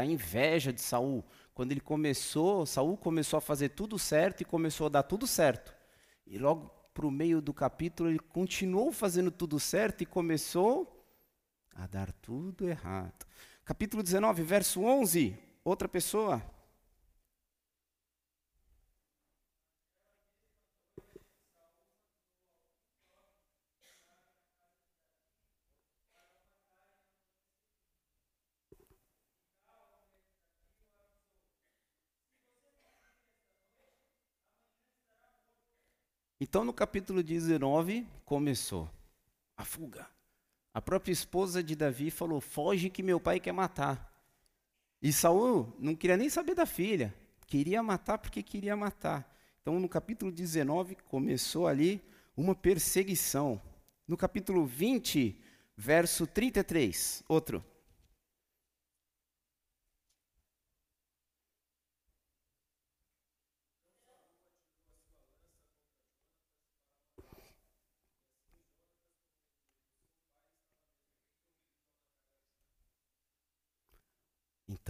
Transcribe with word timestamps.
a 0.00 0.06
inveja 0.06 0.72
de 0.72 0.80
Saul. 0.80 1.24
Quando 1.54 1.72
ele 1.72 1.80
começou, 1.80 2.64
Saul 2.66 2.96
começou 2.96 3.38
a 3.38 3.40
fazer 3.40 3.70
tudo 3.70 3.98
certo 3.98 4.40
e 4.40 4.44
começou 4.44 4.86
a 4.86 4.90
dar 4.90 5.02
tudo 5.02 5.26
certo. 5.26 5.74
E 6.26 6.38
logo 6.38 6.70
para 6.94 7.06
o 7.06 7.10
meio 7.10 7.40
do 7.40 7.52
capítulo 7.52 8.08
ele 8.08 8.18
continuou 8.18 8.92
fazendo 8.92 9.30
tudo 9.30 9.58
certo 9.58 10.02
e 10.02 10.06
começou 10.06 11.04
a 11.74 11.86
dar 11.86 12.12
tudo 12.12 12.68
errado. 12.68 13.26
Capítulo 13.64 14.02
19, 14.02 14.42
verso 14.42 14.82
11, 14.82 15.38
outra 15.64 15.88
pessoa. 15.88 16.42
Então, 36.42 36.64
no 36.64 36.72
capítulo 36.72 37.22
19, 37.22 38.06
começou 38.24 38.90
a 39.54 39.62
fuga. 39.62 40.08
A 40.72 40.80
própria 40.80 41.12
esposa 41.12 41.62
de 41.62 41.76
Davi 41.76 42.10
falou: 42.10 42.40
Foge 42.40 42.88
que 42.88 43.02
meu 43.02 43.20
pai 43.20 43.38
quer 43.38 43.52
matar. 43.52 44.10
E 45.02 45.12
Saul 45.12 45.70
não 45.78 45.94
queria 45.94 46.16
nem 46.16 46.30
saber 46.30 46.54
da 46.54 46.64
filha, 46.64 47.14
queria 47.46 47.82
matar 47.82 48.16
porque 48.16 48.42
queria 48.42 48.74
matar. 48.74 49.30
Então, 49.60 49.78
no 49.78 49.88
capítulo 49.88 50.32
19, 50.32 50.96
começou 51.04 51.66
ali 51.66 52.02
uma 52.34 52.54
perseguição. 52.54 53.60
No 54.08 54.16
capítulo 54.16 54.64
20, 54.64 55.38
verso 55.76 56.26
33, 56.26 57.22
outro. 57.28 57.62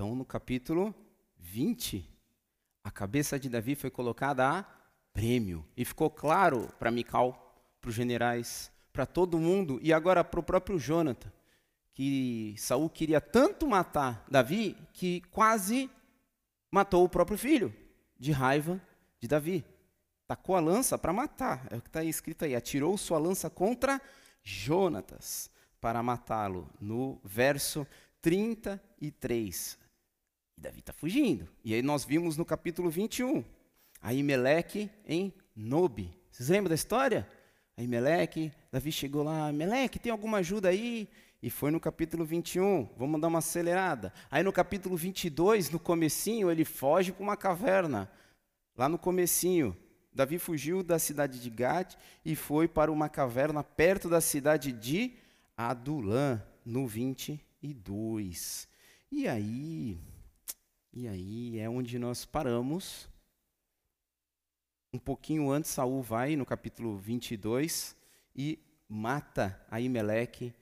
Então, 0.00 0.14
no 0.14 0.24
capítulo 0.24 0.94
20, 1.36 2.08
a 2.82 2.90
cabeça 2.90 3.38
de 3.38 3.50
Davi 3.50 3.74
foi 3.74 3.90
colocada 3.90 4.48
a 4.48 4.62
prêmio. 5.12 5.62
E 5.76 5.84
ficou 5.84 6.08
claro 6.08 6.72
para 6.78 6.90
Mical, 6.90 7.62
para 7.82 7.90
os 7.90 7.94
generais, 7.94 8.72
para 8.94 9.04
todo 9.04 9.38
mundo, 9.38 9.78
e 9.82 9.92
agora 9.92 10.24
para 10.24 10.40
o 10.40 10.42
próprio 10.42 10.78
Jonathan, 10.78 11.30
que 11.92 12.54
Saul 12.56 12.88
queria 12.88 13.20
tanto 13.20 13.68
matar 13.68 14.24
Davi 14.30 14.74
que 14.94 15.20
quase 15.30 15.90
matou 16.70 17.04
o 17.04 17.08
próprio 17.10 17.36
filho, 17.36 17.70
de 18.18 18.32
raiva 18.32 18.80
de 19.20 19.28
Davi. 19.28 19.66
Tacou 20.26 20.56
a 20.56 20.60
lança 20.60 20.96
para 20.96 21.12
matar, 21.12 21.68
é 21.70 21.76
o 21.76 21.82
que 21.82 21.90
está 21.90 22.02
escrito 22.02 22.46
aí. 22.46 22.56
Atirou 22.56 22.96
sua 22.96 23.18
lança 23.18 23.50
contra 23.50 24.00
Jonatas 24.42 25.50
para 25.78 26.02
matá-lo, 26.02 26.70
no 26.80 27.20
verso 27.22 27.86
33. 28.22 29.78
E 30.60 30.62
Davi 30.62 30.80
está 30.80 30.92
fugindo. 30.92 31.48
E 31.64 31.72
aí 31.72 31.80
nós 31.80 32.04
vimos 32.04 32.36
no 32.36 32.44
capítulo 32.44 32.90
21, 32.90 33.42
Aimeleque 34.02 34.90
em 35.06 35.32
Nobe. 35.56 36.14
Vocês 36.30 36.50
lembram 36.50 36.68
da 36.68 36.74
história? 36.74 37.26
Aimeleque, 37.78 38.52
Davi 38.70 38.92
chegou 38.92 39.22
lá, 39.22 39.50
Meleque, 39.50 39.98
tem 39.98 40.12
alguma 40.12 40.36
ajuda 40.36 40.68
aí? 40.68 41.08
E 41.42 41.48
foi 41.48 41.70
no 41.70 41.80
capítulo 41.80 42.26
21, 42.26 42.90
vamos 42.94 43.18
dar 43.22 43.28
uma 43.28 43.38
acelerada. 43.38 44.12
Aí 44.30 44.42
no 44.42 44.52
capítulo 44.52 44.98
22, 44.98 45.70
no 45.70 45.78
comecinho, 45.78 46.50
ele 46.50 46.66
foge 46.66 47.10
para 47.10 47.22
uma 47.22 47.38
caverna. 47.38 48.10
Lá 48.76 48.86
no 48.86 48.98
comecinho, 48.98 49.74
Davi 50.12 50.38
fugiu 50.38 50.82
da 50.82 50.98
cidade 50.98 51.40
de 51.40 51.48
Gade 51.48 51.96
e 52.22 52.36
foi 52.36 52.68
para 52.68 52.92
uma 52.92 53.08
caverna 53.08 53.64
perto 53.64 54.10
da 54.10 54.20
cidade 54.20 54.72
de 54.72 55.14
Adulã, 55.56 56.38
no 56.66 56.86
20 56.86 57.42
e 57.62 57.72
2. 57.72 58.68
E 59.10 59.26
aí, 59.26 59.98
e 60.92 61.06
aí 61.06 61.58
é 61.58 61.68
onde 61.68 61.98
nós 61.98 62.24
paramos. 62.24 63.08
Um 64.92 64.98
pouquinho 64.98 65.50
antes, 65.50 65.70
Saul 65.70 66.02
vai 66.02 66.34
no 66.34 66.44
capítulo 66.44 66.96
22 66.96 67.96
e 68.34 68.58
mata 68.88 69.64
Aimeleque, 69.70 70.52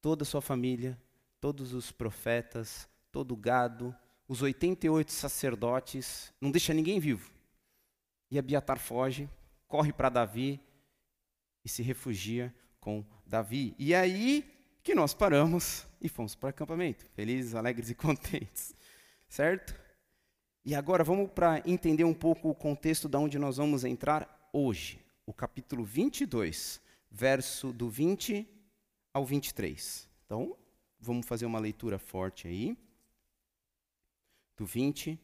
toda 0.00 0.24
a 0.24 0.26
sua 0.26 0.42
família, 0.42 1.00
todos 1.40 1.72
os 1.72 1.92
profetas, 1.92 2.88
todo 3.12 3.32
o 3.32 3.36
gado, 3.36 3.94
os 4.26 4.42
88 4.42 5.12
sacerdotes, 5.12 6.32
não 6.40 6.50
deixa 6.50 6.74
ninguém 6.74 6.98
vivo. 6.98 7.32
E 8.30 8.38
Abiatar 8.38 8.78
foge, 8.78 9.28
corre 9.68 9.92
para 9.92 10.08
Davi 10.08 10.60
e 11.64 11.68
se 11.68 11.82
refugia 11.82 12.52
com 12.80 13.04
Davi. 13.24 13.74
E 13.78 13.94
aí 13.94 14.50
que 14.82 14.94
nós 14.94 15.14
paramos 15.14 15.86
e 16.00 16.08
fomos 16.08 16.34
para 16.34 16.48
o 16.48 16.50
acampamento, 16.50 17.06
felizes, 17.14 17.54
alegres 17.54 17.88
e 17.88 17.94
contentes. 17.96 18.74
Certo? 19.34 19.74
E 20.64 20.76
agora 20.76 21.02
vamos 21.02 21.28
para 21.28 21.60
entender 21.68 22.04
um 22.04 22.14
pouco 22.14 22.48
o 22.50 22.54
contexto 22.54 23.08
de 23.08 23.16
onde 23.16 23.36
nós 23.36 23.56
vamos 23.56 23.82
entrar 23.82 24.48
hoje. 24.52 25.04
O 25.26 25.32
capítulo 25.32 25.84
22, 25.84 26.80
verso 27.10 27.72
do 27.72 27.90
20 27.90 28.48
ao 29.12 29.26
23. 29.26 30.08
Então, 30.24 30.56
vamos 31.00 31.26
fazer 31.26 31.46
uma 31.46 31.58
leitura 31.58 31.98
forte 31.98 32.46
aí. 32.46 32.78
Do 34.56 34.64
20 34.64 35.18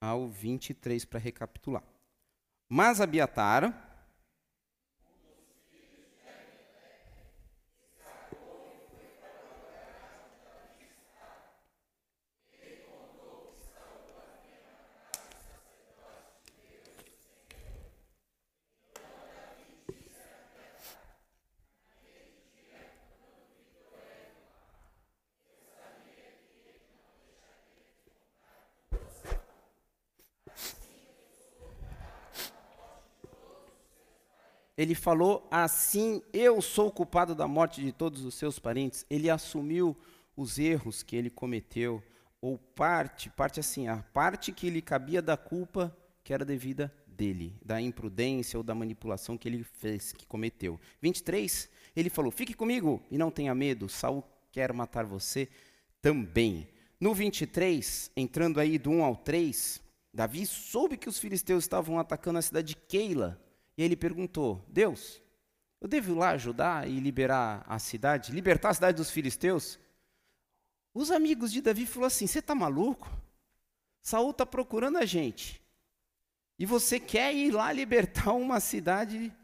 ao 0.00 0.26
23 0.26 1.04
para 1.04 1.18
recapitular. 1.18 1.84
Mas 2.70 3.02
Abiatar, 3.02 3.85
ele 34.76 34.94
falou 34.94 35.46
assim: 35.50 36.22
Eu 36.32 36.60
sou 36.60 36.90
culpado 36.90 37.34
da 37.34 37.48
morte 37.48 37.80
de 37.80 37.92
todos 37.92 38.24
os 38.24 38.34
seus 38.34 38.58
parentes. 38.58 39.06
Ele 39.08 39.30
assumiu 39.30 39.96
os 40.36 40.58
erros 40.58 41.02
que 41.02 41.16
ele 41.16 41.30
cometeu, 41.30 42.02
ou 42.40 42.58
parte, 42.58 43.30
parte 43.30 43.58
assim, 43.58 43.88
a 43.88 43.96
parte 44.12 44.52
que 44.52 44.68
lhe 44.68 44.82
cabia 44.82 45.22
da 45.22 45.36
culpa 45.36 45.96
que 46.22 46.34
era 46.34 46.44
devida 46.44 46.92
dele, 47.06 47.56
da 47.64 47.80
imprudência 47.80 48.58
ou 48.58 48.62
da 48.62 48.74
manipulação 48.74 49.38
que 49.38 49.48
ele 49.48 49.64
fez, 49.64 50.12
que 50.12 50.26
cometeu. 50.26 50.78
23, 51.00 51.70
ele 51.94 52.10
falou: 52.10 52.30
Fique 52.30 52.52
comigo 52.52 53.02
e 53.10 53.16
não 53.16 53.30
tenha 53.30 53.54
medo, 53.54 53.88
Saul 53.88 54.22
quer 54.52 54.72
matar 54.72 55.06
você 55.06 55.48
também. 56.02 56.68
No 57.00 57.14
23, 57.14 58.10
entrando 58.16 58.60
aí 58.60 58.78
do 58.78 58.90
1 58.90 59.04
ao 59.04 59.16
3, 59.16 59.82
Davi 60.12 60.46
soube 60.46 60.96
que 60.96 61.08
os 61.08 61.18
filisteus 61.18 61.64
estavam 61.64 61.98
atacando 61.98 62.38
a 62.38 62.42
cidade 62.42 62.68
de 62.68 62.76
Keila 62.76 63.38
e 63.76 63.82
ele 63.82 63.96
perguntou: 63.96 64.64
Deus, 64.68 65.22
eu 65.80 65.88
devo 65.88 66.12
ir 66.12 66.14
lá 66.16 66.30
ajudar 66.30 66.88
e 66.88 66.98
liberar 66.98 67.64
a 67.66 67.78
cidade, 67.78 68.32
libertar 68.32 68.70
a 68.70 68.74
cidade 68.74 68.96
dos 68.96 69.10
filisteus? 69.10 69.78
Os 70.94 71.10
amigos 71.10 71.52
de 71.52 71.60
Davi 71.60 71.86
falaram 71.86 72.06
assim: 72.06 72.26
Você 72.26 72.38
está 72.38 72.54
maluco? 72.54 73.10
Saul 74.00 74.30
está 74.30 74.46
procurando 74.46 74.98
a 74.98 75.04
gente. 75.04 75.60
E 76.58 76.64
você 76.64 76.98
quer 76.98 77.34
ir 77.34 77.50
lá 77.50 77.72
libertar 77.72 78.32
uma 78.32 78.60
cidade 78.60 79.34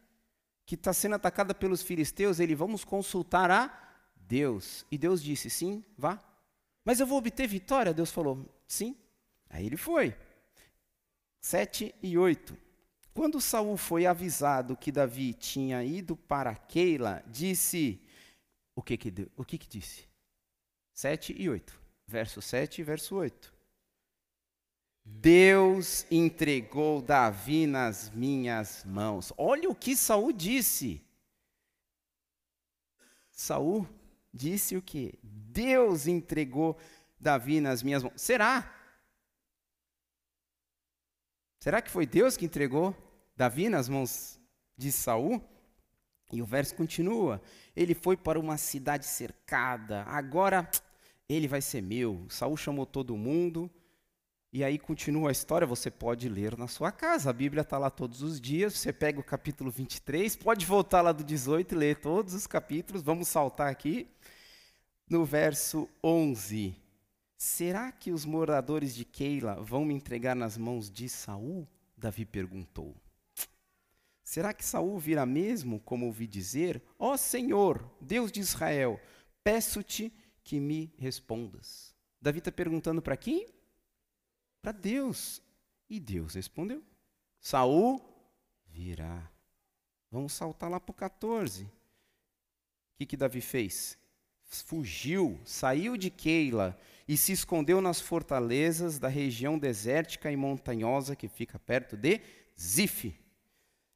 que 0.64 0.76
está 0.76 0.92
sendo 0.92 1.16
atacada 1.16 1.54
pelos 1.54 1.82
filisteus? 1.82 2.40
Ele, 2.40 2.54
vamos 2.54 2.84
consultar 2.84 3.50
a 3.50 3.70
Deus. 4.16 4.86
E 4.90 4.96
Deus 4.96 5.22
disse: 5.22 5.50
Sim, 5.50 5.84
vá. 5.98 6.22
Mas 6.84 7.00
eu 7.00 7.06
vou 7.06 7.18
obter 7.18 7.46
vitória? 7.46 7.92
Deus 7.92 8.10
falou: 8.10 8.48
Sim. 8.66 8.96
Aí 9.50 9.66
ele 9.66 9.76
foi. 9.76 10.16
7 11.40 11.94
e 12.02 12.16
8. 12.16 12.56
Quando 13.14 13.40
Saul 13.40 13.76
foi 13.76 14.06
avisado 14.06 14.76
que 14.76 14.90
Davi 14.90 15.34
tinha 15.34 15.84
ido 15.84 16.16
para 16.16 16.54
Keila, 16.54 17.22
disse 17.26 18.00
o 18.74 18.82
que 18.82 18.96
que, 18.96 19.12
o 19.36 19.44
que, 19.44 19.58
que 19.58 19.68
disse? 19.68 20.04
7 20.94 21.34
e 21.38 21.48
8. 21.48 21.80
Verso 22.06 22.40
7 22.40 22.80
e 22.80 22.84
verso 22.84 23.16
8. 23.16 23.52
Deus 25.04 26.06
entregou 26.10 27.02
Davi 27.02 27.66
nas 27.66 28.10
minhas 28.10 28.84
mãos. 28.84 29.32
Olha 29.36 29.68
o 29.68 29.74
que 29.74 29.96
Saul 29.96 30.32
disse. 30.32 31.04
Saul 33.30 33.86
disse 34.32 34.76
o 34.76 34.82
que? 34.82 35.18
Deus 35.22 36.06
entregou 36.06 36.78
Davi 37.18 37.60
nas 37.60 37.82
minhas 37.82 38.02
mãos. 38.02 38.14
Será? 38.16 38.72
Será 41.62 41.80
que 41.80 41.92
foi 41.92 42.04
Deus 42.04 42.36
que 42.36 42.44
entregou 42.44 42.92
Davi 43.36 43.68
nas 43.68 43.88
mãos 43.88 44.36
de 44.76 44.90
Saul? 44.90 45.40
E 46.32 46.42
o 46.42 46.44
verso 46.44 46.74
continua. 46.74 47.40
Ele 47.76 47.94
foi 47.94 48.16
para 48.16 48.40
uma 48.40 48.56
cidade 48.56 49.06
cercada. 49.06 50.02
Agora 50.08 50.68
ele 51.28 51.46
vai 51.46 51.60
ser 51.60 51.80
meu. 51.80 52.26
Saul 52.28 52.56
chamou 52.56 52.84
todo 52.84 53.16
mundo. 53.16 53.70
E 54.52 54.64
aí 54.64 54.76
continua 54.76 55.28
a 55.28 55.30
história, 55.30 55.64
você 55.64 55.88
pode 55.88 56.28
ler 56.28 56.58
na 56.58 56.66
sua 56.66 56.90
casa. 56.90 57.30
A 57.30 57.32
Bíblia 57.32 57.60
está 57.60 57.78
lá 57.78 57.90
todos 57.90 58.22
os 58.22 58.40
dias. 58.40 58.76
Você 58.76 58.92
pega 58.92 59.20
o 59.20 59.22
capítulo 59.22 59.70
23, 59.70 60.34
pode 60.34 60.66
voltar 60.66 61.00
lá 61.00 61.12
do 61.12 61.22
18 61.22 61.76
e 61.76 61.78
ler 61.78 62.00
todos 62.00 62.34
os 62.34 62.44
capítulos. 62.44 63.04
Vamos 63.04 63.28
saltar 63.28 63.70
aqui. 63.70 64.10
No 65.08 65.24
verso 65.24 65.88
11. 66.02 66.81
Será 67.44 67.90
que 67.90 68.12
os 68.12 68.24
moradores 68.24 68.94
de 68.94 69.04
Keila 69.04 69.60
vão 69.60 69.84
me 69.84 69.92
entregar 69.92 70.36
nas 70.36 70.56
mãos 70.56 70.88
de 70.88 71.08
Saul? 71.08 71.66
Davi 71.96 72.24
perguntou. 72.24 72.96
Será 74.22 74.54
que 74.54 74.64
Saul 74.64 74.96
virá 74.96 75.26
mesmo, 75.26 75.80
como 75.80 76.06
ouvi 76.06 76.28
dizer? 76.28 76.80
Ó 76.96 77.14
oh, 77.14 77.18
Senhor, 77.18 77.84
Deus 78.00 78.30
de 78.30 78.38
Israel, 78.38 79.00
peço-te 79.42 80.12
que 80.44 80.60
me 80.60 80.94
respondas. 80.96 81.92
Davi 82.20 82.38
está 82.38 82.52
perguntando 82.52 83.02
para 83.02 83.16
quem? 83.16 83.52
Para 84.62 84.70
Deus. 84.70 85.42
E 85.90 85.98
Deus 85.98 86.34
respondeu: 86.34 86.80
Saul 87.40 88.00
virá. 88.68 89.28
Vamos 90.12 90.32
saltar 90.32 90.70
lá 90.70 90.78
para 90.78 90.92
o 90.92 90.94
14. 90.94 91.64
O 91.64 91.70
que, 92.98 93.04
que 93.04 93.16
Davi 93.16 93.40
fez? 93.40 93.98
Fugiu, 94.44 95.40
saiu 95.44 95.96
de 95.96 96.08
Keila 96.08 96.78
e 97.12 97.16
se 97.18 97.30
escondeu 97.30 97.82
nas 97.82 98.00
fortalezas 98.00 98.98
da 98.98 99.06
região 99.06 99.58
desértica 99.58 100.32
e 100.32 100.36
montanhosa 100.36 101.14
que 101.14 101.28
fica 101.28 101.58
perto 101.58 101.94
de 101.94 102.22
Zif. 102.58 103.14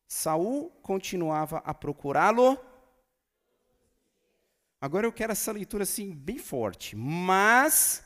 Saul 0.07 0.69
continuava 0.83 1.63
a 1.65 1.73
procurá-lo. 1.73 2.59
Agora 4.79 5.07
eu 5.07 5.13
quero 5.15 5.33
essa 5.33 5.51
leitura 5.51 5.85
assim 5.85 6.15
bem 6.15 6.37
forte. 6.37 6.95
Mas 6.95 8.05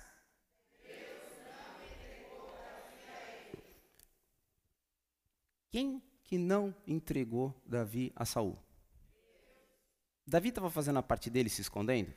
quem 5.70 6.00
que 6.22 6.38
não 6.38 6.72
entregou 6.86 7.60
Davi 7.66 8.12
a 8.14 8.24
Saul? 8.24 8.56
Davi 10.24 10.50
estava 10.50 10.70
fazendo 10.70 11.00
a 11.00 11.02
parte 11.02 11.28
dele 11.28 11.48
se 11.48 11.62
escondendo, 11.62 12.14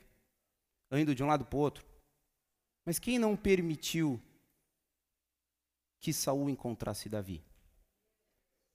indo 0.92 1.12
de 1.12 1.24
um 1.24 1.26
lado 1.26 1.44
para 1.44 1.56
o 1.56 1.60
outro. 1.60 1.93
Mas 2.84 2.98
quem 2.98 3.18
não 3.18 3.36
permitiu 3.36 4.20
que 6.00 6.12
Saul 6.12 6.50
encontrasse 6.50 7.08
Davi? 7.08 7.42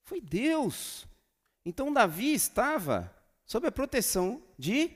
Foi 0.04 0.20
Deus. 0.20 1.08
Então 1.64 1.94
Davi 1.94 2.34
estava 2.34 3.14
sob 3.46 3.68
a 3.68 3.72
proteção 3.72 4.42
de 4.58 4.92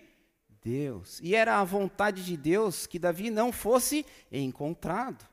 Deus. 0.61 1.19
E 1.21 1.35
era 1.35 1.59
a 1.59 1.63
vontade 1.63 2.25
de 2.25 2.35
Deus 2.35 2.87
que 2.87 2.97
Davi 2.97 3.29
não 3.29 3.51
fosse 3.51 4.05
encontrado. 4.31 5.32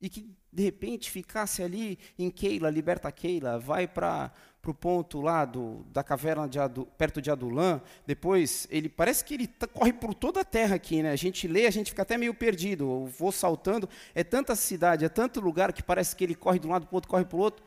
E 0.00 0.08
que 0.08 0.34
de 0.52 0.62
repente 0.62 1.10
ficasse 1.10 1.62
ali 1.62 1.98
em 2.18 2.30
Keila, 2.30 2.70
liberta 2.70 3.10
Keila, 3.12 3.58
vai 3.58 3.86
para 3.86 4.32
o 4.66 4.74
ponto 4.74 5.20
lá 5.20 5.44
do, 5.44 5.84
da 5.92 6.02
caverna 6.02 6.48
de 6.48 6.58
Adu, 6.58 6.86
perto 6.98 7.20
de 7.20 7.30
Adulã, 7.30 7.80
depois 8.06 8.66
ele 8.70 8.88
parece 8.88 9.24
que 9.24 9.34
ele 9.34 9.48
corre 9.72 9.92
por 9.92 10.14
toda 10.14 10.40
a 10.40 10.44
terra 10.44 10.76
aqui, 10.76 11.02
né? 11.02 11.10
A 11.12 11.16
gente 11.16 11.46
lê, 11.46 11.66
a 11.66 11.70
gente 11.70 11.90
fica 11.90 12.02
até 12.02 12.16
meio 12.16 12.34
perdido. 12.34 12.84
Eu 12.84 13.06
vou 13.06 13.30
saltando, 13.30 13.88
é 14.14 14.24
tanta 14.24 14.56
cidade, 14.56 15.04
é 15.04 15.08
tanto 15.08 15.40
lugar 15.40 15.72
que 15.72 15.82
parece 15.82 16.16
que 16.16 16.24
ele 16.24 16.34
corre 16.34 16.58
de 16.58 16.66
um 16.66 16.70
lado 16.70 16.86
para 16.86 16.94
o 16.94 16.96
outro, 16.96 17.10
corre 17.10 17.24
para 17.24 17.36
o 17.36 17.40
outro, 17.40 17.64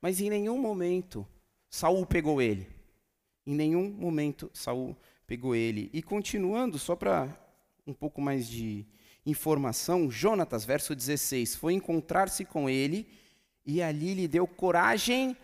mas 0.00 0.20
em 0.20 0.28
nenhum 0.28 0.58
momento 0.58 1.26
Saul 1.70 2.04
pegou 2.04 2.42
ele. 2.42 2.68
Em 3.46 3.54
nenhum 3.54 3.90
momento 3.90 4.50
Saul 4.52 4.96
pegou 5.26 5.54
ele. 5.54 5.88
E 5.92 6.02
continuando, 6.02 6.78
só 6.78 6.96
para 6.96 7.28
um 7.86 7.92
pouco 7.92 8.20
mais 8.20 8.48
de 8.48 8.84
informação, 9.26 10.08
Jonatas, 10.08 10.64
verso 10.64 10.94
16, 10.94 11.56
foi 11.56 11.74
encontrar-se 11.74 12.44
com 12.44 12.70
ele 12.70 13.08
e 13.64 13.82
ali 13.82 14.14
lhe 14.14 14.28
deu 14.28 14.46
coragem 14.46 15.36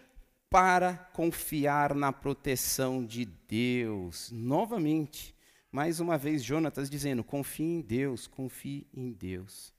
para 0.49 0.94
confiar 1.12 1.93
na 1.94 2.12
proteção 2.12 3.05
de 3.05 3.25
Deus. 3.25 4.31
Novamente, 4.31 5.34
mais 5.70 5.99
uma 5.99 6.17
vez, 6.17 6.44
Jonatas 6.44 6.88
dizendo: 6.88 7.25
confie 7.25 7.64
em 7.64 7.81
Deus, 7.81 8.29
confie 8.29 8.87
em 8.94 9.11
Deus. 9.11 9.75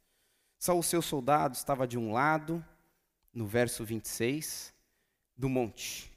Só 0.59 0.77
o 0.77 0.83
seu 0.83 1.01
soldado 1.01 1.55
estava 1.55 1.87
de 1.87 1.97
um 1.97 2.11
lado, 2.11 2.63
no 3.33 3.47
verso 3.47 3.85
26, 3.85 4.73
do 5.37 5.47
monte, 5.47 6.11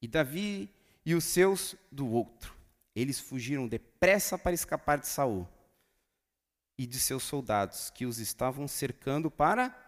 e 0.00 0.06
Davi 0.06 0.70
e 1.04 1.14
os 1.14 1.24
seus 1.24 1.74
do 1.90 2.08
outro. 2.08 2.54
Eles 2.94 3.18
fugiram 3.18 3.66
depressa 3.66 4.38
para 4.38 4.52
escapar 4.52 4.98
de 4.98 5.08
Saul 5.08 5.48
e 6.78 6.86
de 6.86 6.98
seus 6.98 7.22
soldados 7.22 7.90
que 7.90 8.06
os 8.06 8.18
estavam 8.18 8.66
cercando 8.66 9.30
para 9.30 9.82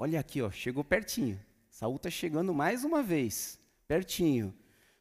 Olha 0.00 0.20
aqui, 0.20 0.40
ó, 0.40 0.48
chegou 0.48 0.84
pertinho. 0.84 1.40
Saul 1.68 1.96
está 1.96 2.08
chegando 2.08 2.54
mais 2.54 2.84
uma 2.84 3.02
vez, 3.02 3.58
pertinho. 3.88 4.54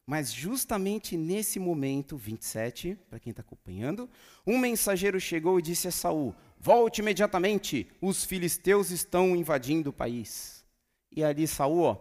Mas 0.08 0.34
justamente 0.34 1.16
nesse 1.16 1.60
momento, 1.60 2.18
27, 2.18 2.98
para 3.08 3.20
quem 3.20 3.30
está 3.30 3.42
acompanhando, 3.42 4.10
um 4.46 4.58
mensageiro 4.58 5.20
chegou 5.20 5.60
e 5.60 5.62
disse 5.62 5.88
a 5.88 5.92
Saul: 5.92 6.34
Volte 6.60 7.02
imediatamente, 7.02 7.92
os 8.02 8.26
filisteus 8.26 8.90
estão 8.90 9.36
invadindo 9.36 9.92
o 9.92 9.94
país. 9.94 10.66
E 11.12 11.24
ali 11.24 11.48
Saul, 11.48 11.82
ó, 11.82 11.98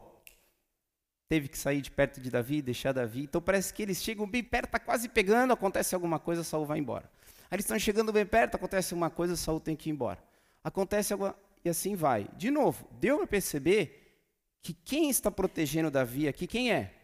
teve 1.28 1.48
que 1.48 1.58
sair 1.58 1.82
de 1.82 1.90
perto 1.90 2.18
de 2.18 2.30
Davi, 2.30 2.62
deixar 2.62 2.92
Davi. 2.92 3.24
Então 3.24 3.42
parece 3.42 3.74
que 3.74 3.82
eles 3.82 4.02
chegam 4.02 4.26
bem 4.26 4.42
perto, 4.42 4.66
está 4.66 4.78
quase 4.78 5.06
pegando, 5.06 5.52
acontece 5.52 5.94
alguma 5.94 6.18
coisa, 6.18 6.42
Saul 6.42 6.64
vai 6.64 6.78
embora. 6.78 7.10
Aí 7.50 7.56
eles 7.56 7.64
estão 7.64 7.78
chegando 7.78 8.12
bem 8.12 8.26
perto, 8.26 8.56
acontece 8.56 8.94
uma 8.94 9.10
coisa, 9.10 9.36
Saul 9.36 9.60
tem 9.60 9.76
que 9.76 9.88
ir 9.88 9.92
embora. 9.92 10.22
Acontece 10.62 11.12
alguma 11.12 11.36
e 11.64 11.68
assim 11.68 11.96
vai. 11.96 12.28
De 12.36 12.50
novo, 12.50 12.88
deu 13.00 13.18
para 13.18 13.26
perceber 13.26 14.22
que 14.62 14.72
quem 14.72 15.10
está 15.10 15.30
protegendo 15.30 15.90
Davi 15.90 16.28
aqui, 16.28 16.46
quem 16.46 16.72
é? 16.72 16.94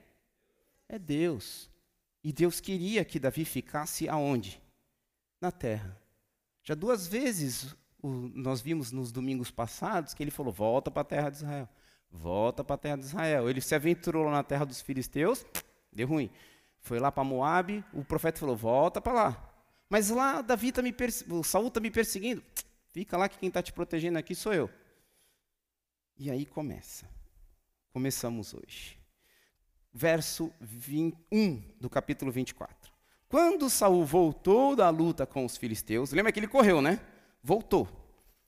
É 0.89 0.99
Deus. 0.99 1.71
E 2.23 2.33
Deus 2.33 2.61
queria 2.61 3.05
que 3.05 3.19
Davi 3.19 3.44
ficasse 3.44 4.09
aonde? 4.09 4.62
Na 5.41 5.50
terra. 5.50 6.00
Já 6.62 6.75
duas 6.75 7.09
vezes 7.09 7.75
o, 8.00 8.09
nós 8.35 8.61
vimos 8.61 8.93
nos 8.93 9.11
domingos 9.11 9.50
passados 9.50 10.15
que 10.15 10.23
ele 10.23 10.31
falou: 10.31 10.53
volta 10.53 10.91
para 10.91 11.03
a 11.03 11.05
terra 11.05 11.31
de 11.31 11.37
Israel. 11.39 11.69
Volta 12.11 12.63
para 12.63 12.75
a 12.75 12.79
terra 12.79 12.96
de 12.96 13.05
Israel. 13.05 13.51
Ele 13.51 13.61
se 13.61 13.75
aventurou 13.75 14.31
na 14.31 14.44
terra 14.44 14.65
dos 14.65 14.81
filisteus, 14.81 15.44
deu 15.93 16.06
ruim. 16.06 16.31
Foi 16.79 16.99
lá 17.01 17.11
para 17.11 17.25
Moabe, 17.25 17.84
o 17.93 18.05
profeta 18.05 18.39
falou: 18.39 18.56
volta 18.56 19.01
para 19.01 19.13
lá. 19.13 19.52
Mas 19.93 20.08
lá 20.08 20.41
Davi 20.41 20.72
tá 20.72 20.81
me 20.81 20.94
o 21.29 21.44
Saul 21.44 21.69
está 21.69 21.79
me 21.79 21.91
perseguindo. 21.91 22.43
Fica 22.94 23.15
lá 23.15 23.29
que 23.29 23.37
quem 23.37 23.49
está 23.49 23.63
te 23.63 23.75
protegendo 23.75 24.19
aqui 24.19 24.34
sou 24.34 24.55
eu. 24.55 24.70
E 26.19 26.31
aí 26.31 26.46
começa. 26.46 27.06
Começamos 27.93 28.55
hoje. 28.55 28.99
Verso 29.93 30.51
21 30.63 31.77
do 31.79 31.91
capítulo 31.91 32.32
24. 32.32 32.91
Quando 33.29 33.69
Saul 33.69 34.03
voltou 34.03 34.75
da 34.75 34.89
luta 34.89 35.27
com 35.27 35.44
os 35.44 35.58
filisteus, 35.58 36.11
lembra 36.13 36.32
que 36.32 36.41
ele 36.41 36.49
correu, 36.49 36.81
né? 36.81 36.99
Voltou. 37.43 37.87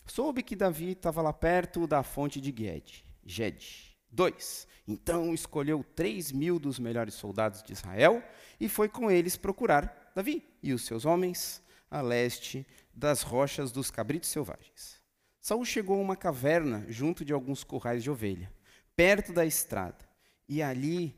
Soube 0.06 0.42
que 0.42 0.56
Davi 0.56 0.92
estava 0.92 1.20
lá 1.20 1.32
perto 1.34 1.86
da 1.86 2.02
fonte 2.02 2.40
de 2.40 2.54
Ged. 2.56 3.04
Ged. 3.22 3.94
2. 4.10 4.66
Então 4.88 5.34
escolheu 5.34 5.84
três 5.94 6.32
mil 6.32 6.58
dos 6.58 6.78
melhores 6.78 7.12
soldados 7.12 7.62
de 7.62 7.74
Israel 7.74 8.22
e 8.58 8.66
foi 8.66 8.88
com 8.88 9.10
eles 9.10 9.36
procurar 9.36 10.03
Davi 10.14 10.46
e 10.62 10.72
os 10.72 10.84
seus 10.86 11.04
homens 11.04 11.62
a 11.90 12.00
leste 12.00 12.66
das 12.92 13.22
rochas 13.22 13.72
dos 13.72 13.90
cabritos 13.90 14.28
selvagens. 14.28 15.02
Saul 15.40 15.64
chegou 15.64 15.98
a 15.98 16.02
uma 16.02 16.16
caverna 16.16 16.86
junto 16.88 17.24
de 17.24 17.32
alguns 17.32 17.64
currais 17.64 18.02
de 18.02 18.10
ovelha 18.10 18.52
perto 18.96 19.32
da 19.32 19.44
estrada. 19.44 20.08
E 20.48 20.62
ali 20.62 21.14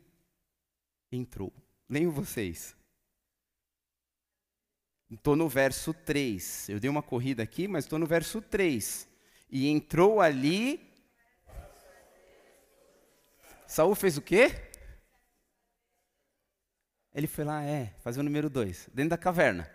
entrou. 1.11 1.53
Leio 1.89 2.11
vocês. 2.11 2.75
Estou 5.09 5.35
no 5.35 5.47
verso 5.47 5.93
3. 5.93 6.69
Eu 6.69 6.79
dei 6.79 6.89
uma 6.89 7.03
corrida 7.03 7.43
aqui, 7.43 7.67
mas 7.67 7.85
estou 7.85 7.97
no 7.97 8.05
verso 8.05 8.41
3. 8.41 9.07
E 9.49 9.67
entrou 9.67 10.19
ali. 10.19 10.85
Saul 13.65 13.95
fez 13.95 14.17
o 14.17 14.21
quê? 14.21 14.66
Ele 17.17 17.27
foi 17.27 17.43
lá, 17.43 17.63
é, 17.63 17.93
fazer 17.99 18.19
o 18.19 18.23
número 18.23 18.49
2, 18.49 18.89
dentro 18.93 19.09
da 19.09 19.17
caverna. 19.17 19.69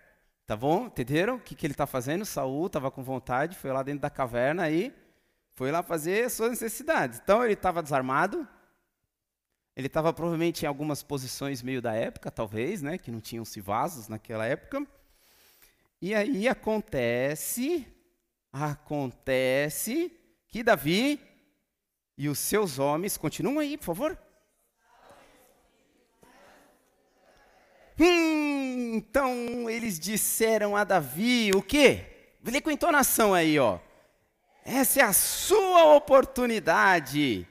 Tá 0.46 0.56
bom? 0.56 0.86
Entenderam 0.86 1.36
o 1.36 1.40
que, 1.40 1.54
que 1.54 1.66
ele 1.66 1.74
está 1.74 1.86
fazendo? 1.86 2.24
Saul 2.24 2.68
estava 2.68 2.90
com 2.90 3.02
vontade, 3.02 3.56
foi 3.56 3.72
lá 3.72 3.82
dentro 3.82 4.00
da 4.00 4.10
caverna 4.10 4.70
e 4.70 4.94
foi 5.54 5.70
lá 5.70 5.82
fazer 5.82 6.30
suas 6.30 6.50
necessidades. 6.50 7.20
Então 7.22 7.44
ele 7.44 7.54
estava 7.54 7.82
desarmado. 7.82 8.46
Ele 9.76 9.88
estava 9.88 10.12
provavelmente 10.12 10.64
em 10.64 10.68
algumas 10.68 11.02
posições 11.02 11.62
meio 11.62 11.82
da 11.82 11.92
época, 11.92 12.30
talvez, 12.30 12.80
né, 12.80 12.96
que 12.96 13.10
não 13.10 13.20
tinham 13.20 13.44
se 13.44 13.60
vasos 13.60 14.08
naquela 14.08 14.46
época. 14.46 14.86
E 16.00 16.14
aí 16.14 16.48
acontece 16.48 17.86
Acontece 18.52 20.12
que 20.46 20.62
Davi 20.62 21.18
e 22.18 22.28
os 22.28 22.38
seus 22.38 22.78
homens, 22.78 23.16
continuam 23.16 23.58
aí, 23.58 23.78
por 23.78 23.84
favor. 23.86 24.18
Hum, 27.98 28.94
então 28.94 29.68
eles 29.68 29.98
disseram 29.98 30.76
a 30.76 30.84
Davi 30.84 31.50
o 31.54 31.62
quê? 31.62 32.06
Lê 32.44 32.60
com 32.60 32.70
entonação 32.70 33.34
aí, 33.34 33.58
ó. 33.58 33.78
Essa 34.64 35.00
é 35.00 35.02
a 35.02 35.12
sua 35.12 35.94
oportunidade. 35.94 37.46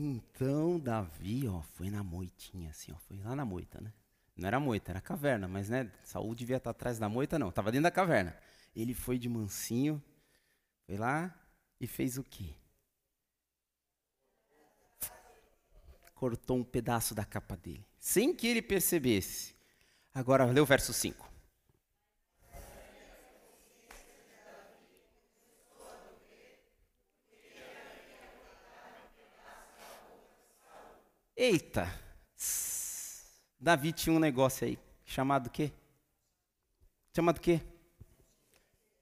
Então 0.00 0.78
Davi, 0.78 1.48
ó, 1.48 1.60
foi 1.74 1.90
na 1.90 2.04
moitinha 2.04 2.70
assim, 2.70 2.92
ó, 2.92 2.96
foi 3.08 3.18
lá 3.18 3.34
na 3.34 3.44
moita, 3.44 3.80
né? 3.80 3.92
Não 4.36 4.46
era 4.46 4.60
moita, 4.60 4.92
era 4.92 5.00
caverna, 5.00 5.48
mas 5.48 5.68
né, 5.68 5.90
Saul 6.04 6.36
devia 6.36 6.58
estar 6.58 6.70
atrás 6.70 7.00
da 7.00 7.08
moita 7.08 7.36
não, 7.36 7.48
estava 7.48 7.72
dentro 7.72 7.82
da 7.82 7.90
caverna. 7.90 8.36
Ele 8.74 8.94
foi 8.94 9.18
de 9.18 9.28
mansinho, 9.28 10.02
foi 10.86 10.96
lá 10.96 11.34
e 11.80 11.86
fez 11.86 12.18
o 12.18 12.24
quê? 12.24 12.54
Cortou 16.14 16.58
um 16.58 16.64
pedaço 16.64 17.14
da 17.14 17.24
capa 17.24 17.56
dele, 17.56 17.86
sem 17.98 18.34
que 18.34 18.46
ele 18.46 18.62
percebesse. 18.62 19.54
Agora 20.12 20.44
lê 20.44 20.60
o 20.60 20.66
verso 20.66 20.92
5. 20.92 21.28
Eita! 31.36 31.88
Davi 33.60 33.92
tinha 33.92 34.14
um 34.14 34.18
negócio 34.18 34.66
aí, 34.66 34.78
chamado 35.04 35.48
quê? 35.50 35.72
Chamado 37.14 37.40
quê? 37.40 37.60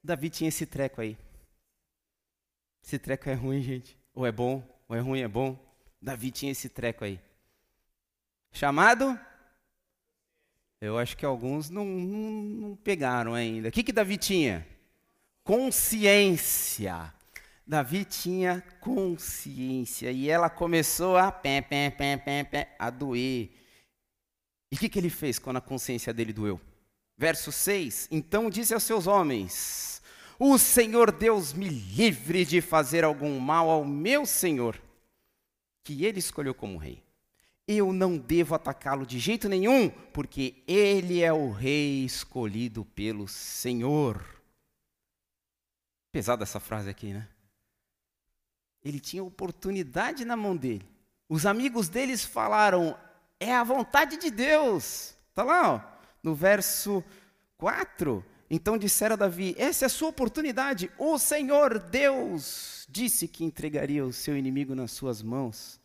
Davi 0.07 0.31
tinha 0.31 0.49
esse 0.49 0.65
treco 0.65 1.01
aí. 1.01 1.19
Esse 2.83 2.97
treco 2.97 3.29
é 3.29 3.35
ruim, 3.35 3.61
gente. 3.61 3.99
Ou 4.15 4.25
é 4.25 4.31
bom, 4.31 4.63
ou 4.89 4.95
é 4.95 5.01
ruim, 5.01 5.21
é 5.21 5.27
bom. 5.27 5.59
Davi 6.01 6.31
tinha 6.31 6.53
esse 6.53 6.69
treco 6.69 7.05
aí. 7.05 7.21
Chamado? 8.53 9.19
Eu 10.81 10.97
acho 10.97 11.17
que 11.17 11.27
alguns 11.27 11.69
não, 11.69 11.85
não, 11.85 12.43
não 12.43 12.77
pegaram 12.77 13.35
ainda. 13.35 13.69
O 13.69 13.73
que, 13.73 13.83
que 13.83 13.93
Davi 13.93 14.17
tinha? 14.17 14.65
Consciência. 15.43 17.13
Davi 17.67 18.05
tinha 18.05 18.63
consciência 18.81 20.13
e 20.13 20.31
ela 20.31 20.49
começou 20.49 21.17
a 21.17 21.33
pé, 21.33 21.61
pé, 21.61 21.91
pé, 21.91 22.45
pé, 22.45 22.77
a 22.79 22.91
doer. 22.91 23.51
E 24.71 24.77
o 24.77 24.79
que, 24.79 24.89
que 24.89 25.01
ele 25.01 25.11
fez 25.11 25.37
quando 25.41 25.57
a 25.57 25.61
consciência 25.61 26.15
dele 26.15 26.33
doeu? 26.33 26.61
Verso 27.19 27.51
6: 27.51 28.07
Então 28.13 28.49
disse 28.49 28.73
aos 28.73 28.85
seus 28.85 29.09
homens: 29.09 29.96
O 30.38 30.59
Senhor 30.59 31.11
Deus 31.11 31.52
me 31.52 31.69
livre 31.69 32.45
de 32.45 32.61
fazer 32.61 33.05
algum 33.05 33.38
mal 33.38 33.71
ao 33.71 33.85
meu 33.85 34.26
Senhor, 34.26 34.81
que 35.83 36.05
ele 36.05 36.19
escolheu 36.19 36.55
como 36.55 36.76
rei. 36.76 37.02
Eu 37.66 37.93
não 37.93 38.16
devo 38.16 38.55
atacá-lo 38.55 39.07
de 39.07 39.19
jeito 39.19 39.49
nenhum, 39.49 39.88
porque 40.12 40.62
ele 40.69 41.23
é 41.23 41.33
o 41.33 41.50
rei 41.50 42.05
escolhido 42.05 42.85
pelo 42.85 43.26
Senhor. 43.26 44.25
Pesada 46.12 46.45
essa 46.45 46.61
frase 46.61 46.88
aqui, 46.88 47.12
né? 47.12 47.28
Ele 48.85 49.00
tinha 49.00 49.25
oportunidade 49.25 50.25
na 50.25 50.37
mão 50.37 50.57
dele. 50.57 50.88
Os 51.28 51.45
amigos 51.45 51.88
deles 51.88 52.25
falaram: 52.25 52.97
é 53.40 53.52
a 53.52 53.64
vontade 53.64 54.16
de 54.16 54.31
Deus. 54.31 55.16
Está 55.31 55.43
lá, 55.43 55.75
ó, 55.75 55.81
no 56.23 56.35
verso 56.35 57.02
4. 57.59 58.25
Então 58.50 58.79
disseram 58.79 59.15
a 59.15 59.17
Davi: 59.17 59.55
Essa 59.59 59.85
é 59.85 59.87
a 59.87 59.91
sua 59.91 60.09
oportunidade. 60.09 60.91
O 60.99 61.19
Senhor 61.19 61.79
Deus 61.79 62.87
disse 62.88 63.26
que 63.26 63.45
entregaria 63.45 64.05
o 64.05 64.12
seu 64.12 64.37
inimigo 64.37 64.75
nas 64.75 64.93
suas 64.93 65.23
mãos. 65.23 65.81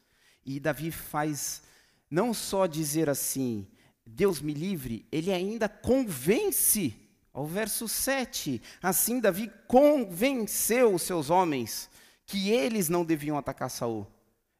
E 0.46 0.60
Davi 0.60 0.91
faz 0.91 1.63
não 2.10 2.34
só 2.34 2.68
dizer 2.68 3.10
assim, 3.10 3.65
Deus 4.06 4.41
me 4.41 4.53
livre, 4.53 5.06
ele 5.12 5.32
ainda 5.32 5.70
convence. 5.70 6.96
Ao 7.34 7.46
verso 7.46 7.88
7, 7.88 8.62
assim 8.84 9.22
Davi 9.22 9.50
convenceu 9.65 10.94
os 10.94 11.03
seus 11.03 11.30
homens 11.30 11.89
que 12.25 12.50
eles 12.50 12.89
não 12.89 13.06
deviam 13.06 13.38
atacar 13.38 13.70
Saul. 13.70 14.06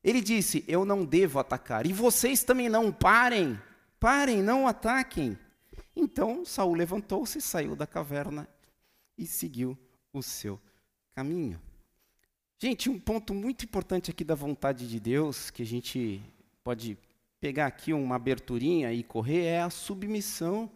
Ele 0.02 0.22
disse: 0.22 0.64
Eu 0.70 0.86
não 0.86 1.04
devo 1.04 1.38
atacar, 1.38 1.86
e 1.86 1.92
vocês 1.92 2.44
também 2.44 2.70
não 2.70 2.90
parem, 2.90 3.60
parem, 4.00 4.42
não 4.42 4.68
ataquem. 4.68 5.38
Então 5.96 6.46
Saul 6.46 6.74
levantou-se, 6.74 7.42
saiu 7.42 7.76
da 7.76 7.86
caverna 7.86 8.48
e 9.18 9.26
seguiu 9.26 9.78
o 10.14 10.22
seu 10.22 10.60
caminho. 11.14 11.62
Gente, 12.58 12.90
um 12.90 13.00
ponto 13.00 13.34
muito 13.34 13.66
importante 13.66 14.12
aqui 14.12 14.24
da 14.24 14.36
vontade 14.36 14.88
de 14.88 15.00
Deus, 15.00 15.50
que 15.50 15.64
a 15.64 15.66
gente 15.66 16.22
pode 16.64 16.98
pegar 17.40 17.66
aqui 17.66 17.92
uma 17.92 18.16
aberturinha 18.16 18.94
e 18.94 19.04
correr, 19.04 19.46
é 19.46 19.62
a 19.62 19.70
submissão. 19.70 20.72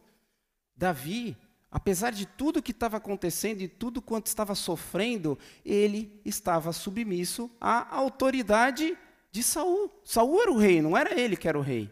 Davi 0.76 1.38
Apesar 1.76 2.12
de 2.12 2.26
tudo 2.26 2.64
que 2.64 2.72
estava 2.72 2.96
acontecendo 2.96 3.60
e 3.60 3.68
tudo 3.68 4.02
quanto 4.02 4.28
estava 4.28 4.56
sofrendo, 4.56 5.38
ele 5.66 6.10
estava 6.24 6.72
submisso 6.72 7.52
à 7.60 7.94
autoridade 7.94 8.98
de 9.30 9.44
Saul. 9.44 9.92
Saul 10.02 10.42
era 10.42 10.52
o 10.54 10.58
rei, 10.58 10.82
não 10.82 10.96
era 10.96 11.20
ele 11.20 11.36
que 11.36 11.50
era 11.50 11.60
o 11.60 11.62
rei. 11.62 11.92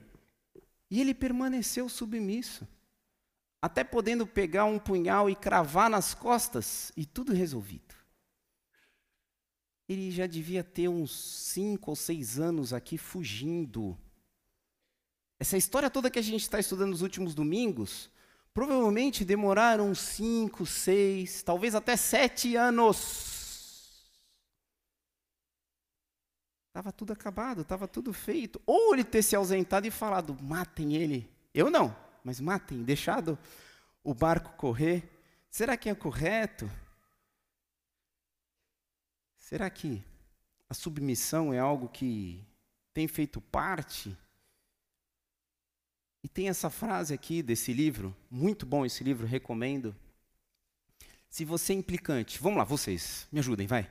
E 0.90 1.02
ele 1.02 1.14
permaneceu 1.14 1.90
submisso, 1.90 2.66
até 3.64 3.82
podendo 3.82 4.28
pegar 4.28 4.66
um 4.66 4.78
punhal 4.78 5.30
e 5.30 5.36
cravar 5.38 5.90
nas 5.90 6.14
costas 6.14 6.92
e 6.98 7.06
tudo 7.06 7.32
resolvido. 7.32 7.96
Ele 9.88 10.12
já 10.12 10.28
devia 10.28 10.62
ter 10.66 10.90
uns 10.90 11.18
cinco 11.18 11.92
ou 11.92 11.96
seis 11.96 12.38
anos 12.38 12.74
aqui 12.74 12.98
fugindo. 12.98 13.98
Essa 15.40 15.56
história 15.56 15.90
toda 15.90 16.12
que 16.12 16.20
a 16.20 16.22
gente 16.22 16.42
está 16.42 16.60
estudando 16.60 16.90
nos 16.90 17.02
últimos 17.02 17.34
domingos 17.34 18.12
provavelmente 18.54 19.24
demoraram 19.24 19.96
cinco, 19.96 20.66
seis, 20.66 21.42
talvez 21.42 21.74
até 21.74 21.96
sete 21.96 22.58
anos. 22.58 24.04
Estava 26.68 26.92
tudo 26.92 27.14
acabado, 27.14 27.62
estava 27.62 27.88
tudo 27.88 28.12
feito. 28.12 28.62
Ou 28.66 28.94
ele 28.94 29.06
ter 29.06 29.24
se 29.24 29.38
ausentado 29.38 29.88
e 29.88 29.92
falado: 29.92 30.38
matem 30.42 30.98
ele. 30.98 31.32
Eu 31.54 31.70
não, 31.70 31.96
mas 32.24 32.40
matem, 32.40 32.84
deixado 32.84 33.38
o 34.04 34.14
barco 34.14 34.54
correr. 34.58 35.10
Será 35.50 35.76
que 35.78 35.90
é 35.90 35.96
correto? 35.96 36.70
Será 39.38 39.70
que 39.70 40.04
a 40.70 40.74
submissão 40.74 41.54
é 41.54 41.60
algo 41.60 41.90
que 41.90 42.44
tem 42.94 43.08
feito 43.08 43.42
parte 43.42 44.18
e 46.24 46.30
tem 46.30 46.48
essa 46.48 46.70
frase 46.70 47.14
aqui 47.14 47.44
desse 47.44 47.74
livro, 47.74 48.16
muito 48.32 48.66
bom 48.66 48.86
esse 48.86 49.04
livro, 49.04 49.28
recomendo. 49.28 49.94
Se 51.30 51.44
você 51.44 51.74
é 51.74 51.76
implicante, 51.76 52.40
vamos 52.40 52.58
lá, 52.58 52.64
vocês, 52.64 53.28
me 53.32 53.40
ajudem, 53.40 53.68
vai. 53.68 53.90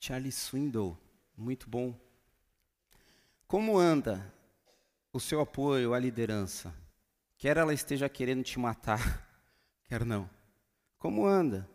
Charlie 0.00 0.32
Swindoll, 0.32 0.98
muito 1.36 1.70
bom 1.70 1.94
como 3.50 3.76
anda 3.76 4.32
o 5.12 5.18
seu 5.18 5.40
apoio 5.40 5.92
à 5.92 5.98
liderança? 5.98 6.72
Quer 7.36 7.56
ela 7.56 7.74
esteja 7.74 8.08
querendo 8.08 8.44
te 8.44 8.60
matar, 8.60 9.28
quer 9.82 10.04
não. 10.04 10.30
Como 10.96 11.26
anda? 11.26 11.68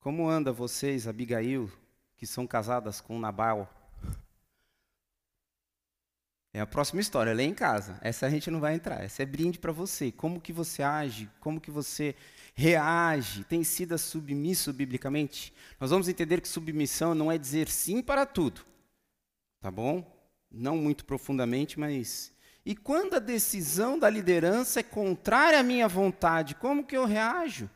Como 0.00 0.28
anda 0.28 0.50
vocês, 0.50 1.06
Abigail, 1.06 1.70
que 2.16 2.26
são 2.26 2.44
casadas 2.44 3.00
com 3.00 3.20
Nabal? 3.20 3.72
É 6.58 6.60
a 6.60 6.66
próxima 6.66 7.00
história, 7.00 7.32
lê 7.32 7.44
em 7.44 7.54
casa. 7.54 7.98
Essa 8.00 8.26
a 8.26 8.30
gente 8.30 8.50
não 8.50 8.58
vai 8.58 8.74
entrar. 8.74 9.02
Essa 9.04 9.22
é 9.22 9.26
brinde 9.26 9.58
para 9.58 9.70
você. 9.70 10.10
Como 10.10 10.40
que 10.40 10.52
você 10.52 10.82
age? 10.82 11.30
Como 11.38 11.60
que 11.60 11.70
você 11.70 12.16
reage? 12.54 13.44
Tem 13.44 13.62
sido 13.62 13.96
submisso 13.96 14.72
biblicamente? 14.72 15.54
Nós 15.78 15.90
vamos 15.90 16.08
entender 16.08 16.40
que 16.40 16.48
submissão 16.48 17.14
não 17.14 17.30
é 17.30 17.38
dizer 17.38 17.68
sim 17.68 18.02
para 18.02 18.26
tudo. 18.26 18.62
Tá 19.60 19.70
bom? 19.70 20.18
não 20.50 20.76
muito 20.76 21.04
profundamente, 21.04 21.78
mas. 21.78 22.32
E 22.64 22.74
quando 22.74 23.14
a 23.14 23.18
decisão 23.18 23.98
da 23.98 24.10
liderança 24.10 24.80
é 24.80 24.82
contrária 24.82 25.60
à 25.60 25.62
minha 25.62 25.88
vontade, 25.88 26.54
como 26.54 26.84
que 26.84 26.96
eu 26.96 27.04
reajo? 27.04 27.70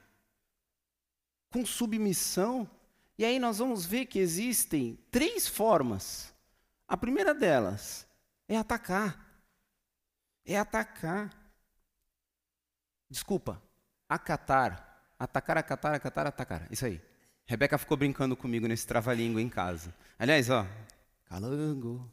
Com 1.51 1.65
submissão. 1.65 2.69
E 3.17 3.25
aí 3.25 3.39
nós 3.39 3.59
vamos 3.59 3.87
ver 3.87 4.07
que 4.07 4.19
existem 4.19 4.99
três 5.11 5.47
formas. 5.47 6.35
A 6.89 6.97
primeira 6.97 7.35
delas 7.35 8.07
é 8.49 8.57
atacar. 8.57 9.43
É 10.45 10.59
atacar. 10.59 11.31
Desculpa, 13.09 13.63
acatar. 14.09 15.15
Atacar, 15.19 15.59
acatar, 15.59 15.95
acatar, 15.95 16.27
atacar. 16.27 16.73
Isso 16.73 16.85
aí. 16.85 17.01
Rebeca 17.47 17.79
ficou 17.79 17.97
brincando 17.97 18.37
comigo 18.37 18.67
nesse 18.67 18.87
trava-língua 18.87 19.41
em 19.41 19.49
casa. 19.49 19.95
Aliás, 20.19 20.49
ó, 20.51 20.67
calango. 21.27 22.13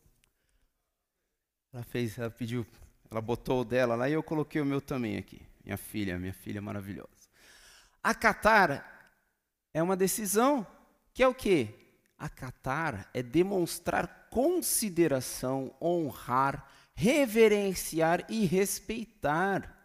Ela 1.71 1.83
fez, 1.83 2.17
ela 2.17 2.29
pediu, 2.29 2.65
ela 3.09 3.21
botou 3.21 3.61
o 3.61 3.65
dela 3.65 3.95
lá 3.95 4.09
e 4.09 4.13
eu 4.13 4.23
coloquei 4.23 4.61
o 4.61 4.65
meu 4.65 4.81
também 4.81 5.17
aqui. 5.17 5.41
Minha 5.63 5.77
filha, 5.77 6.19
minha 6.19 6.33
filha 6.33 6.61
maravilhosa. 6.61 7.29
Acatar 8.03 9.13
é 9.73 9.81
uma 9.81 9.95
decisão 9.95 10.65
que 11.13 11.23
é 11.23 11.27
o 11.27 11.33
quê? 11.33 11.78
Acatar 12.19 13.09
é 13.13 13.23
demonstrar 13.23 14.27
consideração, 14.29 15.73
honrar, 15.81 16.69
reverenciar 16.93 18.25
e 18.29 18.45
respeitar. 18.45 19.75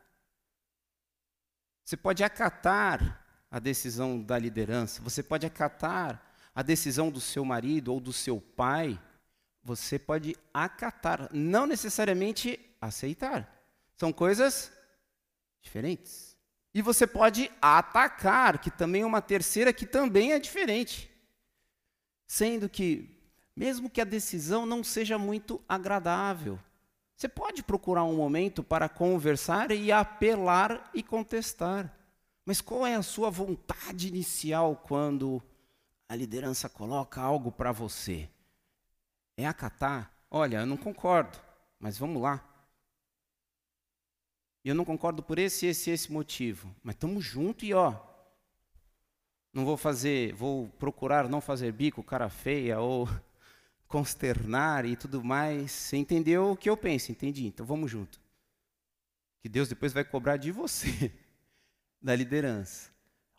Você 1.85 1.97
pode 1.97 2.25
acatar 2.25 3.25
a 3.51 3.61
decisão 3.61 4.21
da 4.21 4.37
liderança, 4.37 5.01
você 5.01 5.23
pode 5.23 5.47
acatar 5.47 6.21
a 6.53 6.61
decisão 6.61 7.11
do 7.11 7.21
seu 7.21 7.45
marido 7.45 7.93
ou 7.93 8.01
do 8.01 8.13
seu 8.13 8.41
pai, 8.41 9.01
você 9.63 9.99
pode 9.99 10.37
acatar, 10.53 11.29
não 11.33 11.67
necessariamente 11.67 12.59
aceitar. 12.81 13.49
São 13.97 14.13
coisas 14.13 14.73
diferentes. 15.63 16.37
E 16.75 16.83
você 16.83 17.07
pode 17.07 17.51
atacar, 17.63 18.59
que 18.59 18.71
também 18.71 19.03
é 19.03 19.07
uma 19.07 19.23
terceira 19.23 19.73
que 19.73 19.87
também 19.87 20.33
é 20.33 20.39
diferente. 20.41 21.14
Sendo 22.35 22.69
que, 22.69 23.09
mesmo 23.55 23.89
que 23.89 24.01
a 24.01 24.05
decisão 24.05 24.67
não 24.67 24.83
seja 24.83 25.17
muito 25.17 25.63
agradável, 25.69 26.59
você 27.15 27.29
pode 27.29 27.63
procurar 27.63 28.03
um 28.03 28.17
momento 28.17 28.61
para 28.61 28.89
conversar 28.89 29.71
e 29.71 29.93
apelar 29.93 30.91
e 30.93 31.01
contestar. 31.01 31.97
Mas 32.45 32.61
qual 32.61 32.85
é 32.85 32.97
a 32.97 33.05
sua 33.05 33.31
vontade 33.31 34.09
inicial 34.09 34.75
quando 34.75 35.41
a 36.09 36.17
liderança 36.17 36.69
coloca 36.69 37.21
algo 37.21 37.53
para 37.53 37.71
você? 37.71 38.29
É 39.37 39.47
acatar? 39.47 40.13
Olha, 40.29 40.57
eu 40.57 40.67
não 40.67 40.77
concordo, 40.77 41.39
mas 41.79 41.97
vamos 41.97 42.21
lá. 42.21 42.45
Eu 44.65 44.75
não 44.75 44.85
concordo 44.85 45.23
por 45.23 45.39
esse, 45.39 45.67
esse, 45.67 45.89
esse 45.89 46.11
motivo, 46.11 46.75
mas 46.83 46.97
estamos 46.97 47.25
juntos 47.25 47.63
e 47.63 47.73
ó, 47.73 47.97
não 49.55 49.65
vou 49.65 49.77
fazer, 49.77 50.35
vou 50.35 50.69
procurar 50.81 51.29
não 51.29 51.41
fazer 51.41 51.73
bico, 51.73 52.03
cara 52.03 52.29
feia 52.29 52.81
ou 52.81 53.09
consternar 53.87 54.85
e 54.85 54.97
tudo 54.97 55.23
mais. 55.23 55.71
Você 55.71 55.97
entendeu 55.97 56.51
o 56.51 56.57
que 56.57 56.69
eu 56.69 56.77
penso? 56.77 57.13
Entendi. 57.13 57.47
Então 57.47 57.65
vamos 57.65 57.89
junto. 57.89 58.21
Que 59.41 59.49
Deus 59.49 59.69
depois 59.69 59.93
vai 59.93 60.05
cobrar 60.05 60.37
de 60.37 60.51
você 60.51 61.13
da 62.03 62.17
liderança. 62.17 62.91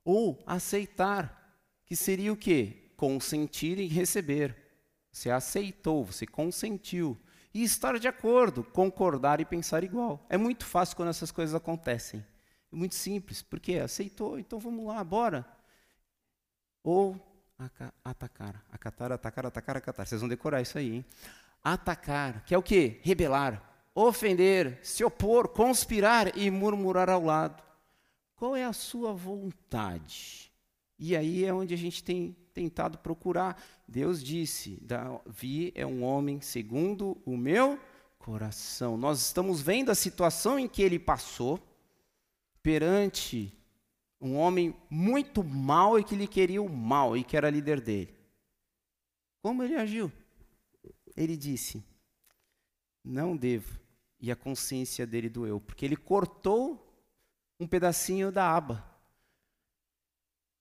Ou 0.05 0.41
aceitar, 0.47 1.59
que 1.85 1.95
seria 1.95 2.31
o 2.31 2.37
quê? 2.37 2.91
Consentir 2.95 3.77
e 3.77 3.87
receber. 3.87 4.55
Você 5.11 5.29
aceitou, 5.29 6.05
você 6.05 6.25
consentiu. 6.25 7.17
E 7.53 7.63
estar 7.63 7.97
de 7.99 8.07
acordo, 8.07 8.63
concordar 8.63 9.41
e 9.41 9.45
pensar 9.45 9.83
igual. 9.83 10.25
É 10.29 10.37
muito 10.37 10.65
fácil 10.65 10.95
quando 10.95 11.09
essas 11.09 11.31
coisas 11.31 11.55
acontecem. 11.55 12.23
É 12.71 12.75
muito 12.75 12.95
simples, 12.95 13.41
porque 13.41 13.75
aceitou, 13.75 14.37
então 14.37 14.59
vamos 14.59 14.85
lá, 14.85 15.03
bora. 15.03 15.54
Ou 16.85 17.19
atacar, 17.57 18.63
acatar, 18.71 19.11
atacar, 19.11 19.47
atacar, 19.47 19.77
acatar. 19.77 20.05
Vocês 20.05 20.21
vão 20.21 20.29
decorar 20.29 20.61
isso 20.61 20.77
aí, 20.77 20.97
hein? 20.97 21.05
Atacar, 21.63 22.45
que 22.45 22.53
é 22.53 22.57
o 22.57 22.61
quê? 22.61 22.99
Rebelar, 23.01 23.59
ofender, 23.95 24.77
se 24.83 25.03
opor, 25.03 25.47
conspirar 25.47 26.37
e 26.37 26.51
murmurar 26.51 27.09
ao 27.09 27.23
lado. 27.23 27.63
Qual 28.35 28.55
é 28.55 28.63
a 28.63 28.71
sua 28.71 29.13
vontade? 29.13 30.51
E 30.99 31.15
aí 31.15 31.43
é 31.43 31.51
onde 31.51 31.73
a 31.73 31.77
gente 31.77 32.03
tem 32.03 32.37
tentado 32.53 32.99
procurar. 32.99 33.59
Deus 33.87 34.23
disse: 34.23 34.77
Davi 34.79 35.71
é 35.73 35.87
um 35.87 36.03
homem 36.03 36.39
segundo 36.39 37.19
o 37.25 37.35
meu 37.35 37.79
coração. 38.19 38.95
Nós 38.95 39.25
estamos 39.25 39.59
vendo 39.59 39.89
a 39.89 39.95
situação 39.95 40.59
em 40.59 40.67
que 40.67 40.83
ele 40.83 40.99
passou 40.99 41.59
perante 42.61 43.51
um 44.19 44.35
homem 44.35 44.75
muito 44.89 45.43
mau 45.43 45.99
e 45.99 46.03
que 46.03 46.15
lhe 46.15 46.27
queria 46.27 46.61
o 46.61 46.69
mal 46.69 47.15
e 47.15 47.23
que 47.23 47.35
era 47.35 47.49
líder 47.49 47.81
dele. 47.81 48.15
Como 49.41 49.61
ele 49.63 49.75
agiu? 49.75 50.11
Ele 51.15 51.37
disse: 51.37 51.83
Não 53.03 53.35
devo. 53.35 53.79
E 54.19 54.31
a 54.31 54.35
consciência 54.35 55.05
dele 55.05 55.29
doeu, 55.29 55.59
porque 55.59 55.85
ele 55.85 55.95
cortou 55.95 56.81
um 57.59 57.67
pedacinho 57.67 58.31
da 58.31 58.55
aba. 58.55 58.83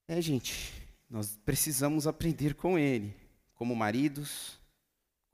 É, 0.06 0.20
gente, 0.20 0.72
nós 1.08 1.36
precisamos 1.44 2.06
aprender 2.06 2.54
com 2.54 2.78
ele, 2.78 3.16
como 3.54 3.74
maridos, 3.74 4.60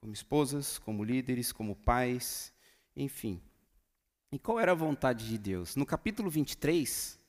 como 0.00 0.12
esposas, 0.12 0.78
como 0.78 1.04
líderes, 1.04 1.52
como 1.52 1.74
pais, 1.74 2.52
enfim. 2.96 3.42
E 4.33 4.38
qual 4.38 4.61
era 4.61 4.72
a 4.72 4.76
vontade 4.76 5.28
de 5.28 5.37
Deus? 5.37 5.76
No 5.76 5.85
capítulo 5.85 6.30
23, 6.30 7.19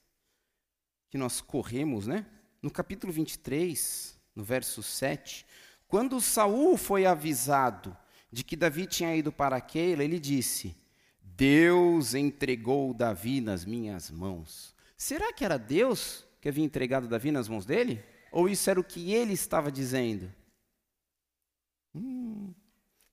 que 1.12 1.17
nós 1.17 1.41
corremos, 1.41 2.08
né? 2.08 2.26
No 2.62 2.71
capítulo 2.71 3.12
23, 3.12 4.17
no 4.34 4.45
verso 4.45 4.82
7, 4.82 5.45
quando 5.86 6.21
Saul 6.21 6.78
foi 6.78 7.06
avisado 7.06 7.95
de 8.32 8.45
que 8.45 8.56
Davi 8.56 8.88
tinha 8.88 9.13
ido 9.13 9.30
para 9.30 9.60
Keila, 9.60 10.06
ele 10.06 10.17
disse: 10.17 10.74
Deus 11.21 12.13
entregou 12.13 12.93
Davi 12.93 13.41
nas 13.41 13.65
minhas 13.65 14.10
mãos. 14.10 14.74
Será 14.95 15.34
que 15.34 15.43
era 15.43 15.58
Deus 15.58 16.26
que 16.39 16.47
havia 16.47 16.63
entregado 16.63 17.10
Davi 17.10 17.30
nas 17.30 17.50
mãos 17.50 17.65
dele? 17.65 18.02
Ou 18.32 18.47
isso 18.47 18.69
era 18.69 18.80
o 18.80 18.84
que 18.84 19.12
ele 19.12 19.34
estava 19.34 19.69
dizendo? 19.69 20.32
Hum. 21.93 22.54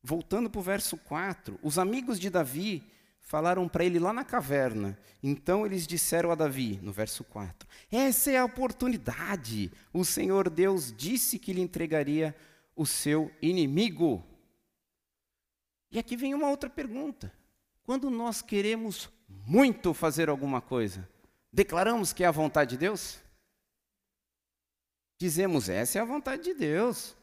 Voltando 0.01 0.49
para 0.49 0.61
o 0.61 0.63
verso 0.63 0.97
4, 0.97 1.59
os 1.65 1.81
amigos 1.81 2.21
de 2.21 2.31
Davi 2.31 2.89
falaram 3.29 3.69
para 3.69 3.85
ele 3.85 3.99
lá 3.99 4.11
na 4.11 4.25
caverna. 4.25 4.99
Então 5.23 5.67
eles 5.67 5.87
disseram 5.87 6.31
a 6.31 6.35
Davi, 6.35 6.81
no 6.83 6.91
verso 6.91 7.23
4: 7.23 7.69
Essa 7.93 8.31
é 8.31 8.39
a 8.39 8.45
oportunidade. 8.45 9.71
O 9.93 10.05
Senhor 10.05 10.49
Deus 10.49 10.93
disse 10.97 11.39
que 11.39 11.53
lhe 11.53 11.61
entregaria 11.61 12.35
o 12.75 12.87
seu 12.87 13.31
inimigo. 13.41 14.25
E 15.91 15.99
aqui 15.99 16.17
vem 16.17 16.35
uma 16.35 16.49
outra 16.49 16.71
pergunta. 16.71 17.33
Quando 17.85 18.11
nós 18.11 18.41
queremos 18.41 19.11
muito 19.29 19.93
fazer 19.93 20.31
alguma 20.31 20.61
coisa, 20.61 21.07
declaramos 21.53 22.13
que 22.13 22.25
é 22.25 22.27
a 22.27 22.33
vontade 22.33 22.71
de 22.71 22.79
Deus? 22.79 23.19
Dizemos, 25.19 25.69
essa 25.69 25.99
é 25.99 26.01
a 26.01 26.05
vontade 26.05 26.45
de 26.45 26.55
Deus. 26.55 27.15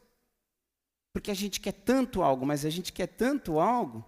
Porque 1.12 1.30
a 1.30 1.34
gente 1.34 1.60
quer 1.60 1.72
tanto 1.72 2.22
algo, 2.22 2.46
mas 2.46 2.64
a 2.64 2.70
gente 2.70 2.92
quer 2.92 3.08
tanto 3.08 3.58
algo. 3.58 4.04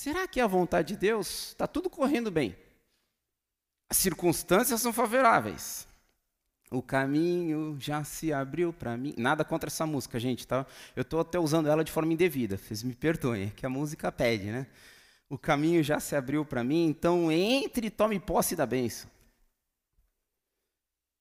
Será 0.00 0.26
que 0.26 0.40
é 0.40 0.42
a 0.42 0.46
vontade 0.46 0.94
de 0.94 0.96
Deus? 0.98 1.48
Está 1.48 1.66
tudo 1.66 1.90
correndo 1.90 2.30
bem. 2.30 2.56
As 3.86 3.98
circunstâncias 3.98 4.80
são 4.80 4.94
favoráveis. 4.94 5.86
O 6.70 6.80
caminho 6.80 7.76
já 7.78 8.02
se 8.02 8.32
abriu 8.32 8.72
para 8.72 8.96
mim. 8.96 9.12
Nada 9.18 9.44
contra 9.44 9.68
essa 9.68 9.84
música, 9.84 10.18
gente, 10.18 10.46
tá? 10.46 10.64
Eu 10.96 11.02
estou 11.02 11.20
até 11.20 11.38
usando 11.38 11.68
ela 11.68 11.84
de 11.84 11.92
forma 11.92 12.14
indevida. 12.14 12.56
Vocês 12.56 12.82
me 12.82 12.94
perdoem, 12.94 13.48
é 13.48 13.50
que 13.50 13.66
a 13.66 13.68
música 13.68 14.10
pede, 14.10 14.46
né? 14.46 14.66
O 15.28 15.36
caminho 15.36 15.84
já 15.84 16.00
se 16.00 16.16
abriu 16.16 16.46
para 16.46 16.64
mim, 16.64 16.86
então 16.86 17.30
entre 17.30 17.88
e 17.88 17.90
tome 17.90 18.18
posse 18.18 18.56
da 18.56 18.64
bênção. 18.64 19.10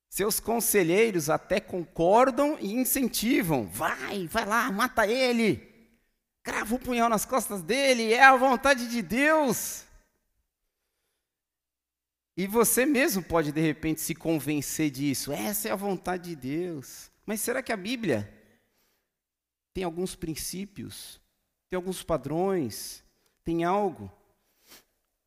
Seus 0.09 0.39
conselheiros 0.39 1.29
até 1.29 1.59
concordam 1.59 2.57
e 2.61 2.71
incentivam. 2.71 3.67
Vai, 3.67 4.25
vai 4.27 4.45
lá, 4.45 4.71
mata 4.71 5.05
ele. 5.05 5.68
Crava 6.43 6.75
o 6.75 6.79
punhal 6.79 7.09
nas 7.09 7.25
costas 7.25 7.61
dele, 7.61 8.13
é 8.13 8.23
a 8.23 8.35
vontade 8.35 8.87
de 8.87 9.01
Deus. 9.01 9.85
E 12.37 12.47
você 12.47 12.85
mesmo 12.85 13.21
pode, 13.21 13.51
de 13.51 13.59
repente, 13.59 13.99
se 13.99 14.15
convencer 14.15 14.89
disso. 14.89 15.31
Essa 15.31 15.67
é 15.67 15.71
a 15.71 15.75
vontade 15.75 16.29
de 16.29 16.35
Deus. 16.37 17.11
Mas 17.25 17.41
será 17.41 17.61
que 17.61 17.73
a 17.73 17.77
Bíblia 17.77 18.33
tem 19.73 19.83
alguns 19.83 20.15
princípios, 20.15 21.19
tem 21.69 21.75
alguns 21.75 22.01
padrões, 22.01 23.03
tem 23.43 23.63
algo 23.63 24.11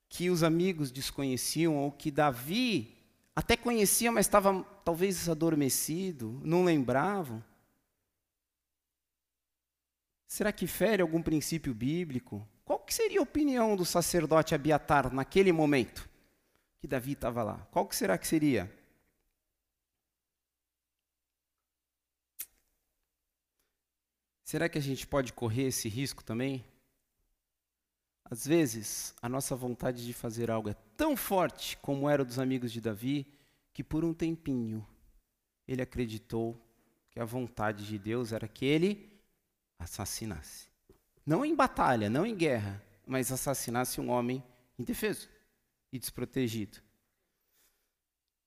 que 0.09 0.31
os 0.31 0.42
amigos 0.42 0.90
desconheciam 0.90 1.77
ou 1.77 1.92
que 1.92 2.11
Davi 2.11 2.96
até 3.37 3.57
conhecia, 3.57 4.11
mas 4.11 4.27
estava 4.27 4.62
talvez 4.85 5.29
adormecido, 5.29 6.40
não 6.44 6.64
lembravam? 6.64 7.44
Será 10.33 10.51
que 10.51 10.66
fere 10.66 11.03
algum 11.03 11.23
princípio 11.23 11.75
bíblico? 11.75 12.49
Qual 12.64 12.79
que 12.79 12.95
seria 12.95 13.21
a 13.21 13.23
opinião 13.23 13.77
do 13.77 13.85
sacerdote 13.85 14.55
Abiatar 14.55 15.12
naquele 15.12 15.53
momento 15.53 16.09
que 16.79 16.88
Davi 16.88 17.12
estava 17.12 17.42
lá? 17.42 17.59
Qual 17.71 17.87
que 17.87 17.95
será 17.95 18.16
que 18.16 18.27
seria? 18.27 18.75
Será 24.42 24.71
que 24.71 24.79
a 24.79 24.81
gente 24.81 25.07
pode 25.07 25.35
correr 25.35 25.64
esse 25.64 25.87
risco 25.87 26.25
também? 26.25 26.64
Às 28.25 28.47
vezes, 28.47 29.14
a 29.21 29.29
nossa 29.29 29.55
vontade 29.55 30.03
de 30.03 30.14
fazer 30.14 30.51
algo 30.51 30.71
é 30.71 30.75
tão 30.97 31.14
forte 31.14 31.77
como 31.77 32.09
era 32.09 32.25
dos 32.25 32.38
amigos 32.38 32.73
de 32.73 32.81
Davi, 32.81 33.27
que 33.71 33.85
por 33.85 34.03
um 34.03 34.14
tempinho 34.14 34.83
ele 35.68 35.83
acreditou 35.83 36.59
que 37.11 37.21
a 37.21 37.25
vontade 37.27 37.87
de 37.87 37.99
Deus 37.99 38.33
era 38.33 38.49
que 38.49 38.64
ele 38.64 39.12
assassinasse. 39.83 40.68
Não 41.25 41.45
em 41.45 41.55
batalha, 41.55 42.11
não 42.11 42.27
em 42.27 42.35
guerra, 42.35 42.83
mas 43.07 43.31
assassinasse 43.31 44.01
um 44.01 44.11
homem 44.11 44.42
indefeso 44.79 45.29
e 45.92 45.99
desprotegido. 45.99 46.79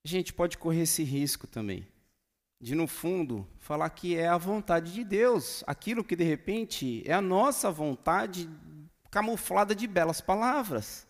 A 0.03 0.07
gente 0.07 0.33
pode 0.33 0.57
correr 0.57 0.81
esse 0.81 1.03
risco 1.03 1.47
também, 1.47 1.87
de 2.59 2.75
no 2.75 2.87
fundo 2.87 3.47
falar 3.59 3.89
que 3.89 4.15
é 4.15 4.27
a 4.27 4.37
vontade 4.37 4.93
de 4.93 5.03
Deus, 5.03 5.63
aquilo 5.65 6.03
que 6.03 6.15
de 6.15 6.23
repente 6.23 7.03
é 7.05 7.13
a 7.13 7.21
nossa 7.21 7.71
vontade 7.71 8.49
camuflada 9.09 9.73
de 9.73 9.87
belas 9.87 10.19
palavras. 10.19 11.07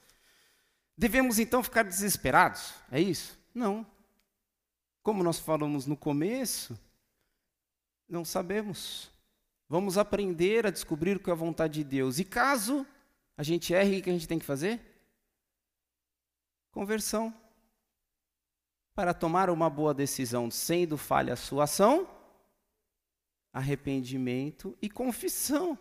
Devemos 0.97 1.39
então 1.39 1.63
ficar 1.63 1.83
desesperados? 1.83 2.73
É 2.91 3.01
isso? 3.01 3.37
Não. 3.53 3.85
Como 5.03 5.23
nós 5.23 5.39
falamos 5.39 5.85
no 5.85 5.97
começo, 5.97 6.79
não 8.07 8.23
sabemos. 8.23 9.11
Vamos 9.67 9.97
aprender 9.97 10.67
a 10.67 10.71
descobrir 10.71 11.17
o 11.17 11.19
que 11.19 11.29
é 11.29 11.33
a 11.33 11.35
vontade 11.35 11.75
de 11.75 11.83
Deus. 11.83 12.19
E 12.19 12.23
caso 12.23 12.85
a 13.37 13.43
gente 13.43 13.73
erre, 13.73 13.99
o 13.99 14.03
que 14.03 14.09
a 14.09 14.13
gente 14.13 14.27
tem 14.27 14.39
que 14.39 14.45
fazer? 14.45 14.79
Conversão. 16.71 17.33
Para 18.93 19.13
tomar 19.13 19.49
uma 19.49 19.69
boa 19.69 19.93
decisão, 19.93 20.49
sendo 20.49 20.97
falha 20.97 21.33
a 21.33 21.37
sua 21.37 21.65
ação, 21.65 22.07
arrependimento 23.51 24.77
e 24.81 24.89
confissão. 24.89 25.77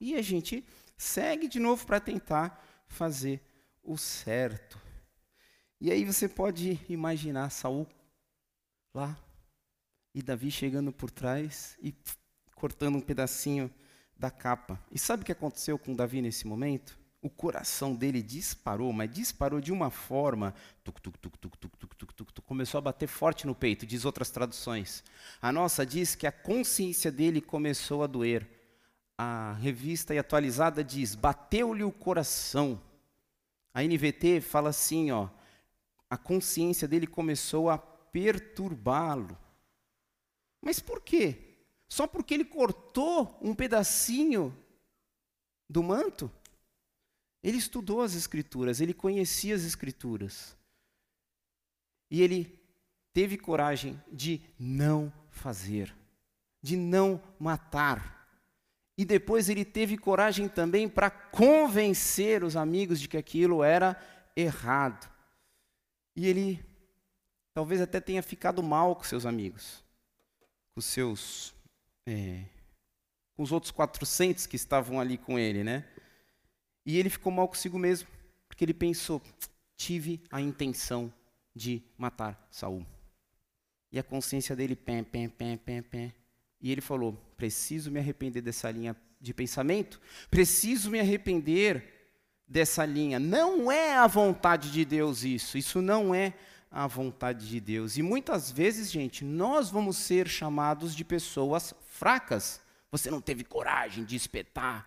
E 0.00 0.14
a 0.14 0.22
gente 0.22 0.64
segue 0.96 1.46
de 1.46 1.60
novo 1.60 1.86
para 1.86 2.00
tentar 2.00 2.64
fazer 2.88 3.40
o 3.82 3.96
certo. 3.96 4.80
E 5.80 5.90
aí 5.90 6.04
você 6.04 6.28
pode 6.28 6.80
imaginar 6.88 7.50
Saul 7.50 7.86
lá 8.94 9.16
e 10.14 10.22
Davi 10.22 10.50
chegando 10.50 10.92
por 10.92 11.10
trás 11.10 11.76
e 11.82 11.94
cortando 12.56 12.96
um 12.96 13.00
pedacinho 13.00 13.70
da 14.18 14.30
capa. 14.30 14.80
E 14.90 14.98
sabe 14.98 15.22
o 15.22 15.26
que 15.26 15.30
aconteceu 15.30 15.78
com 15.78 15.94
Davi 15.94 16.20
nesse 16.20 16.46
momento? 16.46 16.98
O 17.22 17.30
coração 17.30 17.94
dele 17.94 18.22
disparou, 18.22 18.92
mas 18.92 19.10
disparou 19.10 19.60
de 19.60 19.70
uma 19.72 19.90
forma, 19.90 20.54
tuc, 20.82 21.00
tuc, 21.00 21.16
tuc, 21.18 21.36
tuc, 21.38 21.56
tuc, 21.56 21.76
tuc, 21.76 21.94
tuc, 21.96 22.32
tuc, 22.32 22.46
começou 22.46 22.78
a 22.78 22.82
bater 22.82 23.06
forte 23.06 23.46
no 23.46 23.54
peito, 23.54 23.86
diz 23.86 24.04
outras 24.04 24.30
traduções. 24.30 25.04
A 25.40 25.52
nossa 25.52 25.86
diz 25.86 26.14
que 26.14 26.26
a 26.26 26.32
consciência 26.32 27.12
dele 27.12 27.40
começou 27.40 28.02
a 28.02 28.06
doer 28.06 28.48
a 29.18 29.54
revista 29.54 30.14
e 30.14 30.18
atualizada 30.18 30.84
diz: 30.84 31.14
bateu-lhe 31.14 31.82
o 31.82 31.92
coração. 31.92 32.80
A 33.72 33.82
NVT 33.82 34.40
fala 34.40 34.70
assim, 34.70 35.10
ó, 35.10 35.28
a 36.08 36.16
consciência 36.16 36.88
dele 36.88 37.06
começou 37.06 37.68
a 37.68 37.78
perturbá-lo. 37.78 39.36
Mas 40.62 40.80
por 40.80 41.00
quê? 41.00 41.45
Só 41.88 42.06
porque 42.06 42.34
ele 42.34 42.44
cortou 42.44 43.38
um 43.40 43.54
pedacinho 43.54 44.56
do 45.68 45.82
manto? 45.82 46.30
Ele 47.42 47.58
estudou 47.58 48.02
as 48.02 48.14
escrituras, 48.14 48.80
ele 48.80 48.92
conhecia 48.92 49.54
as 49.54 49.62
escrituras. 49.62 50.56
E 52.10 52.22
ele 52.22 52.58
teve 53.12 53.36
coragem 53.36 54.00
de 54.12 54.40
não 54.58 55.12
fazer, 55.30 55.94
de 56.62 56.76
não 56.76 57.22
matar. 57.38 58.28
E 58.98 59.04
depois 59.04 59.48
ele 59.48 59.64
teve 59.64 59.96
coragem 59.96 60.48
também 60.48 60.88
para 60.88 61.10
convencer 61.10 62.42
os 62.42 62.56
amigos 62.56 63.00
de 63.00 63.08
que 63.08 63.16
aquilo 63.16 63.62
era 63.62 64.00
errado. 64.34 65.10
E 66.14 66.26
ele 66.26 66.64
talvez 67.54 67.80
até 67.80 68.00
tenha 68.00 68.22
ficado 68.22 68.62
mal 68.62 68.96
com 68.96 69.02
seus 69.02 69.24
amigos, 69.24 69.82
com 70.74 70.80
seus, 70.80 71.54
é, 72.06 72.44
com 73.34 73.42
os 73.42 73.52
outros 73.52 73.70
400 73.72 74.46
que 74.46 74.56
estavam 74.56 75.00
ali 75.00 75.18
com 75.18 75.38
ele, 75.38 75.64
né? 75.64 75.84
E 76.84 76.96
ele 76.96 77.10
ficou 77.10 77.32
mal 77.32 77.48
consigo 77.48 77.78
mesmo, 77.78 78.08
porque 78.48 78.64
ele 78.64 78.72
pensou: 78.72 79.20
tive 79.76 80.22
a 80.30 80.40
intenção 80.40 81.12
de 81.54 81.82
matar 81.98 82.46
Saul. 82.50 82.86
E 83.90 83.98
a 83.98 84.02
consciência 84.02 84.54
dele, 84.54 84.76
pé, 84.76 85.02
pé, 85.02 85.28
pé, 85.28 85.56
pé, 85.56 85.82
pé. 85.82 86.14
E 86.60 86.70
ele 86.70 86.80
falou: 86.80 87.12
preciso 87.36 87.90
me 87.90 87.98
arrepender 87.98 88.40
dessa 88.40 88.70
linha 88.70 88.96
de 89.20 89.34
pensamento, 89.34 90.00
preciso 90.30 90.90
me 90.90 91.00
arrepender 91.00 91.96
dessa 92.46 92.86
linha. 92.86 93.18
Não 93.18 93.70
é 93.70 93.96
a 93.96 94.06
vontade 94.06 94.70
de 94.70 94.84
Deus 94.84 95.24
isso, 95.24 95.58
isso 95.58 95.82
não 95.82 96.14
é 96.14 96.34
a 96.76 96.86
vontade 96.86 97.48
de 97.48 97.58
Deus. 97.58 97.96
E 97.96 98.02
muitas 98.02 98.50
vezes, 98.50 98.92
gente, 98.92 99.24
nós 99.24 99.70
vamos 99.70 99.96
ser 99.96 100.28
chamados 100.28 100.94
de 100.94 101.06
pessoas 101.06 101.74
fracas. 101.88 102.60
Você 102.90 103.10
não 103.10 103.18
teve 103.18 103.44
coragem 103.44 104.04
de 104.04 104.14
espetar 104.14 104.86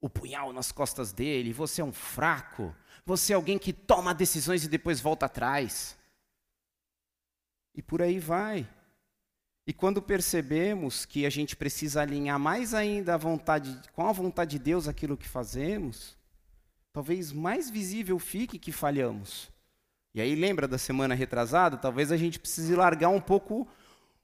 o 0.00 0.08
punhal 0.08 0.54
nas 0.54 0.72
costas 0.72 1.12
dele, 1.12 1.52
você 1.52 1.82
é 1.82 1.84
um 1.84 1.92
fraco, 1.92 2.74
você 3.04 3.34
é 3.34 3.36
alguém 3.36 3.58
que 3.58 3.74
toma 3.74 4.14
decisões 4.14 4.64
e 4.64 4.68
depois 4.68 4.98
volta 4.98 5.26
atrás. 5.26 5.98
E 7.74 7.82
por 7.82 8.00
aí 8.00 8.18
vai. 8.18 8.66
E 9.66 9.74
quando 9.74 10.00
percebemos 10.00 11.04
que 11.04 11.26
a 11.26 11.30
gente 11.30 11.54
precisa 11.56 12.00
alinhar 12.00 12.38
mais 12.38 12.72
ainda 12.72 13.14
a 13.14 13.18
vontade, 13.18 13.78
com 13.92 14.06
a 14.06 14.12
vontade 14.12 14.52
de 14.52 14.60
Deus 14.60 14.88
aquilo 14.88 15.16
que 15.16 15.28
fazemos, 15.28 16.16
talvez 16.90 17.32
mais 17.32 17.68
visível 17.68 18.18
fique 18.18 18.58
que 18.58 18.72
falhamos. 18.72 19.54
E 20.16 20.20
aí 20.22 20.34
lembra 20.34 20.66
da 20.66 20.78
semana 20.78 21.14
retrasada? 21.14 21.76
Talvez 21.76 22.10
a 22.10 22.16
gente 22.16 22.40
precise 22.40 22.74
largar 22.74 23.10
um 23.10 23.20
pouco 23.20 23.68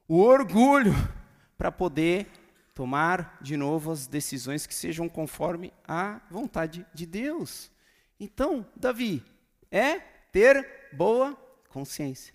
o 0.09 0.21
orgulho 0.21 0.95
para 1.59 1.71
poder 1.71 2.29
tomar 2.73 3.37
de 3.43 3.59
novo 3.59 3.93
as 3.93 4.07
decisões 4.07 4.65
que 4.65 4.75
sejam 4.75 5.07
conforme 5.07 5.71
a 5.87 6.19
vontade 6.31 6.87
de 6.95 7.05
Deus. 7.05 7.71
Então, 8.19 8.65
Davi, 8.75 9.23
é 9.71 9.99
ter 10.33 10.67
boa 10.95 11.37
consciência. 11.69 12.33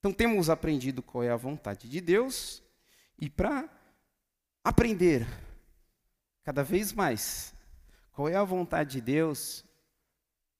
Então 0.00 0.12
temos 0.12 0.50
aprendido 0.50 1.00
qual 1.00 1.22
é 1.22 1.30
a 1.30 1.36
vontade 1.36 1.88
de 1.88 2.00
Deus 2.00 2.60
e 3.16 3.30
para 3.30 3.68
aprender 4.64 5.24
cada 6.42 6.64
vez 6.64 6.92
mais 6.92 7.54
qual 8.10 8.28
é 8.28 8.34
a 8.34 8.42
vontade 8.42 8.94
de 8.94 9.00
Deus 9.00 9.64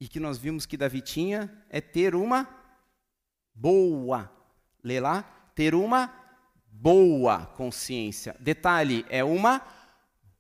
e 0.01 0.09
que 0.09 0.21
nós 0.21 0.39
vimos 0.39 0.67
que 0.67 0.77
Davi 0.77 1.01
tinha 1.01 1.51
é 1.69 1.81
ter 1.81 2.15
uma 2.15 2.49
boa, 3.55 4.31
lê 4.83 5.01
lá, 5.01 5.23
ter 5.55 5.75
uma 5.75 6.13
boa 6.67 7.47
consciência. 7.47 8.37
Detalhe, 8.39 9.05
é 9.09 9.25
uma 9.25 9.61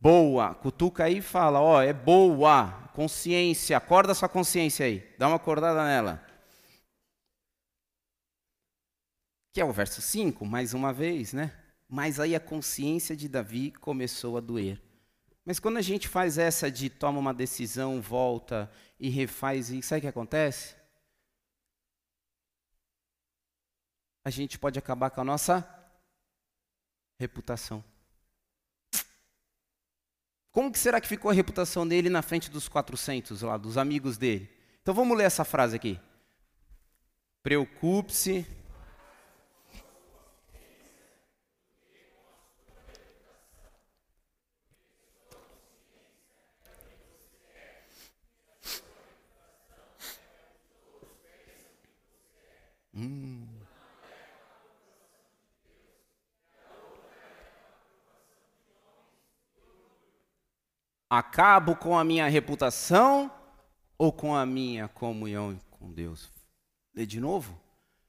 boa. 0.01 0.55
Cutuca 0.55 1.05
aí 1.05 1.19
e 1.19 1.23
fala, 1.23 1.61
ó, 1.61 1.83
é 1.83 1.93
boa 1.93 2.89
consciência. 2.95 3.77
Acorda 3.77 4.15
sua 4.15 4.29
consciência 4.29 4.87
aí. 4.87 5.15
Dá 5.19 5.27
uma 5.27 5.37
acordada 5.37 5.85
nela. 5.85 6.29
que 9.59 9.61
é 9.61 9.65
o 9.65 9.73
verso 9.73 10.01
5, 10.01 10.47
mais 10.47 10.73
uma 10.73 10.93
vez, 10.93 11.33
né? 11.33 11.53
Mas 11.89 12.21
aí 12.21 12.33
a 12.33 12.39
consciência 12.39 13.17
de 13.17 13.29
Davi 13.29 13.73
começou 13.73 14.37
a 14.37 14.41
doer. 14.41 14.81
Mas 15.49 15.59
quando 15.59 15.79
a 15.79 15.81
gente 15.81 16.07
faz 16.07 16.37
essa 16.37 16.71
de 16.71 16.91
toma 16.91 17.19
uma 17.19 17.33
decisão, 17.33 18.03
volta 18.03 18.71
e 19.01 19.09
refaz, 19.09 19.71
e 19.71 19.81
sabe 19.81 20.01
o 20.01 20.03
que 20.03 20.07
acontece? 20.09 20.77
A 24.27 24.29
gente 24.29 24.59
pode 24.59 24.79
acabar 24.79 25.09
com 25.09 25.23
a 25.23 25.25
nossa 25.25 25.67
reputação. 27.19 27.83
Como 30.53 30.71
que 30.71 30.79
será 30.79 31.01
que 31.01 31.09
ficou 31.09 31.31
a 31.31 31.35
reputação 31.35 31.89
dele 31.89 32.11
na 32.11 32.21
frente 32.21 32.51
dos 32.51 32.69
400 32.69 33.41
lá, 33.41 33.57
dos 33.57 33.79
amigos 33.79 34.19
dele? 34.19 34.55
Então 34.83 34.93
vamos 34.93 35.17
ler 35.17 35.25
essa 35.25 35.47
frase 35.47 35.77
aqui. 35.77 35.99
Preocupe-se 37.43 38.47
Hum. 52.99 53.47
Acabo 61.09 61.77
com 61.77 61.97
a 61.97 62.03
minha 62.03 62.29
reputação 62.29 63.33
ou 63.97 64.13
com 64.13 64.35
a 64.35 64.45
minha 64.45 64.89
comunhão 64.89 65.59
com 65.71 65.93
Deus? 65.93 66.29
Lê 66.93 67.07
de 67.07 67.21
novo. 67.21 67.59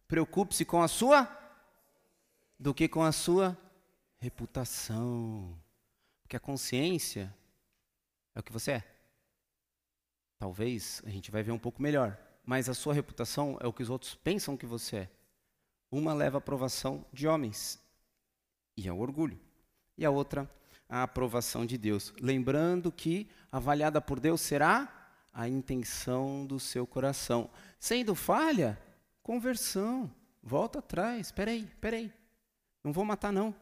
Preocupe-se 0.07 0.65
com 0.65 0.81
a 0.81 0.87
sua 0.87 1.29
do 2.57 2.73
que 2.73 2.89
com 2.89 3.03
a 3.03 3.11
sua 3.11 3.55
reputação. 4.17 5.55
Porque 6.23 6.35
a 6.35 6.39
consciência 6.39 7.33
é 8.33 8.39
o 8.39 8.43
que 8.43 8.51
você 8.51 8.71
é. 8.71 8.83
Talvez 10.39 11.01
a 11.05 11.09
gente 11.09 11.29
vai 11.29 11.43
ver 11.43 11.51
um 11.51 11.59
pouco 11.59 11.81
melhor, 11.81 12.17
mas 12.49 12.67
a 12.67 12.73
sua 12.73 12.95
reputação 12.95 13.59
é 13.61 13.67
o 13.67 13.71
que 13.71 13.83
os 13.83 13.91
outros 13.91 14.15
pensam 14.15 14.57
que 14.57 14.65
você 14.65 14.95
é. 14.95 15.09
Uma 15.91 16.15
leva 16.15 16.37
a 16.37 16.39
aprovação 16.39 17.05
de 17.13 17.27
homens, 17.27 17.79
e 18.75 18.87
é 18.87 18.91
o 18.91 18.97
orgulho. 18.97 19.39
E 19.95 20.03
a 20.03 20.09
outra, 20.09 20.49
a 20.89 21.03
aprovação 21.03 21.63
de 21.63 21.77
Deus. 21.77 22.11
Lembrando 22.19 22.91
que, 22.91 23.29
avaliada 23.51 24.01
por 24.01 24.19
Deus, 24.19 24.41
será 24.41 25.11
a 25.31 25.47
intenção 25.47 26.43
do 26.43 26.59
seu 26.59 26.87
coração. 26.87 27.51
Sendo 27.79 28.15
falha, 28.15 28.81
conversão. 29.21 30.11
Volta 30.41 30.79
atrás. 30.79 31.27
Espera 31.27 31.51
aí, 31.51 31.65
espera 31.65 31.97
aí. 31.97 32.11
Não 32.83 32.91
vou 32.91 33.05
matar, 33.05 33.31
não. 33.31 33.53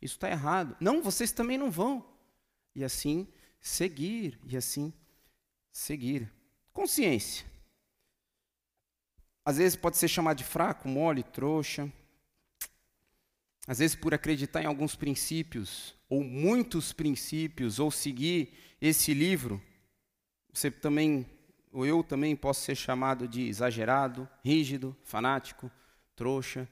Isso 0.00 0.14
está 0.14 0.30
errado. 0.30 0.76
Não, 0.78 1.02
vocês 1.02 1.32
também 1.32 1.58
não 1.58 1.72
vão. 1.72 2.06
E 2.72 2.84
assim 2.84 3.26
seguir, 3.60 4.38
e 4.46 4.56
assim 4.56 4.92
seguir. 5.72 6.32
Consciência. 6.72 7.55
Às 9.46 9.58
vezes 9.58 9.76
pode 9.76 9.96
ser 9.96 10.08
chamado 10.08 10.38
de 10.38 10.42
fraco, 10.42 10.88
mole, 10.88 11.22
trouxa. 11.22 11.88
Às 13.64 13.78
vezes 13.78 13.94
por 13.94 14.12
acreditar 14.12 14.60
em 14.60 14.66
alguns 14.66 14.96
princípios, 14.96 15.94
ou 16.08 16.24
muitos 16.24 16.92
princípios, 16.92 17.78
ou 17.78 17.92
seguir 17.92 18.52
esse 18.80 19.14
livro, 19.14 19.62
você 20.52 20.68
também, 20.68 21.24
ou 21.72 21.86
eu 21.86 22.02
também 22.02 22.34
posso 22.34 22.62
ser 22.62 22.74
chamado 22.74 23.28
de 23.28 23.42
exagerado, 23.42 24.28
rígido, 24.44 24.96
fanático, 25.04 25.70
trouxa. 26.16 26.68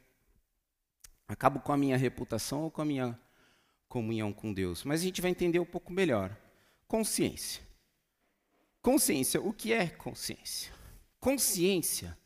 Acabo 1.29 1.61
com 1.61 1.73
a 1.73 1.77
minha 1.77 1.97
reputação 1.97 2.65
ou 2.65 2.73
com 2.73 2.83
a 2.83 2.85
minha 2.85 3.17
comunhão 3.89 4.33
com 4.33 4.53
Deus. 4.53 4.83
Mas 4.83 5.01
a 5.01 5.05
gente 5.05 5.23
vai 5.23 5.31
entender 5.31 5.61
um 5.61 5.65
pouco 5.65 5.93
melhor. 5.93 6.37
Consciência. 6.89 7.63
Consciência, 8.83 9.41
o 9.41 9.53
que 9.53 9.73
é 9.73 9.87
consciência? 9.87 10.73
Consciência 11.21 12.19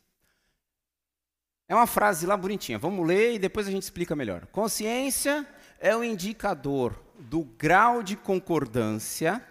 é 1.69 1.75
uma 1.75 1.87
frase 1.87 2.27
lá 2.27 2.37
bonitinha. 2.37 2.79
Vamos 2.79 3.07
ler 3.07 3.35
e 3.35 3.39
depois 3.39 3.69
a 3.69 3.71
gente 3.71 3.83
explica 3.83 4.17
melhor. 4.17 4.47
Consciência 4.47 5.47
é 5.79 5.95
o 5.95 6.03
indicador 6.03 6.99
do 7.19 7.45
grau 7.45 8.03
de 8.03 8.17
concordância 8.17 9.45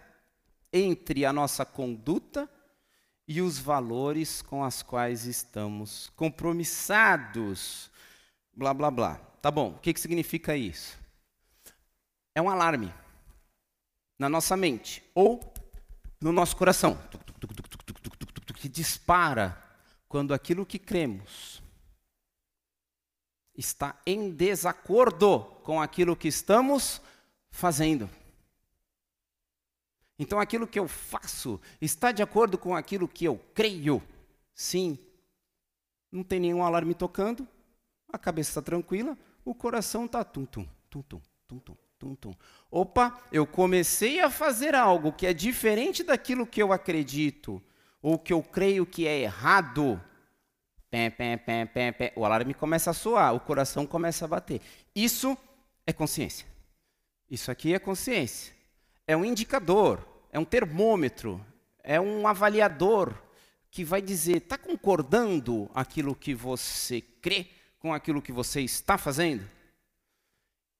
entre 0.73 1.25
a 1.25 1.31
nossa 1.31 1.63
conduta 1.63 2.49
e 3.27 3.41
os 3.41 3.59
valores 3.59 4.41
com 4.41 4.61
os 4.61 4.81
quais 4.81 5.25
estamos 5.25 6.11
compromissados. 6.15 7.91
Blá, 8.53 8.73
blá, 8.73 8.89
blá. 8.89 9.15
Tá 9.41 9.51
bom, 9.51 9.69
o 9.69 9.79
que, 9.79 9.93
que 9.93 9.99
significa 9.99 10.55
isso? 10.55 10.97
É 12.33 12.41
um 12.41 12.49
alarme 12.49 12.91
na 14.17 14.27
nossa 14.27 14.57
mente 14.57 15.03
ou 15.13 15.53
no 16.19 16.31
nosso 16.31 16.55
coração 16.55 16.97
que 18.55 18.67
dispara 18.67 19.55
quando 20.09 20.33
aquilo 20.33 20.65
que 20.65 20.79
cremos 20.79 21.61
está 23.57 23.99
em 24.05 24.29
desacordo 24.29 25.39
com 25.63 25.81
aquilo 25.81 26.15
que 26.15 26.27
estamos 26.27 27.01
fazendo. 27.49 28.09
Então, 30.19 30.39
aquilo 30.39 30.67
que 30.67 30.79
eu 30.79 30.87
faço 30.87 31.59
está 31.81 32.11
de 32.11 32.23
acordo 32.23 32.57
com 32.57 32.75
aquilo 32.75 33.07
que 33.07 33.25
eu 33.25 33.37
creio? 33.53 34.01
Sim. 34.53 34.97
Não 36.11 36.23
tem 36.23 36.39
nenhum 36.39 36.63
alarme 36.63 36.93
tocando, 36.93 37.47
a 38.11 38.17
cabeça 38.17 38.51
está 38.51 38.61
tranquila, 38.61 39.17
o 39.43 39.53
coração 39.53 40.05
está 40.05 40.23
tum-tum, 40.23 40.65
tum-tum, 40.89 41.21
tum-tum, 41.47 41.77
tum-tum. 41.99 42.33
Opa, 42.71 43.21
eu 43.31 43.45
comecei 43.45 44.19
a 44.19 44.29
fazer 44.29 44.73
algo 44.73 45.11
que 45.11 45.27
é 45.27 45.33
diferente 45.33 46.03
daquilo 46.03 46.47
que 46.47 46.61
eu 46.61 46.71
acredito, 46.71 47.61
ou 48.01 48.17
que 48.17 48.31
eu 48.33 48.41
creio 48.41 48.85
que 48.85 49.05
é 49.05 49.21
errado. 49.21 50.01
O 52.15 52.25
alarme 52.25 52.53
começa 52.53 52.91
a 52.91 52.93
soar, 52.93 53.35
o 53.35 53.39
coração 53.39 53.85
começa 53.85 54.25
a 54.25 54.27
bater. 54.27 54.61
Isso 54.95 55.37
é 55.85 55.93
consciência. 55.93 56.45
Isso 57.29 57.51
aqui 57.51 57.73
é 57.73 57.79
consciência. 57.79 58.53
É 59.05 59.15
um 59.15 59.23
indicador, 59.23 60.05
é 60.31 60.39
um 60.39 60.45
termômetro, 60.45 61.43
é 61.83 61.99
um 61.99 62.27
avaliador 62.27 63.13
que 63.69 63.83
vai 63.83 64.01
dizer: 64.01 64.37
está 64.37 64.57
concordando 64.57 65.69
aquilo 65.73 66.15
que 66.15 66.33
você 66.33 67.01
crê 67.01 67.47
com 67.79 67.93
aquilo 67.93 68.21
que 68.21 68.31
você 68.31 68.61
está 68.61 68.97
fazendo? 68.97 69.47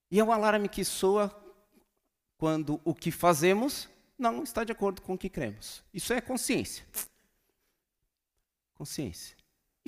E 0.10 0.19
é 0.19 0.23
um 0.23 0.32
alarme 0.32 0.67
que 0.67 0.84
soa 0.84 1.34
quando 2.38 2.82
o 2.84 2.93
que 2.93 3.12
fazemos 3.12 3.89
não 4.17 4.43
está 4.43 4.63
de 4.63 4.71
acordo 4.71 5.01
com 5.01 5.13
o 5.13 5.17
que 5.17 5.30
cremos. 5.30 5.84
Isso 5.93 6.12
é 6.12 6.19
consciência. 6.19 6.86
Consciência. 8.73 9.37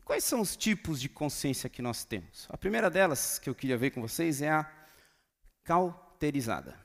Quais 0.09 0.23
são 0.23 0.41
os 0.41 0.55
tipos 0.55 0.99
de 0.99 1.07
consciência 1.07 1.69
que 1.69 1.83
nós 1.83 2.03
temos? 2.03 2.47
A 2.49 2.57
primeira 2.57 2.89
delas 2.89 3.37
que 3.37 3.47
eu 3.47 3.53
queria 3.53 3.77
ver 3.77 3.91
com 3.91 4.01
vocês 4.01 4.41
é 4.41 4.49
a 4.49 4.67
cauterizada. 5.63 6.75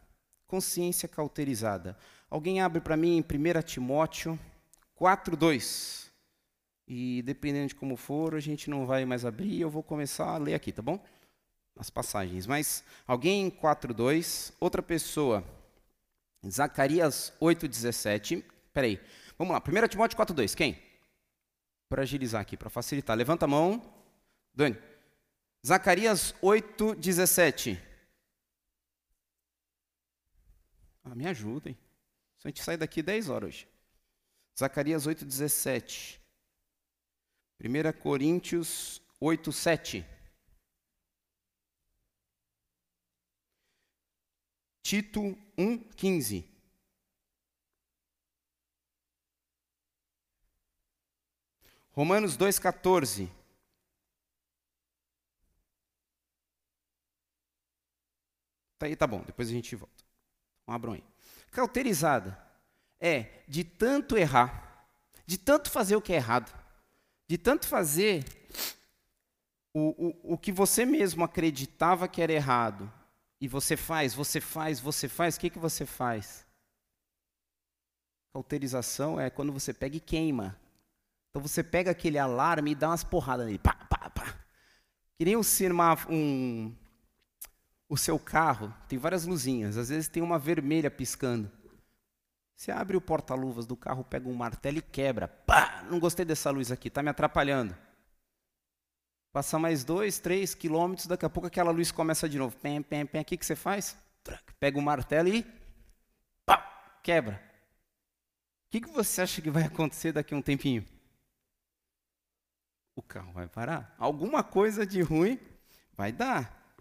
Consciência 0.47 1.09
cauterizada. 1.09 1.97
Alguém 2.29 2.61
abre 2.61 2.83
para 2.83 2.99
mim 2.99 3.17
em 3.17 3.23
1 3.23 3.63
Timóteo 3.63 4.39
4:2. 4.95 6.11
E 6.87 7.23
dependendo 7.23 7.69
de 7.69 7.75
como 7.75 7.97
for, 7.97 8.35
a 8.35 8.41
gente 8.41 8.69
não 8.69 8.85
vai 8.85 9.07
mais 9.07 9.25
abrir, 9.25 9.59
eu 9.59 9.71
vou 9.71 9.83
começar 9.83 10.27
a 10.27 10.37
ler 10.37 10.53
aqui, 10.53 10.71
tá 10.71 10.83
bom? 10.83 11.03
As 11.79 11.89
passagens. 11.89 12.47
Mas 12.47 12.85
alguém 13.07 13.47
em 13.47 13.51
4:2, 13.51 14.53
outra 14.61 14.83
pessoa 14.83 15.43
Zacarias 16.47 17.33
8:17. 17.41 18.45
Peraí. 18.71 19.01
Vamos 19.39 19.55
lá. 19.55 19.63
1 19.63 19.89
Timóteo 19.89 20.15
4:2. 20.15 20.55
Quem? 20.55 20.94
Para 21.95 22.03
agilizar 22.03 22.41
aqui, 22.41 22.57
para 22.57 22.69
facilitar. 22.69 23.17
Levanta 23.17 23.45
a 23.45 23.49
mão. 23.49 23.81
Dani. 24.53 24.77
Zacarias 25.65 26.35
8, 26.43 26.97
17. 26.97 27.81
Ah, 31.05 31.15
me 31.15 31.25
ajudem. 31.29 31.79
Se 32.37 32.49
a 32.49 32.51
gente 32.51 32.65
sai 32.65 32.77
daqui 32.77 33.01
10 33.01 33.29
horas 33.29 33.49
hoje. 33.51 33.69
Zacarias 34.59 35.07
8, 35.07 35.25
17. 35.25 36.21
1 37.61 38.03
Coríntios 38.03 39.01
8, 39.21 39.53
7. 39.53 40.05
Tito 44.83 45.39
1, 45.57 45.79
15. 45.91 46.54
Romanos 51.95 52.37
2,14. 52.37 53.31
Tá 58.79 58.87
aí, 58.87 58.97
tá 58.97 59.07
bom, 59.07 59.23
depois 59.25 59.49
a 59.49 59.53
gente 59.53 59.77
volta. 59.77 60.05
Então, 60.63 60.75
abram 60.75 60.93
aí. 60.95 61.05
Cauterizada 61.53 62.37
é 63.01 63.43
de 63.47 63.63
tanto 63.63 64.17
errar, 64.17 64.89
de 65.25 65.39
tanto 65.39 65.71
fazer 65.71 65.95
o 65.95 66.03
que 66.03 66.13
é 66.13 66.17
errado, 66.17 66.53
de 67.29 67.39
tanto 67.39 67.69
fazer 67.69 68.25
o, 69.73 70.09
o, 70.09 70.35
o 70.35 70.39
que 70.39 70.51
você 70.51 70.85
mesmo 70.85 71.23
acreditava 71.23 72.09
que 72.09 72.21
era 72.21 72.33
errado, 72.33 72.93
e 73.41 73.47
você 73.47 73.77
faz, 73.77 74.15
você 74.15 74.41
faz, 74.41 74.81
você 74.81 75.09
faz, 75.09 75.37
o 75.37 75.41
que, 75.41 75.51
que 75.51 75.59
você 75.59 75.87
faz? 75.87 76.45
Cauterização 78.33 79.21
é 79.21 79.31
quando 79.31 79.53
você 79.53 79.73
pega 79.73 79.97
e 79.97 80.01
queima. 80.01 80.59
Então 81.35 81.43
você 81.43 81.65
pega 81.65 81.91
aquele 81.91 82.17
alarme 82.17 82.71
e 82.71 82.75
dá 82.77 82.91
umas 82.91 83.03
porradas 83.03 83.45
nele. 83.45 83.59
Pá, 83.59 83.75
pá, 83.91 84.09
pá. 84.09 84.37
Que 85.19 85.25
nem 85.25 85.35
você 85.35 85.69
um, 86.09 86.73
o 87.89 87.97
seu 87.97 88.21
carro, 88.21 88.73
tem 88.89 88.97
várias 89.01 89.27
luzinhas. 89.27 89.77
Às 89.77 89.89
vezes 89.89 90.07
tem 90.07 90.23
uma 90.23 90.39
vermelha 90.39 90.89
piscando. 90.89 91.51
Você 92.55 92.71
abre 92.71 92.97
o 92.97 93.01
porta-luvas 93.01 93.67
do 93.67 93.75
carro, 93.75 94.05
pega 94.05 94.29
um 94.29 94.33
martelo 94.33 94.79
e 94.79 94.83
quebra. 94.83 95.27
Pá! 95.27 95.85
Não 95.91 95.99
gostei 95.99 96.25
dessa 96.25 96.53
luz 96.53 96.71
aqui, 96.71 96.87
está 96.87 97.03
me 97.03 97.11
atrapalhando. 97.11 97.77
Passa 99.33 99.59
mais 99.59 99.83
dois, 99.83 100.21
três 100.21 100.55
quilômetros, 100.55 101.09
daqui 101.09 101.27
a 101.27 101.29
pouco 101.29 101.49
aquela 101.49 101.73
luz 101.73 101.91
começa 101.91 102.29
de 102.29 102.39
novo. 102.39 102.57
Pem, 102.59 102.81
pem, 102.81 103.05
pem. 103.05 103.23
O 103.23 103.25
que, 103.25 103.37
que 103.37 103.45
você 103.45 103.57
faz? 103.57 103.97
Pega 104.61 104.79
o 104.79 104.83
martelo 104.83 105.29
e 105.31 105.45
pá, 106.47 106.59
quebra. 107.03 107.43
O 108.69 108.71
que, 108.71 108.83
que 108.83 108.91
você 108.91 109.23
acha 109.23 109.43
que 109.43 109.51
vai 109.51 109.65
acontecer 109.65 110.13
daqui 110.13 110.33
a 110.33 110.37
um 110.37 110.43
tempinho? 110.43 110.94
O 112.95 113.03
carro 113.03 113.33
vai 113.33 113.47
parar. 113.47 113.95
Alguma 113.99 114.43
coisa 114.43 114.87
de 114.87 115.01
ruim 115.03 115.39
vai 115.93 116.13
dar. 116.13 116.77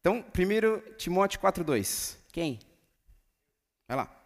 Então, 0.00 0.22
primeiro 0.22 0.80
Timóteo 0.96 1.40
4:2. 1.40 2.16
Quem? 2.32 2.58
Vai 3.88 3.96
lá. 3.96 4.16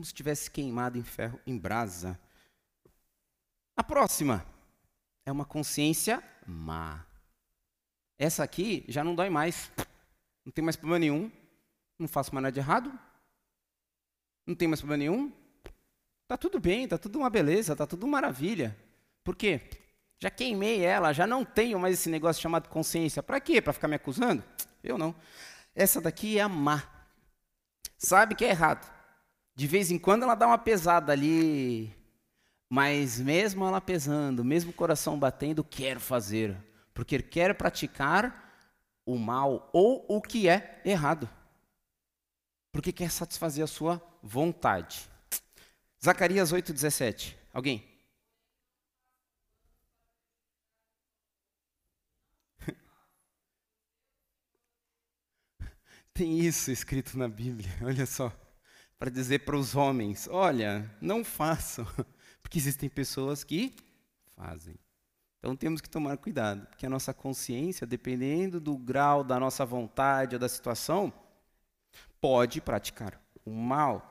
como 0.00 0.04
se 0.04 0.14
tivesse 0.14 0.50
queimado 0.50 0.96
em 0.96 1.02
ferro 1.02 1.38
em 1.46 1.58
brasa. 1.58 2.18
A 3.76 3.84
próxima 3.84 4.46
é 5.26 5.32
uma 5.32 5.44
consciência 5.44 6.22
má. 6.46 7.09
Essa 8.20 8.44
aqui 8.44 8.84
já 8.86 9.02
não 9.02 9.14
dói 9.14 9.30
mais. 9.30 9.72
Não 10.44 10.52
tem 10.52 10.62
mais 10.62 10.76
problema 10.76 10.98
nenhum. 10.98 11.32
Não 11.98 12.06
faço 12.06 12.34
mais 12.34 12.42
nada 12.42 12.52
de 12.52 12.60
errado. 12.60 12.92
Não 14.46 14.54
tem 14.54 14.68
mais 14.68 14.82
problema 14.82 14.98
nenhum. 14.98 15.32
Tá 16.28 16.36
tudo 16.36 16.60
bem, 16.60 16.86
tá 16.86 16.98
tudo 16.98 17.18
uma 17.18 17.30
beleza, 17.30 17.74
tá 17.74 17.86
tudo 17.86 18.06
maravilha. 18.06 18.76
Por 19.24 19.34
quê? 19.34 19.62
Já 20.18 20.28
queimei 20.28 20.84
ela, 20.84 21.14
já 21.14 21.26
não 21.26 21.46
tenho 21.46 21.80
mais 21.80 21.94
esse 21.94 22.10
negócio 22.10 22.42
chamado 22.42 22.68
consciência. 22.68 23.22
Para 23.22 23.40
quê? 23.40 23.62
Para 23.62 23.72
ficar 23.72 23.88
me 23.88 23.94
acusando? 23.96 24.44
Eu 24.84 24.98
não. 24.98 25.14
Essa 25.74 25.98
daqui 25.98 26.36
é 26.38 26.42
a 26.42 26.48
má. 26.48 26.82
Sabe 27.96 28.34
que 28.34 28.44
é 28.44 28.50
errado. 28.50 28.86
De 29.54 29.66
vez 29.66 29.90
em 29.90 29.98
quando 29.98 30.24
ela 30.24 30.34
dá 30.34 30.46
uma 30.46 30.58
pesada 30.58 31.10
ali, 31.10 31.90
mas 32.68 33.18
mesmo 33.18 33.64
ela 33.64 33.80
pesando, 33.80 34.44
mesmo 34.44 34.72
o 34.72 34.74
coração 34.74 35.18
batendo, 35.18 35.64
quero 35.64 36.00
fazer, 36.00 36.54
porque 37.00 37.22
quero 37.22 37.54
praticar 37.54 38.54
o 39.06 39.16
mal 39.16 39.70
ou 39.72 40.04
o 40.06 40.20
que 40.20 40.46
é 40.46 40.82
errado. 40.84 41.26
Porque 42.70 42.92
quer 42.92 43.10
satisfazer 43.10 43.64
a 43.64 43.66
sua 43.66 44.06
vontade. 44.22 45.08
Zacarias 46.04 46.52
8:17. 46.52 47.34
Alguém? 47.54 47.82
Tem 56.12 56.38
isso 56.38 56.70
escrito 56.70 57.16
na 57.16 57.28
Bíblia, 57.28 57.70
olha 57.80 58.04
só, 58.04 58.30
para 58.98 59.10
dizer 59.10 59.38
para 59.46 59.56
os 59.56 59.74
homens: 59.74 60.28
olha, 60.28 60.94
não 61.00 61.24
façam. 61.24 61.86
Porque 62.42 62.58
existem 62.58 62.90
pessoas 62.90 63.42
que 63.42 63.74
fazem. 64.36 64.78
Então 65.40 65.56
temos 65.56 65.80
que 65.80 65.88
tomar 65.88 66.18
cuidado, 66.18 66.66
porque 66.66 66.84
a 66.84 66.90
nossa 66.90 67.14
consciência, 67.14 67.86
dependendo 67.86 68.60
do 68.60 68.76
grau 68.76 69.24
da 69.24 69.40
nossa 69.40 69.64
vontade 69.64 70.36
ou 70.36 70.38
da 70.38 70.48
situação, 70.48 71.10
pode 72.20 72.60
praticar 72.60 73.18
o 73.44 73.50
mal. 73.50 74.10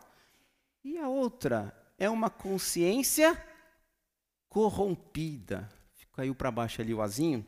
E 0.83 0.97
a 0.97 1.07
outra 1.07 1.71
é 1.99 2.09
uma 2.09 2.31
consciência 2.31 3.39
corrompida. 4.49 5.69
Caiu 6.15 6.35
para 6.35 6.51
baixo 6.51 6.81
ali 6.81 6.93
o 6.93 7.01
azinho, 7.01 7.45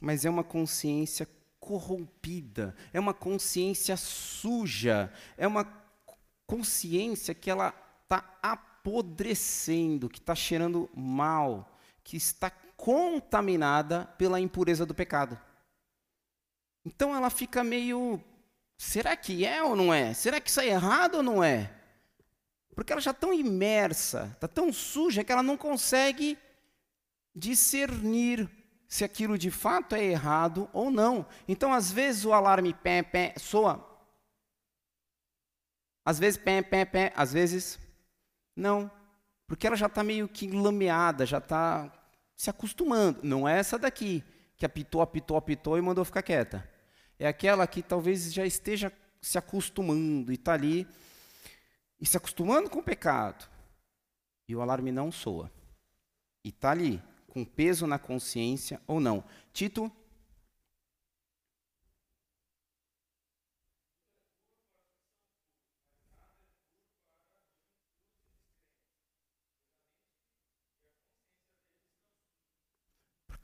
mas 0.00 0.24
é 0.24 0.30
uma 0.30 0.44
consciência 0.44 1.26
corrompida, 1.58 2.76
é 2.92 3.00
uma 3.00 3.14
consciência 3.14 3.96
suja, 3.96 5.12
é 5.36 5.48
uma 5.48 5.66
consciência 6.46 7.34
que 7.34 7.50
ela 7.50 7.74
está 8.02 8.38
apodrecendo, 8.40 10.08
que 10.08 10.18
está 10.18 10.34
cheirando 10.34 10.88
mal, 10.94 11.76
que 12.04 12.16
está 12.16 12.52
contaminada 12.84 14.04
pela 14.18 14.38
impureza 14.38 14.84
do 14.84 14.94
pecado. 14.94 15.40
Então 16.84 17.16
ela 17.16 17.30
fica 17.30 17.64
meio. 17.64 18.22
Será 18.76 19.16
que 19.16 19.46
é 19.46 19.62
ou 19.62 19.74
não 19.74 19.92
é? 19.92 20.12
Será 20.12 20.38
que 20.38 20.50
isso 20.50 20.60
é 20.60 20.66
errado 20.66 21.14
ou 21.14 21.22
não 21.22 21.42
é? 21.42 21.72
Porque 22.74 22.92
ela 22.92 23.00
já 23.00 23.12
está 23.12 23.26
tão 23.26 23.32
imersa, 23.32 24.30
está 24.34 24.46
tão 24.46 24.70
suja 24.70 25.24
que 25.24 25.32
ela 25.32 25.42
não 25.42 25.56
consegue 25.56 26.36
discernir 27.34 28.50
se 28.86 29.02
aquilo 29.02 29.38
de 29.38 29.50
fato 29.50 29.94
é 29.94 30.04
errado 30.04 30.68
ou 30.70 30.90
não. 30.90 31.26
Então, 31.48 31.72
às 31.72 31.90
vezes, 31.90 32.26
o 32.26 32.34
alarme 32.34 32.74
pé, 32.74 33.02
pé 33.02 33.32
soa. 33.38 33.82
Às 36.04 36.18
vezes, 36.18 36.36
pé, 36.36 36.60
pé, 36.60 36.84
pé. 36.84 37.12
Às 37.16 37.32
vezes, 37.32 37.78
não, 38.54 38.90
porque 39.46 39.66
ela 39.66 39.74
já 39.74 39.86
está 39.86 40.04
meio 40.04 40.28
que 40.28 40.50
lameada, 40.50 41.24
já 41.24 41.38
está 41.38 41.90
se 42.36 42.50
acostumando. 42.50 43.20
Não 43.22 43.48
é 43.48 43.58
essa 43.58 43.78
daqui, 43.78 44.22
que 44.56 44.66
apitou, 44.66 45.00
apitou, 45.00 45.36
apitou 45.36 45.78
e 45.78 45.82
mandou 45.82 46.04
ficar 46.04 46.22
quieta. 46.22 46.68
É 47.18 47.26
aquela 47.26 47.66
que 47.66 47.82
talvez 47.82 48.32
já 48.32 48.44
esteja 48.44 48.92
se 49.20 49.38
acostumando 49.38 50.30
e 50.30 50.34
está 50.34 50.52
ali, 50.52 50.86
e 52.00 52.06
se 52.06 52.16
acostumando 52.16 52.68
com 52.68 52.80
o 52.80 52.84
pecado. 52.84 53.48
E 54.48 54.54
o 54.54 54.60
alarme 54.60 54.92
não 54.92 55.10
soa. 55.10 55.50
E 56.44 56.50
está 56.50 56.70
ali, 56.70 57.02
com 57.28 57.44
peso 57.44 57.86
na 57.86 57.98
consciência 57.98 58.80
ou 58.86 59.00
não. 59.00 59.24
Tito 59.52 59.90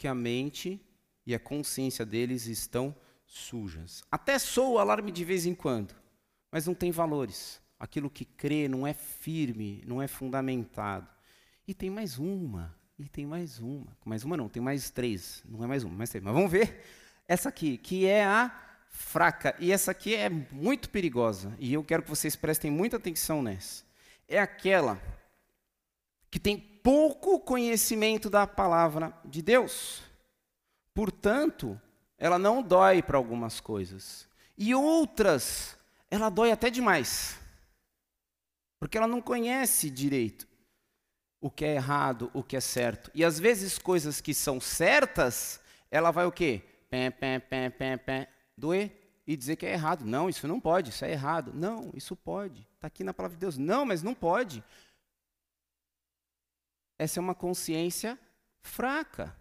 que 0.00 0.08
a 0.08 0.14
mente 0.14 0.80
e 1.26 1.34
a 1.34 1.38
consciência 1.38 2.06
deles 2.06 2.46
estão 2.46 2.96
sujas. 3.26 4.02
Até 4.10 4.38
soa 4.38 4.70
o 4.70 4.78
alarme 4.78 5.12
de 5.12 5.22
vez 5.26 5.44
em 5.44 5.54
quando, 5.54 5.94
mas 6.50 6.66
não 6.66 6.74
tem 6.74 6.90
valores. 6.90 7.60
Aquilo 7.78 8.08
que 8.08 8.24
crê 8.24 8.66
não 8.66 8.86
é 8.86 8.94
firme, 8.94 9.84
não 9.86 10.00
é 10.00 10.08
fundamentado. 10.08 11.06
E 11.68 11.74
tem 11.74 11.90
mais 11.90 12.18
uma, 12.18 12.74
e 12.98 13.10
tem 13.10 13.26
mais 13.26 13.58
uma. 13.60 13.94
Mais 14.02 14.24
uma 14.24 14.38
não, 14.38 14.48
tem 14.48 14.62
mais 14.62 14.90
três. 14.90 15.42
Não 15.46 15.62
é 15.62 15.66
mais 15.66 15.84
uma, 15.84 15.94
mais 15.94 16.08
três. 16.08 16.24
Mas 16.24 16.32
vamos 16.32 16.50
ver 16.50 16.82
essa 17.28 17.50
aqui, 17.50 17.76
que 17.76 18.06
é 18.06 18.24
a 18.24 18.50
fraca. 18.88 19.54
E 19.58 19.70
essa 19.70 19.90
aqui 19.90 20.14
é 20.14 20.30
muito 20.30 20.88
perigosa. 20.88 21.54
E 21.58 21.74
eu 21.74 21.84
quero 21.84 22.02
que 22.02 22.08
vocês 22.08 22.34
prestem 22.34 22.70
muita 22.70 22.96
atenção 22.96 23.42
nessa. 23.42 23.84
É 24.26 24.40
aquela 24.40 24.98
que 26.30 26.38
tem 26.38 26.58
pouco 26.58 27.40
conhecimento 27.40 28.30
da 28.30 28.46
palavra 28.46 29.12
de 29.24 29.42
Deus. 29.42 30.02
Portanto, 30.94 31.80
ela 32.16 32.38
não 32.38 32.62
dói 32.62 33.02
para 33.02 33.16
algumas 33.16 33.60
coisas. 33.60 34.28
E 34.56 34.74
outras, 34.74 35.76
ela 36.10 36.28
dói 36.28 36.52
até 36.52 36.70
demais. 36.70 37.38
Porque 38.78 38.96
ela 38.96 39.06
não 39.06 39.20
conhece 39.20 39.90
direito 39.90 40.48
o 41.40 41.50
que 41.50 41.64
é 41.64 41.74
errado, 41.74 42.30
o 42.34 42.42
que 42.42 42.56
é 42.56 42.60
certo. 42.60 43.10
E 43.14 43.24
às 43.24 43.38
vezes 43.38 43.78
coisas 43.78 44.20
que 44.20 44.34
são 44.34 44.60
certas, 44.60 45.60
ela 45.90 46.10
vai 46.10 46.26
o 46.26 46.32
quê? 46.32 46.62
Pé, 46.90 47.10
pé, 47.10 47.38
pé, 47.38 47.70
pé, 47.70 47.96
pé, 47.96 48.28
doer 48.56 49.22
e 49.26 49.36
dizer 49.36 49.56
que 49.56 49.64
é 49.64 49.72
errado. 49.72 50.04
Não, 50.04 50.28
isso 50.28 50.46
não 50.46 50.60
pode, 50.60 50.90
isso 50.90 51.04
é 51.04 51.12
errado. 51.12 51.52
Não, 51.54 51.90
isso 51.94 52.14
pode. 52.14 52.66
Está 52.74 52.88
aqui 52.88 53.02
na 53.02 53.14
palavra 53.14 53.36
de 53.36 53.40
Deus. 53.40 53.56
Não, 53.56 53.86
mas 53.86 54.02
não 54.02 54.14
pode. 54.14 54.62
Essa 57.00 57.18
é 57.18 57.22
uma 57.22 57.34
consciência 57.34 58.20
fraca. 58.60 59.34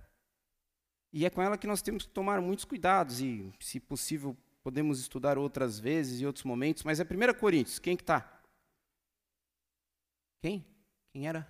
E 1.11 1.25
é 1.25 1.29
com 1.29 1.41
ela 1.41 1.57
que 1.57 1.67
nós 1.67 1.81
temos 1.81 2.05
que 2.05 2.13
tomar 2.13 2.39
muitos 2.39 2.63
cuidados 2.63 3.19
e, 3.19 3.51
se 3.59 3.81
possível, 3.81 4.37
podemos 4.63 4.97
estudar 4.97 5.37
outras 5.37 5.77
vezes 5.77 6.21
e 6.21 6.25
outros 6.25 6.45
momentos, 6.45 6.83
mas 6.83 7.01
é 7.01 7.03
1 7.03 7.37
Coríntios, 7.37 7.77
quem 7.77 7.97
que 7.97 8.03
está? 8.03 8.41
Quem? 10.41 10.65
Quem 11.11 11.27
era? 11.27 11.45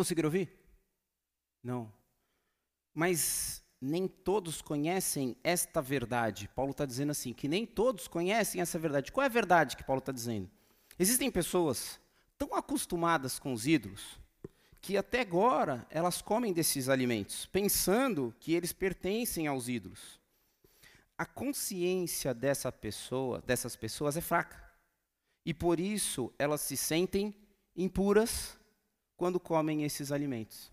Conseguiram 0.00 0.28
ouvir? 0.28 0.48
Não. 1.62 1.92
Mas 2.94 3.62
nem 3.78 4.08
todos 4.08 4.62
conhecem 4.62 5.36
esta 5.44 5.82
verdade. 5.82 6.48
Paulo 6.56 6.70
está 6.70 6.86
dizendo 6.86 7.10
assim, 7.10 7.34
que 7.34 7.46
nem 7.46 7.66
todos 7.66 8.08
conhecem 8.08 8.62
essa 8.62 8.78
verdade. 8.78 9.12
Qual 9.12 9.22
é 9.22 9.26
a 9.26 9.30
verdade 9.30 9.76
que 9.76 9.84
Paulo 9.84 9.98
está 9.98 10.10
dizendo? 10.10 10.50
Existem 10.98 11.30
pessoas 11.30 12.00
tão 12.38 12.54
acostumadas 12.54 13.38
com 13.38 13.52
os 13.52 13.66
ídolos 13.66 14.18
que 14.80 14.96
até 14.96 15.20
agora 15.20 15.86
elas 15.90 16.22
comem 16.22 16.54
desses 16.54 16.88
alimentos, 16.88 17.44
pensando 17.44 18.34
que 18.40 18.54
eles 18.54 18.72
pertencem 18.72 19.46
aos 19.46 19.68
ídolos. 19.68 20.18
A 21.18 21.26
consciência 21.26 22.32
dessa 22.32 22.72
pessoa, 22.72 23.42
dessas 23.42 23.76
pessoas 23.76 24.16
é 24.16 24.22
fraca. 24.22 24.64
E 25.44 25.52
por 25.52 25.78
isso 25.78 26.32
elas 26.38 26.62
se 26.62 26.74
sentem 26.74 27.34
impuras 27.76 28.58
quando 29.20 29.38
comem 29.38 29.84
esses 29.84 30.12
alimentos. 30.12 30.68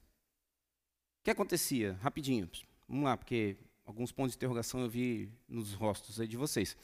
O 1.19 1.25
que 1.25 1.31
acontecia? 1.31 1.99
Rapidinho, 2.01 2.49
vamos 2.87 3.03
lá, 3.03 3.17
porque 3.17 3.57
alguns 3.85 4.13
pontos 4.13 4.31
de 4.31 4.37
interrogação 4.37 4.79
eu 4.79 4.89
vi 4.89 5.29
nos 5.49 5.73
rostos 5.73 6.25
de 6.25 6.37
vocês. 6.37 6.77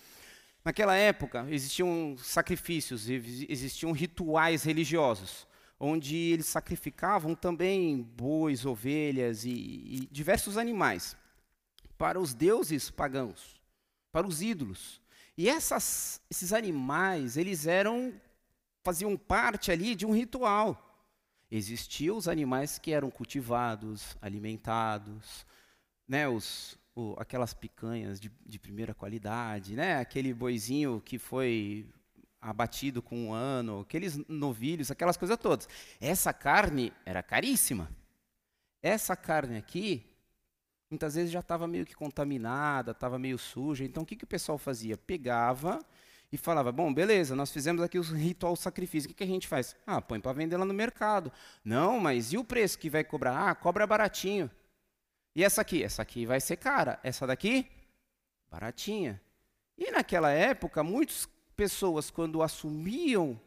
Naquela 0.62 0.94
época, 0.94 1.48
existiam 1.50 2.18
sacrifícios, 2.18 3.08
existiam 3.08 3.94
rituais 3.94 4.64
religiosos, 4.64 5.48
onde 5.80 6.18
eles 6.34 6.48
sacrificavam 6.48 7.34
também 7.34 8.02
bois, 8.02 8.66
ovelhas 8.66 9.46
e, 9.46 9.52
e 9.52 10.10
diversos 10.12 10.58
animais 10.58 11.16
para 11.98 12.20
os 12.20 12.34
deuses 12.34 12.90
pagãos. 12.90 13.56
para 14.12 14.28
os 14.28 14.42
ídolos. 14.42 15.02
E 15.38 15.48
essas, 15.48 16.20
esses 16.30 16.52
animais, 16.52 17.38
eles 17.38 17.66
eram 17.68 18.14
faziam 18.84 19.16
parte 19.16 19.72
ali 19.72 19.96
de 19.96 20.06
um 20.06 20.14
ritual. 20.14 20.83
Existiam 21.56 22.18
os 22.18 22.28
animais 22.28 22.80
que 22.80 22.92
eram 22.92 23.12
cultivados, 23.12 24.18
alimentados, 24.20 25.46
né, 26.08 26.28
os, 26.28 26.80
o, 26.96 27.14
aquelas 27.20 27.54
picanhas 27.54 28.20
de, 28.20 28.32
de, 28.44 28.58
primeira 28.58 28.92
qualidade, 28.92 29.76
né, 29.76 29.98
aquele 30.00 30.34
boizinho 30.34 31.00
que 31.00 31.20
foi 31.20 31.86
abatido 32.42 33.04
com 33.04 33.28
um 33.28 33.34
ano, 33.34 33.82
aqueles 33.82 34.18
novilhos, 34.28 34.90
aquelas 34.90 35.16
coisas 35.16 35.38
todas. 35.38 35.70
Essa 36.02 36.34
carne 36.34 36.92
era 37.06 37.22
caríssima. 37.22 37.88
Essa 38.82 39.16
carne 39.16 39.56
aqui, 39.56 40.04
muitas 40.90 41.14
vezes 41.14 41.32
já 41.32 41.42
estava 41.42 41.68
meio 41.68 41.86
que 41.86 41.94
contaminada, 41.94 42.94
estava 42.94 43.20
meio 43.20 43.38
suja. 43.38 43.84
Então, 43.84 44.02
o 44.02 44.06
que, 44.08 44.16
que 44.16 44.24
o 44.24 44.28
pessoal 44.28 44.58
fazia? 44.58 44.98
Pegava 44.98 45.80
e 46.34 46.38
falava: 46.38 46.72
Bom, 46.72 46.92
beleza, 46.92 47.36
nós 47.36 47.52
fizemos 47.52 47.84
aqui 47.84 48.00
o 48.00 48.02
ritual 48.02 48.56
sacrifício, 48.56 49.10
o 49.10 49.14
que, 49.14 49.24
a 49.24 49.28
gente 49.28 49.48
faz? 49.48 49.76
Ah, 49.86 50.02
põe 50.02 50.20
para 50.20 50.34
vender 50.34 50.58
lá 50.58 50.66
no 50.66 50.74
mercado. 50.74 51.32
Não, 51.64 52.00
mas 52.00 52.34
e 52.34 52.38
o 52.40 52.44
preço 52.44 52.80
que 52.80 52.90
vai 52.90 53.04
cobrar? 53.04 53.50
Ah, 53.50 53.54
cobra 53.54 53.86
baratinho. 53.86 54.50
E 55.36 55.44
essa 55.44 55.62
aqui? 55.62 55.84
Essa 55.84 56.02
aqui 56.02 56.26
vai 56.26 56.42
ser 56.42 56.58
cara. 56.58 57.00
Essa 57.04 57.28
daqui? 57.28 57.70
Baratinha. 58.50 59.22
E 59.78 59.92
naquela 59.92 60.32
época, 60.32 60.84
muitas 60.84 61.30
pessoas, 61.56 62.10
quando 62.10 62.42
assumiam 62.42 63.40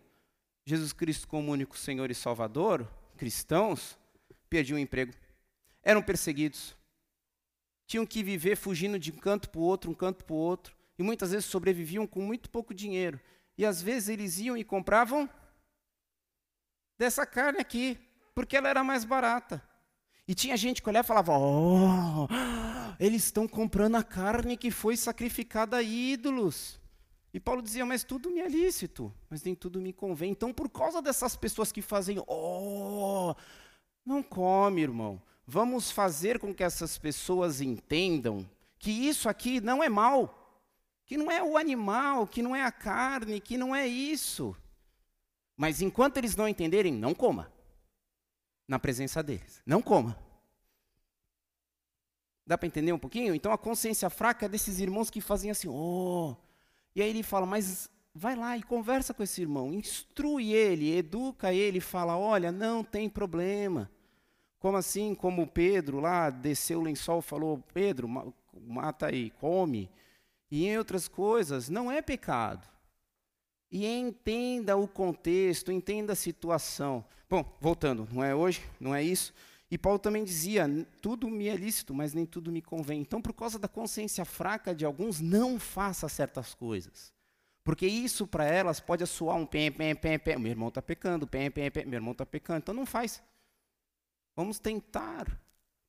Jesus 0.65 0.93
Cristo 0.93 1.27
como 1.27 1.51
único 1.51 1.77
Senhor 1.77 2.09
e 2.09 2.15
Salvador, 2.15 2.89
cristãos, 3.17 3.99
perdiam 4.49 4.77
o 4.77 4.81
emprego. 4.81 5.13
Eram 5.83 6.03
perseguidos 6.03 6.77
tinham 7.87 8.05
que 8.05 8.23
viver 8.23 8.57
fugindo 8.57 8.99
de 8.99 9.13
um 9.13 9.17
canto 9.17 9.49
para 9.49 9.61
o 9.61 9.63
outro, 9.63 9.91
um 9.91 9.95
canto 9.95 10.25
para 10.25 10.35
o 10.35 10.37
outro, 10.37 10.77
e 10.99 11.03
muitas 11.03 11.31
vezes 11.31 11.47
sobreviviam 11.47 12.07
com 12.07 12.21
muito 12.21 12.51
pouco 12.51 12.75
dinheiro. 12.75 13.21
E 13.57 13.65
às 13.65 13.81
vezes 13.81 14.09
eles 14.09 14.39
iam 14.39 14.57
e 14.57 14.65
compravam 14.65 15.29
dessa 16.99 17.27
carne 17.27 17.61
aqui, 17.61 17.99
porque 18.35 18.57
ela 18.57 18.69
era 18.69 18.85
mais 18.85 19.05
barata. 19.05 19.63
E 20.29 20.35
tinha 20.35 20.57
gente 20.57 20.83
que 20.83 20.89
olhava 20.89 21.05
e 21.05 21.09
falava: 21.09 21.39
Oh, 21.39 22.27
eles 22.99 23.25
estão 23.25 23.47
comprando 23.47 23.97
a 23.97 24.03
carne 24.03 24.57
que 24.57 24.71
foi 24.71 24.97
sacrificada 24.97 25.77
a 25.77 25.83
ídolos. 25.83 26.81
E 27.33 27.39
Paulo 27.39 27.63
dizia: 27.63 27.87
Mas 27.87 28.03
tudo 28.03 28.31
me 28.31 28.41
é 28.41 28.49
lícito, 28.49 29.13
mas 29.31 29.43
nem 29.45 29.55
tudo 29.55 29.81
me 29.81 29.93
convém. 29.93 30.33
Então, 30.33 30.53
por 30.53 30.69
causa 30.69 31.01
dessas 31.01 31.37
pessoas 31.37 31.71
que 31.71 31.81
fazem, 31.81 32.23
oh, 32.27 33.35
não 34.05 34.23
come, 34.23 34.83
irmão. 34.83 35.23
Vamos 35.47 35.91
fazer 35.93 36.41
com 36.41 36.53
que 36.53 36.65
essas 36.65 36.99
pessoas 36.99 37.61
entendam 37.61 38.49
que 38.79 38.91
isso 38.91 39.29
aqui 39.29 39.61
não 39.61 39.83
é 39.83 39.89
mal, 39.89 40.46
que 41.07 41.17
não 41.17 41.31
é 41.31 41.43
o 41.43 41.57
animal, 41.57 42.27
que 42.27 42.43
não 42.43 42.55
é 42.55 42.63
a 42.63 42.71
carne, 42.73 43.41
que 43.41 43.57
não 43.57 43.75
é 43.75 43.87
isso. 43.87 44.55
Mas 45.57 45.81
enquanto 45.81 46.19
eles 46.19 46.37
não 46.37 46.47
entenderem, 46.47 46.93
não 46.93 47.15
coma. 47.15 47.51
Na 48.69 48.79
presença 48.79 49.23
deles. 49.23 49.63
Não 49.65 49.81
coma. 49.81 50.19
Dá 52.45 52.59
para 52.59 52.67
entender 52.67 52.93
um 52.93 52.99
pouquinho? 52.99 53.35
Então 53.35 53.53
a 53.53 53.59
consciência 53.59 54.11
fraca 54.11 54.47
é 54.47 54.49
desses 54.49 54.79
irmãos 54.81 55.09
que 55.09 55.21
fazem 55.21 55.51
assim, 55.51 55.69
oh. 55.69 56.37
E 56.95 57.01
aí 57.01 57.09
ele 57.09 57.23
fala, 57.23 57.47
mas 57.47 57.89
vai 58.15 58.37
lá 58.37 58.57
e 58.57 58.63
conversa 58.63 59.15
com 59.15 59.23
esse 59.23 59.41
irmão, 59.41 59.73
instrui 59.73 60.53
ele, 60.53 60.97
educa 60.97 61.53
ele, 61.53 61.81
fala, 61.81 62.19
olha, 62.19 62.53
não 62.53 62.83
tem 62.85 63.09
problema. 63.09 63.91
Como 64.59 64.77
assim, 64.77 65.15
como 65.15 65.47
Pedro 65.47 66.01
lá 66.01 66.31
desceu 66.31 66.81
o 66.81 66.83
lençol 66.83 67.21
e 67.21 67.23
falou: 67.23 67.63
Pedro, 67.73 68.09
mata 68.53 69.07
aí, 69.07 69.31
come. 69.31 69.89
E 70.51 70.67
em 70.67 70.79
outras 70.79 71.09
coisas, 71.09 71.69
não 71.69 71.91
é 71.91 72.01
pecado. 72.01 72.67
E 73.71 73.85
entenda 73.85 74.77
o 74.77 74.87
contexto, 74.87 75.73
entenda 75.73 76.13
a 76.13 76.17
situação. 76.17 77.05
Bom, 77.29 77.57
voltando, 77.61 78.09
não 78.13 78.23
é 78.23 78.35
hoje, 78.35 78.63
não 78.79 78.95
é 78.95 79.03
isso. 79.03 79.35
E 79.71 79.77
Paulo 79.77 79.99
também 79.99 80.23
dizia: 80.23 80.67
tudo 81.03 81.29
me 81.29 81.49
é 81.49 81.57
lícito, 81.57 81.93
mas 81.93 82.15
nem 82.15 82.25
tudo 82.25 82.53
me 82.53 82.63
convém. 82.63 83.01
Então, 83.01 83.21
por 83.21 83.33
causa 83.33 83.59
da 83.59 83.67
consciência 83.67 84.25
fraca 84.25 84.75
de 84.75 84.85
alguns, 84.85 85.21
não 85.21 85.59
faça 85.59 86.09
certas 86.09 86.55
coisas. 86.55 87.13
Porque 87.65 87.87
isso 87.87 88.29
para 88.29 88.45
elas 88.45 88.79
pode 88.79 89.05
soar 89.09 89.37
um 89.37 89.45
pé, 89.45 89.71
pé, 89.73 89.93
pé, 89.93 90.19
pé. 90.19 90.39
Meu 90.39 90.53
irmão 90.53 90.69
está 90.69 90.81
pecando, 90.81 91.27
pé, 91.27 91.51
pé, 91.51 91.69
pé. 91.69 91.85
Meu 91.85 91.99
irmão 91.99 92.13
está 92.13 92.25
pecando. 92.25 92.59
Então 92.59 92.75
não 92.75 92.87
faz. 92.87 93.21
Vamos 94.37 94.61
tentar, 94.61 95.27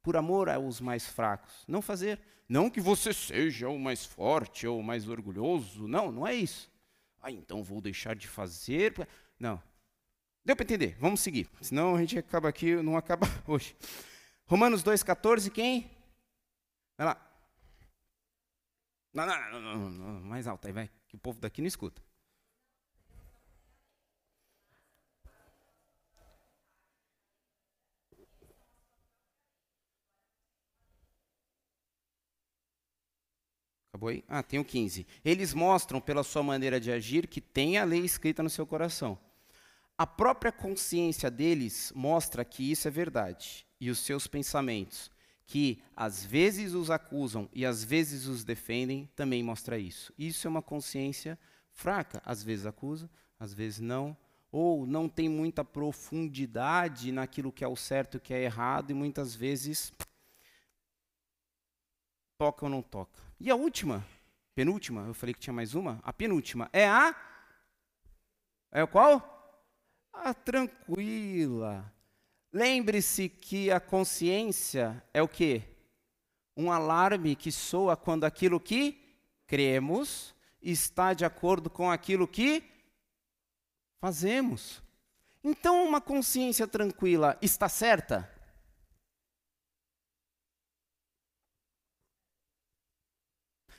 por 0.08 0.16
amor 0.16 0.48
aos 0.48 0.80
mais 0.80 1.06
fracos, 1.06 1.66
não 1.68 1.82
fazer. 1.82 2.18
Não 2.48 2.70
que 2.70 2.80
você 2.80 3.12
seja 3.12 3.68
o 3.68 3.78
mais 3.78 4.06
forte 4.06 4.66
ou 4.66 4.80
o 4.80 4.84
mais 4.84 5.10
orgulhoso. 5.10 5.86
Não, 5.86 6.14
não 6.14 6.26
é 6.26 6.34
isso. 6.34 6.72
Ah, 7.22 7.30
então 7.30 7.62
vou 7.62 7.82
deixar 7.82 8.16
de 8.16 8.26
fazer. 8.26 9.06
Não. 9.38 9.62
Deu 10.46 10.56
para 10.56 10.64
entender? 10.64 10.96
Vamos 10.98 11.20
seguir. 11.20 11.50
Senão 11.60 11.94
a 11.94 12.00
gente 12.00 12.18
acaba 12.18 12.48
aqui, 12.48 12.74
não 12.78 12.96
acaba 12.96 13.28
hoje. 13.46 13.76
Romanos 14.46 14.82
2,14, 14.82 15.52
quem? 15.52 15.92
Vai 16.98 17.08
lá. 17.08 17.22
Não, 19.14 19.26
não, 19.26 19.60
não, 19.60 19.90
não, 19.90 20.22
mais 20.22 20.48
alto 20.48 20.68
aí, 20.68 20.72
vai. 20.72 20.90
Que 21.06 21.18
o 21.18 21.20
povo 21.20 21.38
daqui 21.38 21.62
não 21.62 21.68
escuta. 21.68 22.02
Acabou 33.98 34.10
aí? 34.10 34.24
Ah, 34.28 34.44
tem 34.44 34.60
o 34.60 34.66
15. 34.66 35.08
Eles 35.26 35.56
mostram 35.56 36.00
pela 36.00 36.24
sua 36.24 36.44
maneira 36.44 36.80
de 36.80 36.92
agir 36.92 37.26
que 37.26 37.42
tem 37.42 37.80
a 37.80 37.84
lei 37.84 38.06
escrita 38.06 38.44
no 38.44 38.50
seu 38.50 38.66
coração. 38.66 39.18
A 39.98 40.06
própria 40.06 40.52
consciência 40.52 41.32
deles 41.32 41.92
mostra 41.96 42.46
que 42.46 42.72
isso 42.72 42.88
é 42.88 42.92
verdade. 42.92 43.66
E 43.82 43.90
os 43.90 43.98
seus 43.98 44.28
pensamentos, 44.28 45.10
que 45.48 45.82
às 45.96 46.24
vezes 46.24 46.76
os 46.76 46.92
acusam 46.92 47.50
e 47.52 47.66
às 47.66 47.84
vezes 47.84 48.28
os 48.28 48.44
defendem, 48.44 49.10
também 49.16 49.42
mostra 49.42 49.80
isso. 49.80 50.14
Isso 50.18 50.46
é 50.46 50.50
uma 50.50 50.62
consciência 50.62 51.40
fraca. 51.72 52.22
Às 52.24 52.44
vezes 52.44 52.68
acusa, 52.68 53.10
às 53.40 53.52
vezes 53.52 53.80
não. 53.80 54.16
Ou 54.52 54.86
não 54.86 55.10
tem 55.10 55.28
muita 55.28 55.66
profundidade 55.66 57.12
naquilo 57.12 57.52
que 57.52 57.64
é 57.64 57.68
o 57.68 57.76
certo 57.76 58.16
e 58.16 58.18
o 58.18 58.22
que 58.22 58.34
é 58.34 58.44
errado, 58.44 58.92
e 58.92 58.94
muitas 58.94 59.34
vezes 59.34 59.92
toca 62.38 62.66
ou 62.66 62.70
não 62.70 62.82
toca. 62.82 63.24
E 63.40 63.50
a 63.50 63.56
última, 63.56 64.06
penúltima, 64.54 65.02
eu 65.08 65.14
falei 65.14 65.34
que 65.34 65.40
tinha 65.40 65.54
mais 65.54 65.74
uma, 65.74 66.00
a 66.04 66.14
penúltima 66.14 66.70
é 66.72 66.88
a 66.88 67.16
é 68.72 68.82
a 68.82 68.88
qual? 68.88 69.34
A 70.14 70.34
tranquila. 70.34 71.92
Lembre-se 72.52 73.30
que 73.30 73.72
a 73.72 73.80
consciência 73.80 75.04
é 75.14 75.22
o 75.22 75.28
quê? 75.28 75.64
Um 76.56 76.72
alarme 76.72 77.36
que 77.36 77.52
soa 77.52 77.96
quando 77.96 78.24
aquilo 78.24 78.60
que 78.60 79.00
cremos 79.46 80.36
está 80.62 81.14
de 81.14 81.24
acordo 81.24 81.70
com 81.70 81.90
aquilo 81.90 82.28
que 82.28 82.64
fazemos. 84.00 84.82
Então, 85.44 85.86
uma 85.86 86.02
consciência 86.02 86.68
tranquila 86.68 87.38
está 87.42 87.70
certa? 87.70 88.30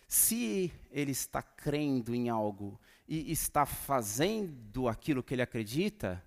Se 0.08 0.72
ele 0.90 1.12
está 1.12 1.42
crendo 1.42 2.14
em 2.14 2.30
algo 2.30 2.80
e 3.06 3.30
está 3.30 3.66
fazendo 3.66 4.88
aquilo 4.88 5.22
que 5.22 5.34
ele 5.34 5.42
acredita, 5.42 6.24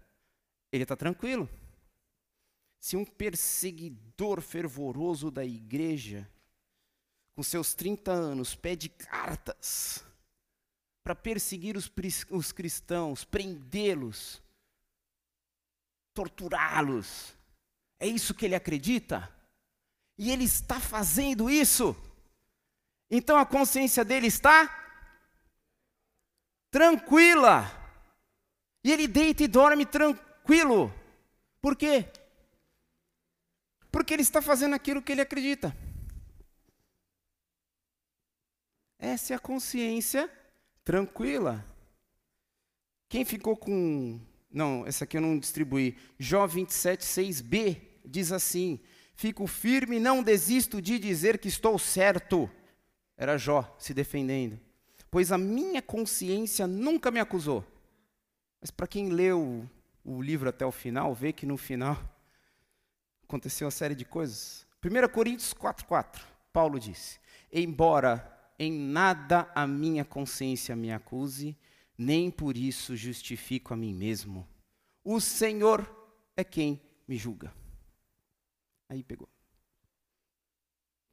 ele 0.71 0.83
está 0.83 0.95
tranquilo. 0.95 1.49
Se 2.79 2.95
um 2.95 3.03
perseguidor 3.03 4.39
fervoroso 4.39 5.31
da 5.31 5.43
igreja, 5.43 6.29
com 7.35 7.41
seus 7.41 7.73
30 7.73 8.11
anos, 8.11 8.55
pede 8.55 8.87
cartas 8.87 10.05
para 11.03 11.15
perseguir 11.15 11.75
os, 11.75 11.91
os 12.29 12.51
cristãos, 12.51 13.23
prendê-los, 13.23 14.41
torturá-los, 16.13 17.35
é 17.99 18.07
isso 18.07 18.33
que 18.33 18.45
ele 18.45 18.55
acredita? 18.55 19.31
E 20.17 20.31
ele 20.31 20.43
está 20.43 20.79
fazendo 20.79 21.49
isso. 21.49 21.95
Então 23.13 23.37
a 23.37 23.45
consciência 23.45 24.05
dele 24.05 24.27
está 24.27 24.73
tranquila. 26.71 27.69
E 28.81 28.89
ele 28.89 29.05
deita 29.05 29.43
e 29.43 29.49
dorme 29.49 29.85
tranquilo. 29.85 30.91
Por 31.61 31.75
quê? 31.75 32.05
Porque 33.91 34.13
ele 34.13 34.23
está 34.23 34.41
fazendo 34.41 34.73
aquilo 34.73 35.01
que 35.01 35.11
ele 35.11 35.19
acredita. 35.19 35.75
Essa 38.97 39.33
é 39.33 39.35
a 39.35 39.39
consciência 39.39 40.31
tranquila. 40.85 41.65
Quem 43.09 43.25
ficou 43.25 43.57
com. 43.57 44.21
Não, 44.49 44.87
essa 44.87 45.03
aqui 45.03 45.17
eu 45.17 45.21
não 45.21 45.37
distribuí. 45.37 45.97
Jó 46.17 46.47
27, 46.47 47.03
6b 47.03 47.81
diz 48.05 48.31
assim: 48.31 48.79
Fico 49.15 49.45
firme 49.47 49.99
não 49.99 50.23
desisto 50.23 50.81
de 50.81 50.97
dizer 50.97 51.37
que 51.37 51.49
estou 51.49 51.77
certo 51.77 52.49
Era 53.21 53.37
Jó 53.37 53.75
se 53.77 53.93
defendendo. 53.93 54.59
Pois 55.11 55.31
a 55.31 55.37
minha 55.37 55.79
consciência 55.79 56.65
nunca 56.65 57.11
me 57.11 57.19
acusou. 57.19 57.63
Mas 58.59 58.71
para 58.71 58.87
quem 58.87 59.09
leu 59.09 59.69
o 60.03 60.19
livro 60.23 60.49
até 60.49 60.65
o 60.65 60.71
final, 60.71 61.13
vê 61.13 61.31
que 61.31 61.45
no 61.45 61.55
final 61.55 62.01
aconteceu 63.21 63.67
uma 63.67 63.71
série 63.71 63.93
de 63.93 64.05
coisas. 64.05 64.65
1 64.83 65.07
Coríntios 65.13 65.53
4,4, 65.53 66.19
Paulo 66.51 66.79
disse: 66.79 67.19
Embora 67.53 68.27
em 68.57 68.71
nada 68.71 69.51
a 69.53 69.67
minha 69.67 70.03
consciência 70.03 70.75
me 70.75 70.91
acuse, 70.91 71.55
nem 71.95 72.31
por 72.31 72.57
isso 72.57 72.95
justifico 72.95 73.71
a 73.71 73.77
mim 73.77 73.93
mesmo. 73.93 74.47
O 75.03 75.21
Senhor 75.21 75.87
é 76.35 76.43
quem 76.43 76.81
me 77.07 77.17
julga. 77.17 77.53
Aí 78.89 79.03
pegou. 79.03 79.29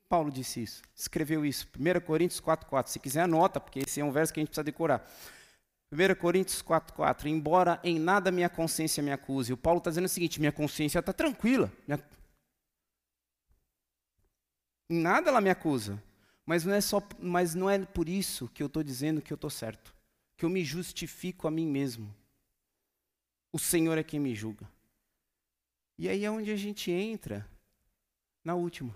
Paulo 0.09 0.31
disse 0.31 0.63
isso, 0.63 0.83
escreveu 0.95 1.45
isso. 1.45 1.69
1 1.79 2.01
Coríntios 2.01 2.41
4,4. 2.41 2.89
Se 2.89 2.99
quiser, 2.99 3.21
anota, 3.21 3.61
porque 3.61 3.81
esse 3.81 4.01
é 4.01 4.05
um 4.05 4.11
verso 4.11 4.33
que 4.33 4.41
a 4.41 4.43
gente 4.43 4.49
precisa 4.49 4.65
decorar. 4.65 5.07
1 5.93 6.15
Coríntios 6.19 6.63
4,4. 6.63 7.27
Embora 7.27 7.79
em 7.85 7.99
nada 7.99 8.31
minha 8.31 8.49
consciência 8.49 9.03
me 9.03 9.13
acuse. 9.13 9.53
O 9.53 9.57
Paulo 9.57 9.79
está 9.79 9.91
dizendo 9.91 10.07
o 10.07 10.09
seguinte: 10.09 10.41
minha 10.41 10.53
consciência 10.53 10.99
está 10.99 11.13
tranquila. 11.13 11.71
Minha... 11.87 12.03
Em 14.91 14.99
nada 14.99 15.29
ela 15.29 15.43
me 15.43 15.51
acusa. 15.51 16.03
Mas 16.47 16.65
não 16.65 16.73
é, 16.73 16.81
só, 16.81 17.07
mas 17.19 17.55
não 17.55 17.69
é 17.69 17.85
por 17.85 18.09
isso 18.09 18.49
que 18.49 18.63
eu 18.63 18.69
estou 18.69 18.83
dizendo 18.83 19.21
que 19.21 19.31
eu 19.31 19.35
estou 19.35 19.51
certo. 19.51 19.95
Que 20.39 20.47
eu 20.47 20.49
me 20.49 20.65
justifico 20.65 21.47
a 21.47 21.51
mim 21.51 21.67
mesmo. 21.67 22.15
O 23.53 23.59
Senhor 23.59 23.99
é 23.99 24.03
quem 24.03 24.19
me 24.19 24.35
julga. 24.35 24.67
E 25.99 26.09
aí 26.09 26.25
é 26.25 26.31
onde 26.31 26.51
a 26.51 26.57
gente 26.57 26.91
entra 26.91 27.47
na 28.43 28.55
última 28.55 28.95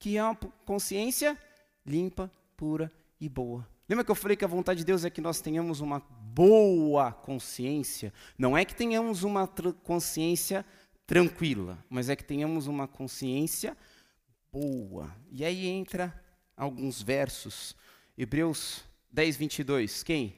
que 0.00 0.16
é 0.16 0.24
uma 0.24 0.34
consciência 0.64 1.38
limpa, 1.86 2.28
pura 2.56 2.90
e 3.20 3.28
boa. 3.28 3.68
Lembra 3.88 4.04
que 4.04 4.10
eu 4.10 4.14
falei 4.14 4.36
que 4.36 4.44
a 4.44 4.48
vontade 4.48 4.78
de 4.78 4.84
Deus 4.84 5.04
é 5.04 5.10
que 5.10 5.20
nós 5.20 5.40
tenhamos 5.40 5.80
uma 5.80 6.00
boa 6.00 7.12
consciência? 7.12 8.12
Não 8.38 8.56
é 8.56 8.64
que 8.64 8.74
tenhamos 8.74 9.22
uma 9.24 9.46
consciência 9.46 10.64
tranquila, 11.06 11.78
mas 11.88 12.08
é 12.08 12.16
que 12.16 12.24
tenhamos 12.24 12.66
uma 12.66 12.88
consciência 12.88 13.76
boa. 14.50 15.14
E 15.30 15.44
aí 15.44 15.66
entra 15.66 16.18
alguns 16.56 17.02
versos. 17.02 17.76
Hebreus 18.16 18.84
10, 19.12 19.36
22. 19.36 20.02
Quem? 20.02 20.34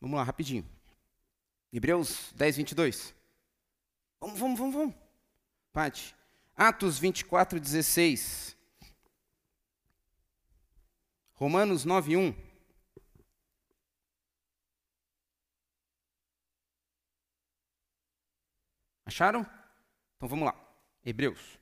Vamos 0.00 0.16
lá, 0.16 0.24
rapidinho. 0.24 0.66
Hebreus 1.72 2.32
10, 2.34 2.56
22. 2.56 3.14
Vamos, 4.20 4.38
vamos, 4.38 4.58
vamos, 4.58 4.74
vamos. 4.74 4.94
Pati. 5.72 6.14
Atos 6.56 6.98
24, 6.98 7.60
16. 7.60 8.56
Romanos 11.40 11.86
9, 11.86 12.18
1. 12.18 12.34
Acharam? 19.06 19.40
Então 20.16 20.28
vamos 20.28 20.44
lá. 20.44 20.54
Hebreus. 21.02 21.58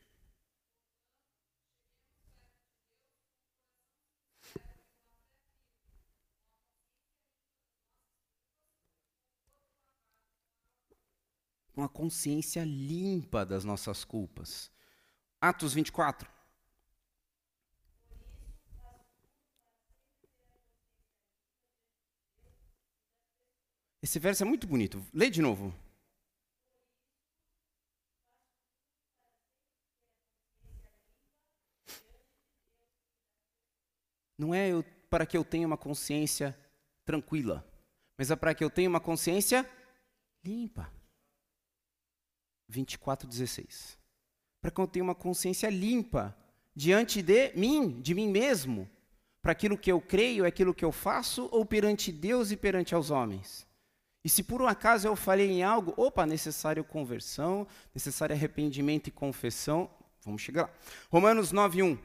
Uma 11.77 11.89
consciência 11.89 12.65
limpa 12.65 13.47
das 13.47 13.65
nossas 13.65 14.05
culpas. 14.05 14.73
Atos 15.41 15.73
24. 15.73 16.38
Esse 24.03 24.19
verso 24.19 24.43
é 24.45 24.47
muito 24.47 24.67
bonito. 24.67 25.05
Lê 25.13 25.29
de 25.29 25.43
novo. 25.43 25.75
Não 34.39 34.55
é 34.55 34.69
eu, 34.69 34.85
para 35.11 35.27
que 35.27 35.37
eu 35.37 35.45
tenha 35.45 35.67
uma 35.67 35.77
consciência 35.77 36.57
tranquila, 37.05 37.67
mas 38.17 38.31
é 38.31 38.37
para 38.37 38.55
que 38.55 38.63
eu 38.63 38.71
tenha 38.71 38.89
uma 38.89 39.01
consciência 39.01 39.69
limpa. 40.45 40.93
24:16. 42.71 43.99
Para 44.61 44.71
que 44.71 44.81
eu 44.81 44.87
tenha 44.87 45.03
uma 45.03 45.15
consciência 45.15 45.69
limpa 45.69 46.37
diante 46.75 47.21
de 47.21 47.53
mim, 47.57 48.01
de 48.01 48.15
mim 48.15 48.29
mesmo, 48.29 48.89
para 49.43 49.53
aquilo 49.53 49.77
que 49.77 49.91
eu 49.91 50.01
creio, 50.01 50.45
é 50.45 50.49
aquilo 50.49 50.75
que 50.75 50.85
eu 50.85 50.93
faço 50.93 51.49
ou 51.51 51.67
perante 51.67 52.13
Deus 52.13 52.53
e 52.53 52.57
perante 52.57 52.95
aos 52.95 53.11
homens. 53.11 53.68
E 54.29 54.31
se 54.31 54.43
por 54.43 54.61
um 54.61 54.67
acaso 54.67 55.09
eu 55.09 55.17
falei 55.17 55.51
em 55.51 55.63
algo, 55.63 55.95
opa, 55.97 56.27
necessário 56.27 56.85
conversão, 56.85 57.67
necessário 57.95 58.37
arrependimento 58.37 59.07
e 59.07 59.11
confissão, 59.11 59.91
vamos 60.23 60.43
chegar 60.43 60.65
lá. 60.65 60.71
Romanos 61.11 61.51
9, 61.51 61.83
1. 61.83 61.99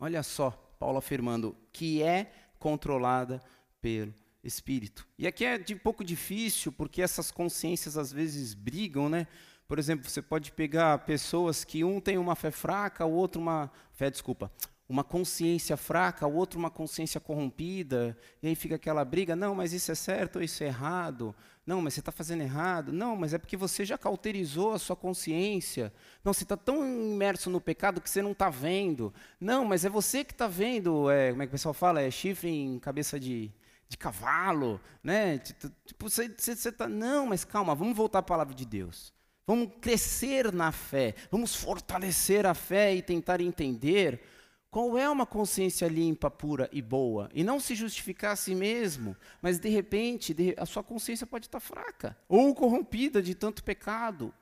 Olha 0.00 0.24
só, 0.24 0.50
Paulo 0.76 0.98
afirmando 0.98 1.56
que 1.72 2.02
é 2.02 2.32
controlada 2.58 3.40
pelo 3.80 4.12
Espírito. 4.42 5.06
E 5.16 5.24
aqui 5.28 5.44
é 5.44 5.56
de 5.56 5.74
um 5.74 5.78
pouco 5.78 6.02
difícil, 6.02 6.72
porque 6.72 7.00
essas 7.00 7.30
consciências 7.30 7.96
às 7.96 8.10
vezes 8.10 8.54
brigam, 8.54 9.08
né? 9.08 9.28
Por 9.72 9.78
exemplo, 9.78 10.06
você 10.06 10.20
pode 10.20 10.52
pegar 10.52 10.98
pessoas 10.98 11.64
que 11.64 11.82
um 11.82 11.98
tem 11.98 12.18
uma 12.18 12.36
fé 12.36 12.50
fraca, 12.50 13.06
o 13.06 13.12
outro 13.14 13.40
uma 13.40 13.70
fé, 13.94 14.10
desculpa, 14.10 14.52
uma 14.86 15.02
consciência 15.02 15.78
fraca, 15.78 16.26
o 16.26 16.34
outro 16.34 16.58
uma 16.58 16.68
consciência 16.68 17.18
corrompida, 17.18 18.14
e 18.42 18.48
aí 18.48 18.54
fica 18.54 18.74
aquela 18.74 19.02
briga, 19.02 19.34
não, 19.34 19.54
mas 19.54 19.72
isso 19.72 19.90
é 19.90 19.94
certo 19.94 20.36
ou 20.36 20.42
isso 20.42 20.62
é 20.62 20.66
errado? 20.66 21.34
Não, 21.64 21.80
mas 21.80 21.94
você 21.94 22.00
está 22.00 22.12
fazendo 22.12 22.42
errado. 22.42 22.92
Não, 22.92 23.16
mas 23.16 23.32
é 23.32 23.38
porque 23.38 23.56
você 23.56 23.82
já 23.82 23.96
cauterizou 23.96 24.74
a 24.74 24.78
sua 24.78 24.94
consciência. 24.94 25.90
Não, 26.22 26.34
você 26.34 26.42
está 26.42 26.54
tão 26.54 26.86
imerso 26.86 27.48
no 27.48 27.58
pecado 27.58 27.98
que 27.98 28.10
você 28.10 28.20
não 28.20 28.32
está 28.32 28.50
vendo. 28.50 29.10
Não, 29.40 29.64
mas 29.64 29.86
é 29.86 29.88
você 29.88 30.22
que 30.22 30.34
está 30.34 30.46
vendo, 30.46 31.10
é, 31.10 31.30
como 31.30 31.44
é 31.44 31.46
que 31.46 31.50
o 31.50 31.52
pessoal 31.52 31.72
fala? 31.72 32.02
É 32.02 32.10
chifre 32.10 32.50
em 32.50 32.78
cabeça 32.78 33.18
de, 33.18 33.50
de 33.88 33.96
cavalo, 33.96 34.78
né? 35.02 35.38
Tipo, 35.38 36.10
você, 36.10 36.28
você, 36.28 36.54
você 36.54 36.70
tá, 36.70 36.86
não, 36.86 37.24
mas 37.24 37.42
calma, 37.42 37.74
vamos 37.74 37.96
voltar 37.96 38.18
à 38.18 38.22
palavra 38.22 38.54
de 38.54 38.66
Deus. 38.66 39.14
Vamos 39.46 39.70
crescer 39.80 40.52
na 40.52 40.70
fé, 40.70 41.14
vamos 41.30 41.54
fortalecer 41.54 42.46
a 42.46 42.54
fé 42.54 42.94
e 42.94 43.02
tentar 43.02 43.40
entender 43.40 44.22
qual 44.70 44.96
é 44.96 45.08
uma 45.10 45.26
consciência 45.26 45.86
limpa, 45.86 46.30
pura 46.30 46.70
e 46.72 46.80
boa. 46.80 47.28
E 47.34 47.44
não 47.44 47.60
se 47.60 47.74
justificar 47.74 48.32
a 48.32 48.36
si 48.36 48.54
mesmo, 48.54 49.14
mas 49.42 49.58
de 49.58 49.68
repente 49.68 50.34
a 50.56 50.64
sua 50.64 50.82
consciência 50.82 51.26
pode 51.26 51.46
estar 51.46 51.60
fraca 51.60 52.16
ou 52.28 52.54
corrompida 52.54 53.20
de 53.20 53.34
tanto 53.34 53.62
pecado, 53.62 54.32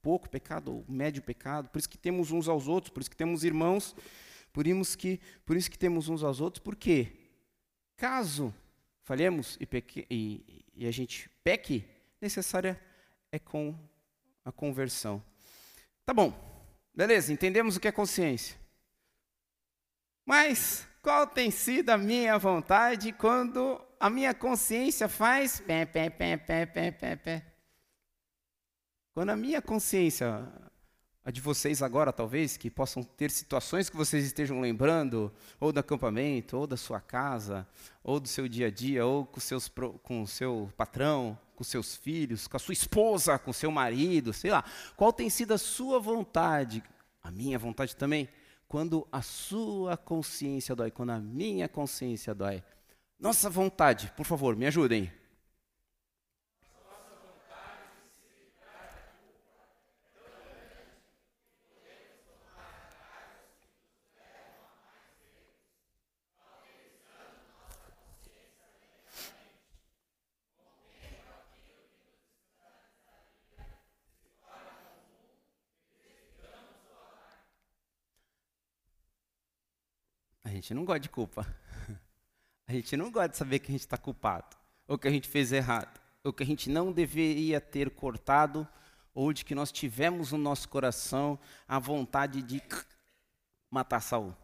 pouco 0.00 0.30
pecado 0.30 0.72
ou 0.72 0.84
médio 0.88 1.22
pecado. 1.22 1.68
Por 1.68 1.78
isso 1.78 1.90
que 1.90 1.98
temos 1.98 2.30
uns 2.30 2.48
aos 2.48 2.68
outros, 2.68 2.90
por 2.90 3.00
isso 3.00 3.10
que 3.10 3.16
temos 3.16 3.44
irmãos, 3.44 3.94
por 4.54 4.66
isso 4.66 4.96
que, 4.96 5.20
por 5.44 5.56
isso 5.56 5.70
que 5.70 5.78
temos 5.78 6.08
uns 6.08 6.22
aos 6.22 6.40
outros. 6.40 6.62
Por 6.62 6.76
quê? 6.76 7.12
Caso 7.96 8.54
falhemos 9.02 9.58
e, 9.60 9.66
peque, 9.66 10.06
e, 10.08 10.64
e 10.74 10.86
a 10.86 10.90
gente 10.90 11.28
peque, 11.42 11.84
necessária 12.20 12.80
é 13.30 13.38
com 13.38 13.76
a 14.44 14.52
conversão. 14.52 15.22
Tá 16.04 16.12
bom, 16.12 16.32
beleza, 16.94 17.32
entendemos 17.32 17.76
o 17.76 17.80
que 17.80 17.88
é 17.88 17.92
consciência. 17.92 18.56
Mas 20.26 20.86
qual 21.02 21.26
tem 21.26 21.50
sido 21.50 21.90
a 21.90 21.98
minha 21.98 22.38
vontade 22.38 23.12
quando 23.12 23.80
a 24.00 24.08
minha 24.08 24.34
consciência 24.34 25.08
faz 25.08 25.60
pé, 25.60 25.84
pé, 25.84 26.10
pé, 26.10 26.36
pé, 26.36 26.66
pé, 26.66 26.90
pé, 26.90 27.16
pé? 27.16 27.54
Quando 29.12 29.30
a 29.30 29.36
minha 29.36 29.62
consciência, 29.62 30.50
a 31.24 31.30
de 31.30 31.40
vocês 31.40 31.82
agora 31.82 32.12
talvez, 32.12 32.56
que 32.56 32.70
possam 32.70 33.02
ter 33.02 33.30
situações 33.30 33.88
que 33.88 33.96
vocês 33.96 34.26
estejam 34.26 34.60
lembrando, 34.60 35.32
ou 35.58 35.72
do 35.72 35.80
acampamento, 35.80 36.58
ou 36.58 36.66
da 36.66 36.76
sua 36.76 37.00
casa, 37.00 37.66
ou 38.02 38.20
do 38.20 38.28
seu 38.28 38.46
dia 38.46 38.66
a 38.66 38.70
dia, 38.70 39.06
ou 39.06 39.24
com, 39.24 39.40
seus, 39.40 39.70
com 40.02 40.22
o 40.22 40.26
seu 40.28 40.70
patrão, 40.76 41.38
com 41.56 41.64
seus 41.64 41.96
filhos, 41.96 42.46
com 42.46 42.58
a 42.58 42.60
sua 42.60 42.74
esposa, 42.74 43.38
com 43.38 43.54
seu 43.54 43.70
marido, 43.70 44.34
sei 44.34 44.50
lá. 44.50 44.62
Qual 44.96 45.12
tem 45.12 45.30
sido 45.30 45.54
a 45.54 45.58
sua 45.58 45.98
vontade? 45.98 46.82
A 47.22 47.30
minha 47.30 47.58
vontade 47.58 47.96
também. 47.96 48.28
Quando 48.68 49.08
a 49.10 49.22
sua 49.22 49.96
consciência 49.96 50.76
dói, 50.76 50.90
quando 50.90 51.10
a 51.10 51.18
minha 51.18 51.68
consciência 51.68 52.34
dói. 52.34 52.62
Nossa 53.18 53.48
vontade, 53.48 54.12
por 54.14 54.26
favor, 54.26 54.54
me 54.56 54.66
ajudem. 54.66 55.10
Gente 80.64 80.74
não 80.74 80.84
gosta 80.86 81.00
de 81.00 81.10
culpa. 81.10 81.46
A 82.66 82.72
gente 82.72 82.96
não 82.96 83.10
gosta 83.10 83.28
de 83.28 83.36
saber 83.36 83.58
que 83.58 83.70
a 83.70 83.72
gente 83.72 83.82
está 83.82 83.98
culpado, 83.98 84.56
ou 84.88 84.96
que 84.96 85.06
a 85.06 85.10
gente 85.10 85.28
fez 85.28 85.52
errado, 85.52 86.00
ou 86.24 86.32
que 86.32 86.42
a 86.42 86.46
gente 86.46 86.70
não 86.70 86.90
deveria 86.90 87.60
ter 87.60 87.90
cortado, 87.90 88.66
ou 89.14 89.34
de 89.34 89.44
que 89.44 89.54
nós 89.54 89.70
tivemos 89.70 90.32
no 90.32 90.38
nosso 90.38 90.66
coração 90.70 91.38
a 91.68 91.78
vontade 91.78 92.40
de 92.40 92.62
matar 93.70 94.00
Saul. 94.00 94.34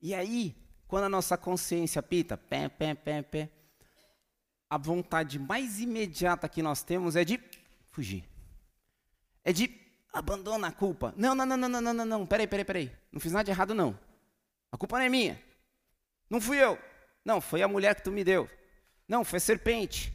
E 0.00 0.14
aí, 0.14 0.56
quando 0.88 1.04
a 1.04 1.08
nossa 1.10 1.36
consciência 1.36 2.02
pita, 2.02 2.38
pé, 2.38 2.70
pé, 2.70 2.94
pé, 2.94 3.20
pé, 3.20 3.50
a 4.70 4.78
vontade 4.78 5.38
mais 5.38 5.78
imediata 5.78 6.48
que 6.48 6.62
nós 6.62 6.82
temos 6.82 7.16
é 7.16 7.24
de 7.26 7.38
fugir. 7.90 8.24
É 9.44 9.52
de 9.52 9.78
abandonar 10.10 10.70
a 10.70 10.74
culpa. 10.74 11.12
Não, 11.18 11.34
não, 11.34 11.44
não, 11.44 11.56
não, 11.58 11.68
não, 11.68 11.80
não, 11.82 11.92
não, 11.92 12.06
não. 12.06 12.26
Peraí, 12.26 12.46
peraí, 12.46 12.64
peraí. 12.64 12.92
Não 13.12 13.20
fiz 13.20 13.32
nada 13.32 13.44
de 13.44 13.50
errado, 13.50 13.74
não. 13.74 14.08
A 14.72 14.76
culpa 14.76 14.98
não 14.98 15.04
é 15.04 15.08
minha. 15.08 15.42
Não 16.28 16.40
fui 16.40 16.58
eu. 16.58 16.78
Não, 17.24 17.40
foi 17.40 17.62
a 17.62 17.68
mulher 17.68 17.94
que 17.94 18.02
tu 18.02 18.12
me 18.12 18.24
deu. 18.24 18.48
Não, 19.06 19.24
foi 19.24 19.38
a 19.38 19.40
serpente. 19.40 20.12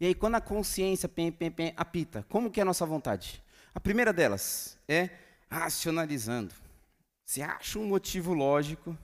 E 0.00 0.06
aí, 0.06 0.14
quando 0.14 0.36
a 0.36 0.40
consciência 0.40 1.08
pem, 1.08 1.32
pem, 1.32 1.50
pem, 1.50 1.74
apita, 1.76 2.24
como 2.28 2.50
que 2.50 2.60
é 2.60 2.62
a 2.62 2.66
nossa 2.66 2.86
vontade? 2.86 3.42
A 3.74 3.80
primeira 3.80 4.12
delas 4.12 4.78
é 4.86 5.10
racionalizando. 5.50 6.54
Você 7.24 7.42
acha 7.42 7.78
um 7.78 7.86
motivo 7.86 8.32
lógico 8.32 8.96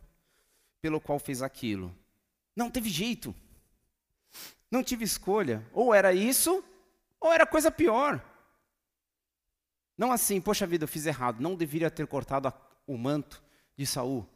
pelo 0.80 1.00
qual 1.00 1.18
fez 1.18 1.42
aquilo. 1.42 1.94
Não 2.54 2.70
teve 2.70 2.88
jeito. 2.88 3.34
Não 4.70 4.82
tive 4.82 5.04
escolha. 5.04 5.66
Ou 5.72 5.92
era 5.92 6.12
isso, 6.12 6.64
ou 7.20 7.32
era 7.32 7.46
coisa 7.46 7.70
pior. 7.70 8.24
Não 9.96 10.12
assim, 10.12 10.40
poxa 10.40 10.66
vida, 10.66 10.84
eu 10.84 10.88
fiz 10.88 11.06
errado, 11.06 11.40
não 11.40 11.54
deveria 11.54 11.90
ter 11.90 12.06
cortado 12.06 12.48
a, 12.48 12.54
o 12.86 12.98
manto 12.98 13.42
de 13.76 13.86
Saul. 13.86 14.28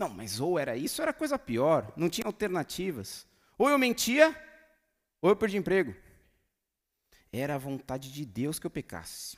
Não, 0.00 0.08
mas 0.08 0.40
ou 0.40 0.58
era 0.58 0.78
isso, 0.78 1.02
ou 1.02 1.04
era 1.04 1.12
coisa 1.12 1.38
pior, 1.38 1.92
não 1.94 2.08
tinha 2.08 2.26
alternativas. 2.26 3.26
Ou 3.58 3.68
eu 3.68 3.78
mentia, 3.78 4.34
ou 5.20 5.28
eu 5.28 5.36
perdi 5.36 5.58
emprego. 5.58 5.94
Era 7.30 7.56
a 7.56 7.58
vontade 7.58 8.10
de 8.10 8.24
Deus 8.24 8.58
que 8.58 8.66
eu 8.66 8.70
pecasse. 8.70 9.36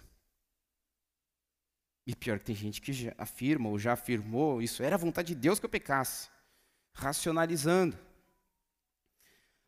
E 2.06 2.14
pior 2.14 2.38
que 2.38 2.44
tem 2.44 2.54
gente 2.54 2.80
que 2.80 3.12
afirma 3.18 3.70
ou 3.70 3.76
já 3.76 3.94
afirmou, 3.94 4.62
isso 4.62 4.84
era 4.84 4.94
a 4.94 4.98
vontade 4.98 5.34
de 5.34 5.40
Deus 5.40 5.58
que 5.58 5.66
eu 5.66 5.70
pecasse. 5.70 6.30
Racionalizando. 6.94 7.98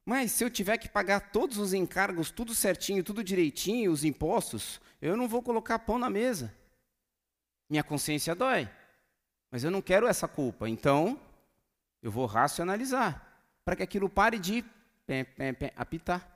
Mas 0.05 0.31
se 0.31 0.45
eu 0.45 0.51
tiver 0.51 0.79
que 0.79 0.89
pagar 0.89 1.33
todos 1.33 1.59
os 1.59 1.75
encargos, 1.75 2.31
tudo 2.31 2.55
certinho, 2.55 3.03
tudo 3.03 3.25
direitinho, 3.25 3.91
os 3.91 4.05
impostos, 4.05 4.81
eu 5.03 5.17
não 5.17 5.27
vou 5.27 5.43
colocar 5.43 5.81
pão 5.81 5.99
na 5.99 6.09
mesa. 6.09 6.55
Minha 7.69 7.83
consciência 7.83 8.33
dói. 8.33 8.71
Mas 9.55 9.63
eu 9.63 9.71
não 9.71 9.81
quero 9.81 10.09
essa 10.09 10.27
culpa. 10.27 10.69
Então, 10.69 11.17
eu 12.03 12.11
vou 12.11 12.27
racionalizar 12.27 13.25
para 13.65 13.77
que 13.77 13.85
aquilo 13.85 14.11
pare 14.11 14.37
de 14.37 14.65
apitar. 15.77 16.29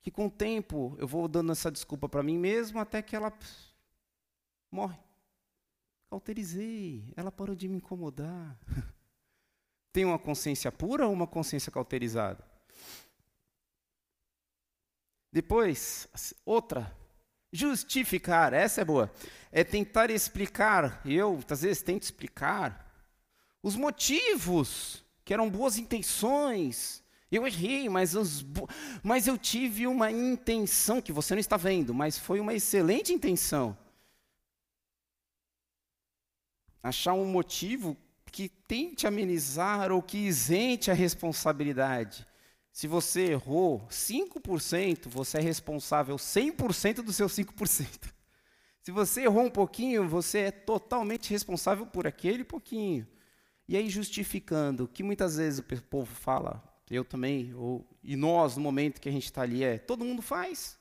Que 0.00 0.10
com 0.10 0.28
o 0.28 0.30
tempo 0.30 0.96
eu 0.98 1.06
vou 1.06 1.28
dando 1.28 1.52
essa 1.52 1.70
desculpa 1.70 2.08
para 2.08 2.22
mim 2.22 2.38
mesmo 2.38 2.80
até 2.80 3.02
que 3.02 3.14
ela 3.14 3.30
morre. 4.70 4.98
Cauterizei, 6.08 7.12
ela 7.14 7.30
parou 7.30 7.54
de 7.54 7.68
me 7.68 7.76
incomodar. 7.76 8.58
Tem 9.92 10.06
uma 10.06 10.18
consciência 10.18 10.72
pura 10.72 11.06
ou 11.06 11.12
uma 11.12 11.26
consciência 11.26 11.70
cauterizada? 11.70 12.42
Depois, 15.30 16.08
outra 16.46 16.90
Justificar, 17.56 18.52
essa 18.52 18.80
é 18.80 18.84
boa. 18.84 19.08
É 19.52 19.62
tentar 19.62 20.10
explicar, 20.10 21.00
eu 21.06 21.38
às 21.48 21.62
vezes 21.62 21.82
tento 21.82 22.02
explicar, 22.02 22.92
os 23.62 23.76
motivos, 23.76 25.04
que 25.24 25.32
eram 25.32 25.48
boas 25.48 25.78
intenções. 25.78 27.00
Eu 27.30 27.46
errei, 27.46 27.88
mas, 27.88 28.16
os, 28.16 28.44
mas 29.04 29.28
eu 29.28 29.38
tive 29.38 29.86
uma 29.86 30.10
intenção 30.10 31.00
que 31.00 31.12
você 31.12 31.32
não 31.32 31.38
está 31.38 31.56
vendo, 31.56 31.94
mas 31.94 32.18
foi 32.18 32.40
uma 32.40 32.52
excelente 32.52 33.12
intenção. 33.12 33.78
Achar 36.82 37.14
um 37.14 37.24
motivo 37.24 37.96
que 38.32 38.48
tente 38.48 39.06
amenizar 39.06 39.92
ou 39.92 40.02
que 40.02 40.18
isente 40.18 40.90
a 40.90 40.94
responsabilidade. 40.94 42.26
Se 42.74 42.88
você 42.88 43.26
errou 43.30 43.86
5%, 43.86 45.08
você 45.08 45.38
é 45.38 45.40
responsável 45.40 46.16
100% 46.16 47.02
dos 47.02 47.14
seus 47.14 47.32
5%. 47.32 48.12
Se 48.82 48.90
você 48.90 49.22
errou 49.22 49.44
um 49.44 49.50
pouquinho, 49.50 50.08
você 50.08 50.38
é 50.40 50.50
totalmente 50.50 51.30
responsável 51.30 51.86
por 51.86 52.04
aquele 52.04 52.42
pouquinho. 52.42 53.06
E 53.68 53.76
aí 53.76 53.88
justificando, 53.88 54.88
que 54.88 55.04
muitas 55.04 55.36
vezes 55.36 55.60
o 55.60 55.82
povo 55.84 56.12
fala, 56.16 56.60
eu 56.90 57.04
também, 57.04 57.54
ou, 57.54 57.88
e 58.02 58.16
nós, 58.16 58.56
no 58.56 58.62
momento 58.64 59.00
que 59.00 59.08
a 59.08 59.12
gente 59.12 59.26
está 59.26 59.42
ali, 59.42 59.62
é, 59.62 59.78
todo 59.78 60.04
mundo 60.04 60.20
faz. 60.20 60.76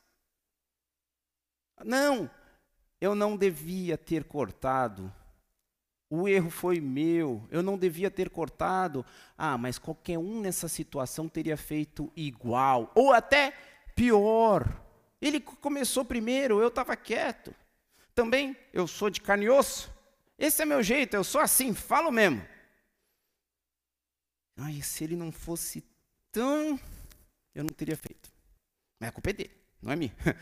Não, 1.86 2.28
eu 3.00 3.14
não 3.14 3.38
devia 3.38 4.00
ter 4.00 4.24
cortado 4.24 5.14
o 6.16 6.28
erro 6.28 6.52
foi 6.52 6.80
meu, 6.80 7.44
eu 7.50 7.64
não 7.64 7.76
devia 7.76 8.12
ter 8.12 8.30
cortado. 8.30 9.04
Ah, 9.36 9.58
mas 9.58 9.80
qualquer 9.80 10.20
um 10.20 10.42
nessa 10.42 10.68
situação 10.68 11.28
teria 11.28 11.58
feito 11.58 12.12
igual, 12.16 12.92
ou 12.94 13.12
até 13.12 13.52
pior. 13.96 14.80
Ele 15.20 15.40
começou 15.40 16.06
primeiro, 16.06 16.62
eu 16.62 16.68
estava 16.68 16.96
quieto. 16.96 17.52
Também 18.14 18.56
eu 18.72 18.86
sou 18.86 19.10
de 19.10 19.22
carne 19.22 19.46
e 19.46 19.50
osso. 19.50 19.92
Esse 20.38 20.62
é 20.62 20.66
meu 20.66 20.84
jeito, 20.84 21.16
eu 21.16 21.24
sou 21.24 21.42
assim, 21.42 21.74
falo 21.74 22.12
mesmo. 22.12 22.46
Ai, 24.56 24.84
se 24.84 25.04
ele 25.04 25.16
não 25.16 25.32
fosse 25.32 25.84
tão. 26.32 26.80
Eu 27.56 27.64
não 27.64 27.74
teria 27.74 27.98
feito. 27.98 28.32
Mas 29.00 29.10
a 29.10 29.12
culpa 29.12 29.32
é 29.32 29.34
dele, 29.34 29.58
não 29.82 29.92
é 29.92 29.96
minha. 29.96 30.16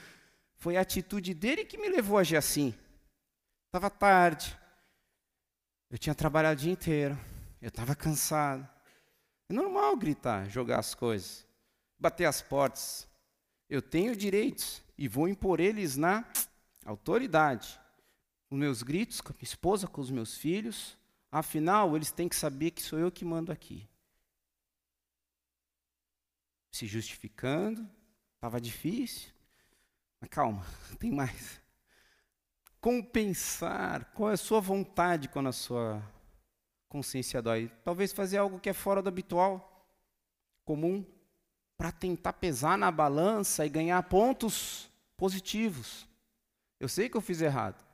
Foi 0.57 0.75
a 0.75 0.81
atitude 0.81 1.33
dele 1.33 1.63
que 1.63 1.77
me 1.77 1.87
levou 1.87 2.17
a 2.17 2.21
agir 2.21 2.35
assim. 2.35 2.73
Estava 3.67 3.89
tarde, 3.89 4.59
eu 5.91 5.97
tinha 5.97 6.15
trabalhado 6.15 6.57
o 6.57 6.63
dia 6.63 6.71
inteiro, 6.71 7.19
eu 7.61 7.67
estava 7.67 7.93
cansado. 7.93 8.67
É 9.49 9.53
normal 9.53 9.97
gritar, 9.97 10.49
jogar 10.49 10.79
as 10.79 10.95
coisas, 10.95 11.45
bater 11.99 12.23
as 12.23 12.41
portas. 12.41 13.05
Eu 13.69 13.81
tenho 13.81 14.15
direitos 14.15 14.81
e 14.97 15.09
vou 15.09 15.27
impor 15.27 15.59
eles 15.59 15.97
na 15.97 16.25
autoridade. 16.85 17.77
Os 18.49 18.57
meus 18.57 18.81
gritos 18.81 19.19
com 19.19 19.33
a 19.33 19.35
minha 19.35 19.43
esposa, 19.43 19.85
com 19.85 19.99
os 19.99 20.09
meus 20.09 20.37
filhos. 20.37 20.97
Afinal, 21.29 21.93
eles 21.97 22.09
têm 22.09 22.29
que 22.29 22.37
saber 22.37 22.71
que 22.71 22.81
sou 22.81 22.97
eu 22.97 23.11
que 23.11 23.25
mando 23.25 23.51
aqui. 23.51 23.85
Se 26.71 26.87
justificando, 26.87 27.85
estava 28.35 28.61
difícil. 28.61 29.29
Mas 30.21 30.29
calma, 30.29 30.65
tem 30.97 31.11
mais 31.11 31.60
compensar? 32.81 34.11
Qual 34.13 34.31
é 34.31 34.33
a 34.33 34.37
sua 34.37 34.59
vontade 34.59 35.29
quando 35.29 35.47
a 35.49 35.53
sua 35.53 36.03
consciência 36.89 37.41
dói? 37.41 37.71
Talvez 37.83 38.11
fazer 38.11 38.39
algo 38.39 38.59
que 38.59 38.69
é 38.69 38.73
fora 38.73 39.01
do 39.01 39.07
habitual, 39.07 39.87
comum, 40.65 41.05
para 41.77 41.91
tentar 41.91 42.33
pesar 42.33 42.77
na 42.77 42.91
balança 42.91 43.65
e 43.65 43.69
ganhar 43.69 44.01
pontos 44.03 44.89
positivos. 45.15 46.07
Eu 46.79 46.89
sei 46.89 47.07
que 47.07 47.15
eu 47.15 47.21
fiz 47.21 47.41
errado. 47.41 47.85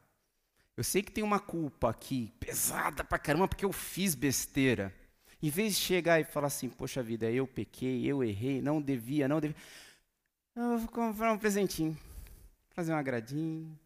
Eu 0.76 0.84
sei 0.84 1.02
que 1.02 1.12
tem 1.12 1.24
uma 1.24 1.40
culpa 1.40 1.90
aqui, 1.90 2.32
pesada 2.40 3.04
pra 3.04 3.18
caramba, 3.18 3.48
porque 3.48 3.66
eu 3.66 3.72
fiz 3.74 4.16
besteira. 4.16 4.94
Em 5.42 5.50
vez 5.50 5.76
de 5.76 5.82
chegar 5.82 6.20
e 6.20 6.24
falar 6.24 6.48
assim, 6.48 6.70
poxa 6.70 7.04
vida, 7.04 7.30
eu 7.30 7.48
pequei, 7.48 8.06
eu 8.06 8.24
errei, 8.24 8.62
não 8.62 8.82
devia, 8.82 9.28
não 9.28 9.42
devia. 9.42 9.56
Eu 10.56 10.78
vou 10.80 10.88
comprar 10.88 11.32
um 11.32 11.38
presentinho, 11.38 11.98
fazer 12.70 12.94
um 12.94 12.98
agradinho, 12.98 13.78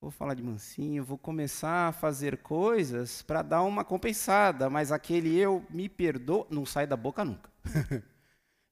Vou 0.00 0.12
falar 0.12 0.34
de 0.34 0.42
mansinho, 0.42 1.04
vou 1.04 1.18
começar 1.18 1.88
a 1.88 1.92
fazer 1.92 2.38
coisas 2.38 3.20
para 3.22 3.42
dar 3.42 3.62
uma 3.62 3.84
compensada, 3.84 4.70
mas 4.70 4.92
aquele 4.92 5.36
eu 5.36 5.66
me 5.68 5.88
perdoa 5.88 6.46
não 6.50 6.64
sai 6.64 6.86
da 6.86 6.96
boca 6.96 7.24
nunca. 7.24 7.50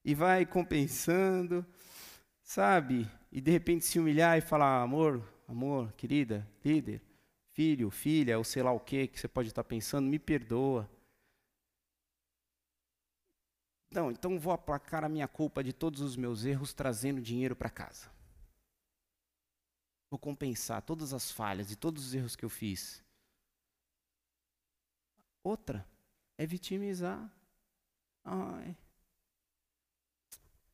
e 0.05 0.15
vai 0.15 0.47
compensando, 0.47 1.67
sabe? 2.41 3.11
E 3.33 3.41
de 3.41 3.51
repente 3.51 3.85
se 3.85 3.99
humilhar 3.99 4.39
e 4.39 4.41
falar: 4.41 4.81
amor, 4.81 5.21
amor, 5.49 5.93
querida, 5.95 6.47
líder, 6.65 7.03
filho, 7.51 7.91
filha, 7.91 8.39
ou 8.39 8.45
sei 8.45 8.63
lá 8.63 8.71
o 8.71 8.79
que 8.79 9.09
que 9.09 9.19
você 9.19 9.27
pode 9.27 9.49
estar 9.49 9.65
pensando, 9.65 10.09
me 10.09 10.21
perdoa. 10.21 10.89
Não, 13.91 14.13
então 14.13 14.39
vou 14.39 14.53
aplacar 14.53 15.05
a 15.05 15.09
minha 15.09 15.27
culpa 15.27 15.65
de 15.65 15.73
todos 15.73 16.01
os 16.01 16.17
meus 16.17 16.45
erros 16.45 16.73
trazendo 16.73 17.21
dinheiro 17.21 17.57
para 17.57 17.69
casa. 17.69 18.16
Vou 20.09 20.19
compensar 20.19 20.83
todas 20.83 21.13
as 21.13 21.31
falhas 21.31 21.71
e 21.71 21.77
todos 21.77 22.07
os 22.07 22.15
erros 22.15 22.37
que 22.37 22.45
eu 22.45 22.51
fiz. 22.51 23.03
Outra 25.43 25.87
é 26.39 26.47
vitimizar. 26.47 27.33
Ai, 28.25 28.77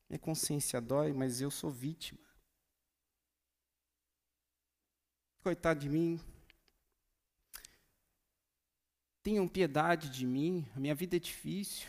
minha 0.08 0.18
consciência 0.18 0.80
dói, 0.80 1.12
mas 1.12 1.40
eu 1.40 1.50
sou 1.50 1.70
vítima. 1.70 2.20
Coitado 5.42 5.80
de 5.80 5.88
mim. 5.88 6.20
tenham 9.22 9.46
piedade 9.46 10.10
de 10.10 10.26
mim, 10.26 10.66
a 10.74 10.80
minha 10.80 10.94
vida 10.94 11.16
é 11.16 11.20
difícil. 11.20 11.88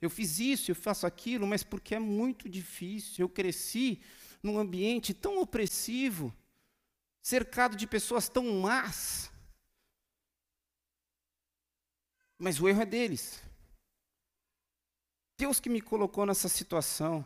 Eu 0.00 0.10
fiz 0.10 0.38
isso, 0.38 0.70
eu 0.70 0.74
faço 0.74 1.06
aquilo, 1.06 1.46
mas 1.46 1.62
porque 1.62 1.94
é 1.94 1.98
muito 1.98 2.48
difícil. 2.48 3.24
Eu 3.24 3.28
cresci 3.28 4.02
num 4.42 4.58
ambiente 4.58 5.14
tão 5.14 5.40
opressivo, 5.40 6.32
cercado 7.24 7.74
de 7.74 7.86
pessoas 7.86 8.28
tão 8.28 8.60
más. 8.60 9.32
Mas 12.38 12.60
o 12.60 12.68
erro 12.68 12.82
é 12.82 12.86
deles. 12.86 13.42
Deus 15.38 15.58
que 15.58 15.70
me 15.70 15.80
colocou 15.80 16.26
nessa 16.26 16.50
situação. 16.50 17.24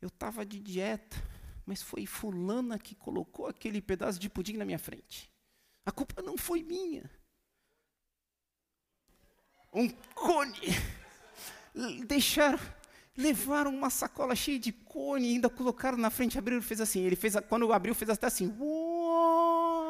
Eu 0.00 0.08
estava 0.08 0.44
de 0.44 0.60
dieta, 0.60 1.16
mas 1.64 1.82
foi 1.82 2.04
fulana 2.04 2.78
que 2.78 2.94
colocou 2.94 3.46
aquele 3.46 3.80
pedaço 3.80 4.18
de 4.18 4.28
pudim 4.28 4.58
na 4.58 4.64
minha 4.66 4.78
frente. 4.78 5.32
A 5.86 5.90
culpa 5.90 6.20
não 6.20 6.36
foi 6.36 6.62
minha. 6.62 7.10
Um 9.72 9.88
cone. 9.88 10.68
Deixaram, 12.06 12.58
levaram 13.16 13.74
uma 13.74 13.90
sacola 13.90 14.36
cheia 14.36 14.58
de 14.58 14.72
cone, 14.72 15.34
ainda 15.34 15.50
colocaram 15.50 15.98
na 15.98 16.10
frente, 16.10 16.38
abriram 16.38 16.60
e 16.60 16.64
fez 16.64 16.80
assim. 16.80 17.00
Ele 17.00 17.16
fez, 17.16 17.34
quando 17.48 17.72
abriu, 17.72 17.94
fez 17.94 18.10
até 18.10 18.26
assim, 18.26 18.54
uou, 18.58 18.87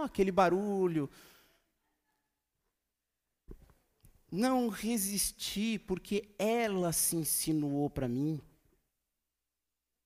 aquele 0.03 0.33
barulho. 0.33 1.09
Não 4.31 4.69
resisti, 4.69 5.79
porque 5.79 6.35
ela 6.39 6.93
se 6.93 7.17
insinuou 7.17 7.89
para 7.89 8.09
mim. 8.09 8.41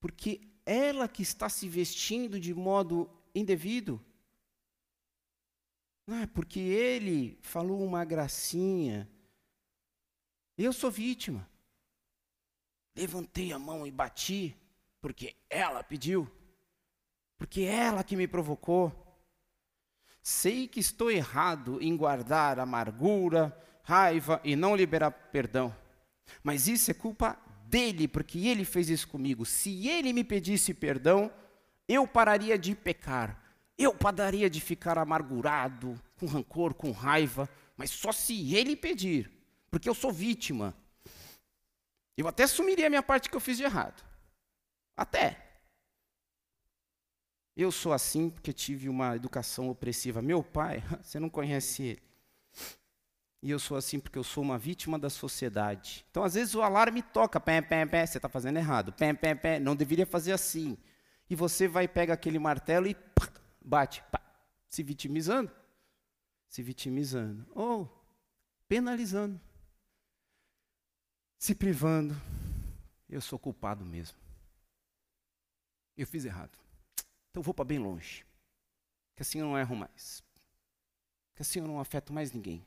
Porque 0.00 0.48
ela 0.64 1.08
que 1.08 1.22
está 1.22 1.48
se 1.48 1.68
vestindo 1.68 2.38
de 2.38 2.54
modo 2.54 3.10
indevido. 3.34 4.00
Ah, 6.06 6.28
porque 6.34 6.60
ele 6.60 7.38
falou 7.42 7.82
uma 7.84 8.04
gracinha. 8.04 9.08
Eu 10.56 10.72
sou 10.72 10.90
vítima. 10.90 11.48
Levantei 12.94 13.52
a 13.52 13.58
mão 13.58 13.86
e 13.86 13.90
bati, 13.90 14.56
porque 15.00 15.34
ela 15.48 15.82
pediu. 15.82 16.30
Porque 17.38 17.62
ela 17.62 18.04
que 18.04 18.16
me 18.16 18.28
provocou. 18.28 19.11
Sei 20.22 20.68
que 20.68 20.78
estou 20.78 21.10
errado 21.10 21.78
em 21.82 21.96
guardar 21.96 22.58
amargura, 22.60 23.56
raiva 23.82 24.40
e 24.44 24.54
não 24.54 24.76
liberar 24.76 25.10
perdão. 25.10 25.74
Mas 26.42 26.68
isso 26.68 26.90
é 26.90 26.94
culpa 26.94 27.36
dele, 27.66 28.06
porque 28.06 28.46
ele 28.46 28.64
fez 28.64 28.88
isso 28.88 29.08
comigo. 29.08 29.44
Se 29.44 29.88
ele 29.88 30.12
me 30.12 30.22
pedisse 30.22 30.72
perdão, 30.72 31.30
eu 31.88 32.06
pararia 32.06 32.56
de 32.56 32.74
pecar. 32.74 33.42
Eu 33.76 33.94
pararia 33.94 34.48
de 34.48 34.60
ficar 34.60 34.96
amargurado, 34.96 36.00
com 36.16 36.26
rancor, 36.26 36.74
com 36.74 36.92
raiva, 36.92 37.48
mas 37.76 37.90
só 37.90 38.12
se 38.12 38.54
ele 38.54 38.76
pedir, 38.76 39.30
porque 39.70 39.88
eu 39.88 39.94
sou 39.94 40.12
vítima. 40.12 40.76
Eu 42.16 42.28
até 42.28 42.44
assumiria 42.44 42.86
a 42.86 42.90
minha 42.90 43.02
parte 43.02 43.28
que 43.28 43.36
eu 43.36 43.40
fiz 43.40 43.56
de 43.56 43.64
errado. 43.64 44.04
Até. 44.96 45.51
Eu 47.56 47.70
sou 47.70 47.92
assim 47.92 48.30
porque 48.30 48.52
tive 48.52 48.88
uma 48.88 49.14
educação 49.14 49.68
opressiva. 49.68 50.22
Meu 50.22 50.42
pai, 50.42 50.82
você 51.02 51.20
não 51.20 51.28
conhece 51.28 51.82
ele. 51.82 52.02
E 53.42 53.50
eu 53.50 53.58
sou 53.58 53.76
assim 53.76 53.98
porque 53.98 54.18
eu 54.18 54.24
sou 54.24 54.42
uma 54.42 54.56
vítima 54.56 54.98
da 54.98 55.10
sociedade. 55.10 56.06
Então, 56.10 56.22
às 56.22 56.34
vezes, 56.34 56.54
o 56.54 56.62
alarme 56.62 57.02
toca, 57.02 57.40
pé, 57.40 57.60
pé, 57.60 57.84
pé, 57.84 58.06
você 58.06 58.18
está 58.18 58.28
fazendo 58.28 58.56
errado, 58.56 58.92
pé, 58.92 59.12
pé, 59.12 59.34
pé, 59.34 59.58
não 59.58 59.74
deveria 59.74 60.06
fazer 60.06 60.32
assim. 60.32 60.78
E 61.28 61.34
você 61.34 61.66
vai, 61.66 61.88
pega 61.88 62.12
aquele 62.12 62.38
martelo 62.38 62.86
e 62.86 62.94
pá, 62.94 63.28
bate, 63.60 64.02
pá, 64.12 64.20
se 64.68 64.82
vitimizando. 64.82 65.50
Se 66.48 66.62
vitimizando. 66.62 67.44
Ou 67.54 67.90
penalizando. 68.68 69.40
Se 71.36 71.54
privando. 71.54 72.14
Eu 73.08 73.20
sou 73.20 73.38
culpado 73.38 73.84
mesmo. 73.84 74.16
Eu 75.96 76.06
fiz 76.06 76.24
errado. 76.24 76.56
Então 77.32 77.40
eu 77.40 77.44
vou 77.44 77.54
para 77.54 77.64
bem 77.64 77.78
longe. 77.78 78.26
Que 79.16 79.22
assim 79.22 79.38
eu 79.38 79.46
não 79.46 79.58
erro 79.58 79.74
mais. 79.74 80.22
Que 81.34 81.40
assim 81.40 81.60
eu 81.60 81.66
não 81.66 81.80
afeto 81.80 82.12
mais 82.12 82.30
ninguém. 82.30 82.62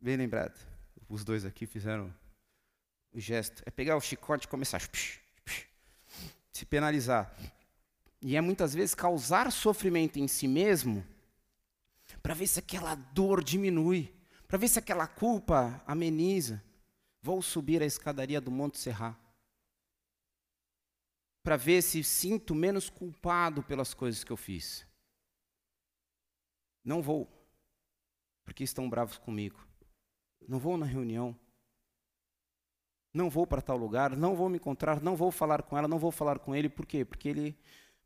Bem 0.00 0.16
lembrado. 0.16 0.58
Os 1.08 1.24
dois 1.24 1.44
aqui 1.44 1.66
fizeram 1.66 2.12
o 3.12 3.20
gesto. 3.20 3.62
É 3.64 3.70
pegar 3.70 3.96
o 3.96 4.00
chicote 4.00 4.46
e 4.46 4.50
começar 4.50 4.78
a 4.78 4.80
se 6.52 6.66
penalizar. 6.66 7.32
E 8.20 8.34
é 8.34 8.40
muitas 8.40 8.74
vezes 8.74 8.92
causar 8.92 9.52
sofrimento 9.52 10.18
em 10.18 10.26
si 10.26 10.48
mesmo 10.48 11.06
para 12.20 12.34
ver 12.34 12.48
se 12.48 12.58
aquela 12.58 12.96
dor 12.96 13.44
diminui, 13.44 14.12
para 14.48 14.58
ver 14.58 14.66
se 14.66 14.80
aquela 14.80 15.06
culpa 15.06 15.80
ameniza. 15.86 16.60
Vou 17.26 17.42
subir 17.42 17.82
a 17.82 17.84
escadaria 17.84 18.40
do 18.40 18.52
Monte 18.52 18.78
Serra 18.78 19.18
para 21.42 21.56
ver 21.56 21.82
se 21.82 22.04
sinto 22.04 22.54
menos 22.54 22.88
culpado 22.88 23.64
pelas 23.64 23.92
coisas 23.92 24.22
que 24.22 24.30
eu 24.30 24.36
fiz. 24.36 24.86
Não 26.84 27.02
vou, 27.02 27.28
porque 28.44 28.62
estão 28.62 28.88
bravos 28.88 29.18
comigo. 29.18 29.66
Não 30.46 30.60
vou 30.60 30.76
na 30.76 30.86
reunião. 30.86 31.36
Não 33.12 33.28
vou 33.28 33.44
para 33.44 33.60
tal 33.60 33.76
lugar, 33.76 34.16
não 34.16 34.36
vou 34.36 34.48
me 34.48 34.58
encontrar, 34.58 35.02
não 35.02 35.16
vou 35.16 35.32
falar 35.32 35.64
com 35.64 35.76
ela, 35.76 35.88
não 35.88 35.98
vou 35.98 36.12
falar 36.12 36.38
com 36.38 36.54
ele, 36.54 36.68
por 36.68 36.86
quê? 36.86 37.04
Porque 37.04 37.28
ele 37.28 37.58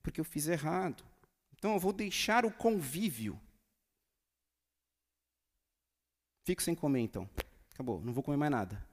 porque 0.02 0.18
eu 0.18 0.24
fiz 0.24 0.48
errado. 0.48 1.04
Então 1.52 1.74
eu 1.74 1.78
vou 1.78 1.92
deixar 1.92 2.46
o 2.46 2.50
convívio. 2.50 3.38
Fico 6.46 6.62
sem 6.62 6.74
comer 6.74 7.00
então. 7.00 7.28
Acabou, 7.74 8.00
não 8.00 8.14
vou 8.14 8.22
comer 8.22 8.38
mais 8.38 8.50
nada. 8.50 8.89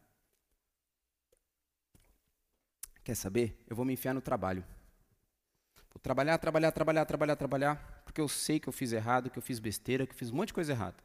Quer 3.07 3.15
saber? 3.15 3.57
Eu 3.69 3.73
vou 3.73 3.85
me 3.85 3.93
enfiar 3.93 4.13
no 4.13 4.19
trabalho. 4.19 4.65
Vou 5.93 5.99
trabalhar, 6.01 6.37
trabalhar, 6.37 6.73
trabalhar, 6.73 7.05
trabalhar, 7.05 7.35
trabalhar, 7.37 8.01
porque 8.03 8.19
eu 8.19 8.27
sei 8.27 8.59
que 8.59 8.67
eu 8.67 8.73
fiz 8.73 8.91
errado, 8.91 9.29
que 9.29 9.39
eu 9.39 9.41
fiz 9.41 9.59
besteira, 9.59 10.05
que 10.05 10.11
eu 10.11 10.17
fiz 10.17 10.29
um 10.29 10.35
monte 10.35 10.49
de 10.49 10.53
coisa 10.55 10.73
errada. 10.73 10.97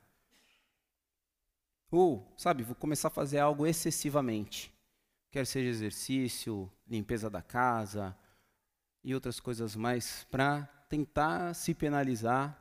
Ou, 1.93 2.27
sabe, 2.37 2.65
vou 2.65 2.75
começar 2.75 3.07
a 3.07 3.13
fazer 3.13 3.39
algo 3.39 3.65
excessivamente. 3.69 4.75
Quer 5.31 5.47
seja 5.47 5.69
exercício, 5.69 6.69
limpeza 6.89 7.31
da 7.31 7.41
casa 7.41 8.19
e 9.05 9.15
outras 9.15 9.39
coisas 9.39 9.77
mais, 9.77 10.25
para 10.25 10.65
tentar 10.89 11.55
se 11.55 11.73
penalizar 11.73 12.61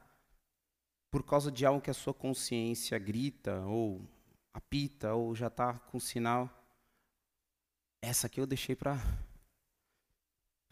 por 1.09 1.23
causa 1.23 1.51
de 1.51 1.65
algo 1.65 1.81
que 1.81 1.89
a 1.89 1.95
sua 1.95 2.13
consciência 2.13 2.99
grita, 2.99 3.59
ou 3.61 4.07
apita, 4.53 5.15
ou 5.15 5.33
já 5.33 5.47
está 5.47 5.79
com 5.79 5.99
sinal. 5.99 6.47
Essa 8.03 8.27
aqui 8.27 8.39
eu 8.39 8.45
deixei 8.45 8.75
para 8.75 9.01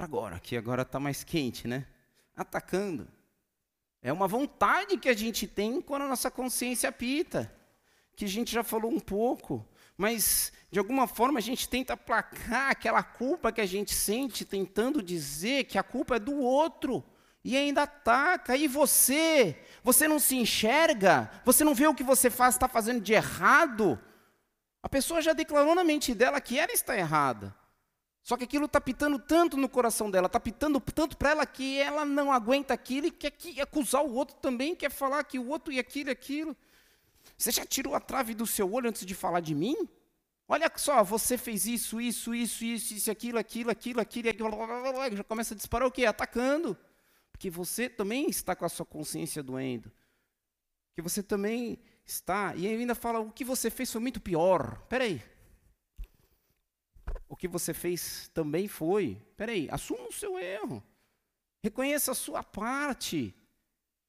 agora, 0.03 0.39
que 0.39 0.55
agora 0.55 0.81
está 0.83 0.99
mais 0.99 1.23
quente, 1.23 1.67
né? 1.67 1.85
Atacando. 2.35 3.07
É 4.01 4.13
uma 4.13 4.27
vontade 4.27 4.97
que 4.97 5.09
a 5.09 5.13
gente 5.13 5.45
tem 5.45 5.81
quando 5.81 6.03
a 6.03 6.07
nossa 6.07 6.31
consciência 6.31 6.89
apita 6.89 7.53
que 8.19 8.25
a 8.25 8.27
gente 8.27 8.51
já 8.51 8.65
falou 8.65 8.91
um 8.91 8.99
pouco, 8.99 9.65
mas 9.97 10.51
de 10.69 10.77
alguma 10.77 11.07
forma 11.07 11.39
a 11.39 11.41
gente 11.41 11.69
tenta 11.69 11.93
aplacar 11.93 12.69
aquela 12.69 13.01
culpa 13.01 13.49
que 13.49 13.61
a 13.61 13.65
gente 13.65 13.93
sente, 13.93 14.43
tentando 14.43 15.01
dizer 15.01 15.63
que 15.63 15.77
a 15.77 15.83
culpa 15.83 16.17
é 16.17 16.19
do 16.19 16.37
outro. 16.37 17.01
E 17.41 17.55
ainda 17.55 17.83
ataca. 17.83 18.57
E 18.57 18.67
você? 18.67 19.57
Você 19.81 20.05
não 20.05 20.19
se 20.19 20.35
enxerga? 20.35 21.31
Você 21.45 21.63
não 21.63 21.73
vê 21.73 21.87
o 21.87 21.95
que 21.95 22.03
você 22.03 22.29
faz, 22.29 22.55
está 22.55 22.67
fazendo 22.67 22.99
de 22.99 23.13
errado? 23.13 23.97
A 24.83 24.89
pessoa 24.89 25.21
já 25.21 25.31
declarou 25.31 25.73
na 25.73 25.85
mente 25.85 26.13
dela 26.13 26.41
que 26.41 26.59
ela 26.59 26.73
está 26.73 26.97
errada. 26.97 27.55
Só 28.23 28.37
que 28.37 28.43
aquilo 28.43 28.65
está 28.65 28.79
pitando 28.79 29.17
tanto 29.17 29.57
no 29.57 29.67
coração 29.67 30.11
dela, 30.11 30.27
está 30.27 30.39
pitando 30.39 30.79
tanto 30.79 31.17
para 31.17 31.31
ela 31.31 31.45
que 31.45 31.79
ela 31.79 32.05
não 32.05 32.31
aguenta 32.31 32.73
aquilo 32.73 33.07
e 33.07 33.11
quer 33.11 33.33
acusar 33.61 34.03
o 34.03 34.13
outro 34.13 34.35
também, 34.37 34.75
quer 34.75 34.91
falar 34.91 35.23
que 35.23 35.39
o 35.39 35.47
outro 35.47 35.71
e 35.73 35.79
aquilo 35.79 36.09
e 36.09 36.11
aquilo. 36.11 36.55
Você 37.37 37.51
já 37.51 37.65
tirou 37.65 37.95
a 37.95 37.99
trave 37.99 38.33
do 38.33 38.45
seu 38.45 38.71
olho 38.71 38.89
antes 38.89 39.05
de 39.05 39.15
falar 39.15 39.39
de 39.39 39.55
mim? 39.55 39.75
Olha 40.47 40.71
só, 40.75 41.03
você 41.03 41.37
fez 41.37 41.65
isso, 41.65 42.01
isso, 42.01 42.33
isso, 42.33 42.65
isso, 42.65 42.93
isso, 42.93 43.11
aquilo, 43.11 43.37
aquilo, 43.37 43.69
aquilo, 43.69 44.01
aquilo, 44.01 44.29
aquilo, 44.29 44.49
blá, 44.49 45.09
já 45.11 45.23
começa 45.23 45.53
a 45.53 45.57
disparar 45.57 45.87
o 45.87 45.91
quê? 45.91 46.05
Atacando. 46.05 46.77
Porque 47.31 47.49
você 47.49 47.87
também 47.87 48.29
está 48.29 48.55
com 48.55 48.65
a 48.65 48.69
sua 48.69 48.85
consciência 48.85 49.41
doendo. 49.41 49.91
Que 50.95 51.01
você 51.01 51.23
também 51.23 51.79
está, 52.05 52.55
e 52.55 52.67
ainda 52.67 52.95
fala, 52.95 53.19
o 53.19 53.31
que 53.31 53.45
você 53.45 53.69
fez 53.69 53.91
foi 53.91 54.01
muito 54.01 54.19
pior. 54.19 54.79
Espera 54.81 55.03
aí. 55.03 55.21
O 57.29 57.35
que 57.35 57.47
você 57.47 57.73
fez 57.73 58.29
também 58.33 58.67
foi. 58.67 59.21
Espera 59.29 59.51
aí, 59.51 59.69
assuma 59.71 60.07
o 60.07 60.11
seu 60.11 60.39
erro. 60.39 60.83
Reconheça 61.61 62.11
a 62.11 62.15
sua 62.15 62.43
parte. 62.43 63.35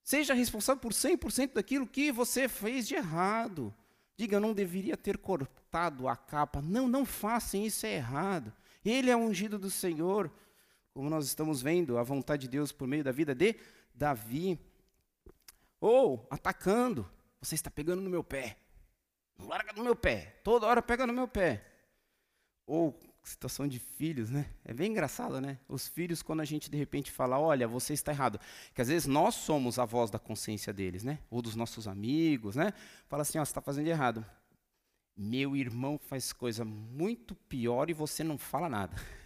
Seja 0.02 0.32
responsável 0.32 0.80
por 0.80 0.92
100% 0.92 1.52
daquilo 1.52 1.86
que 1.86 2.10
você 2.10 2.48
fez 2.48 2.88
de 2.88 2.94
errado. 2.94 3.74
Diga, 4.16 4.36
eu 4.36 4.40
não 4.40 4.54
deveria 4.54 4.96
ter 4.96 5.18
cortado 5.18 6.08
a 6.08 6.16
capa. 6.16 6.62
Não, 6.62 6.88
não 6.88 7.04
façam 7.04 7.62
isso, 7.62 7.84
é 7.84 7.94
errado. 7.94 8.52
Ele 8.82 9.10
é 9.10 9.16
ungido 9.16 9.58
do 9.58 9.70
Senhor, 9.70 10.32
como 10.94 11.10
nós 11.10 11.26
estamos 11.26 11.60
vendo, 11.60 11.98
a 11.98 12.02
vontade 12.02 12.42
de 12.42 12.48
Deus 12.48 12.72
por 12.72 12.88
meio 12.88 13.04
da 13.04 13.12
vida 13.12 13.34
de 13.34 13.54
Davi. 13.94 14.58
Ou 15.78 16.26
atacando. 16.30 17.08
Você 17.40 17.54
está 17.54 17.70
pegando 17.70 18.02
no 18.02 18.10
meu 18.10 18.24
pé. 18.24 18.56
Larga 19.38 19.72
no 19.74 19.84
meu 19.84 19.96
pé. 19.96 20.40
Toda 20.42 20.66
hora 20.66 20.82
pega 20.82 21.06
no 21.06 21.12
meu 21.12 21.28
pé. 21.28 21.64
Ou 22.66 22.98
situação 23.22 23.68
de 23.68 23.78
filhos, 23.78 24.30
né? 24.30 24.46
É 24.64 24.72
bem 24.72 24.90
engraçado, 24.90 25.40
né? 25.40 25.58
Os 25.68 25.86
filhos, 25.86 26.22
quando 26.22 26.40
a 26.40 26.44
gente 26.44 26.70
de 26.70 26.76
repente 26.76 27.10
fala, 27.10 27.38
olha, 27.38 27.68
você 27.68 27.92
está 27.92 28.12
errado. 28.12 28.40
Que 28.74 28.80
às 28.80 28.88
vezes 28.88 29.06
nós 29.06 29.34
somos 29.34 29.78
a 29.78 29.84
voz 29.84 30.10
da 30.10 30.18
consciência 30.18 30.72
deles, 30.72 31.04
né? 31.04 31.18
Ou 31.30 31.42
dos 31.42 31.54
nossos 31.54 31.86
amigos, 31.86 32.56
né? 32.56 32.72
Fala 33.06 33.22
assim, 33.22 33.38
ó, 33.38 33.44
você 33.44 33.50
está 33.50 33.60
fazendo 33.60 33.88
errado. 33.88 34.24
Meu 35.16 35.54
irmão 35.54 35.98
faz 35.98 36.32
coisa 36.32 36.64
muito 36.64 37.34
pior 37.34 37.90
e 37.90 37.94
você 37.94 38.24
não 38.24 38.38
fala 38.38 38.68
nada. 38.68 38.96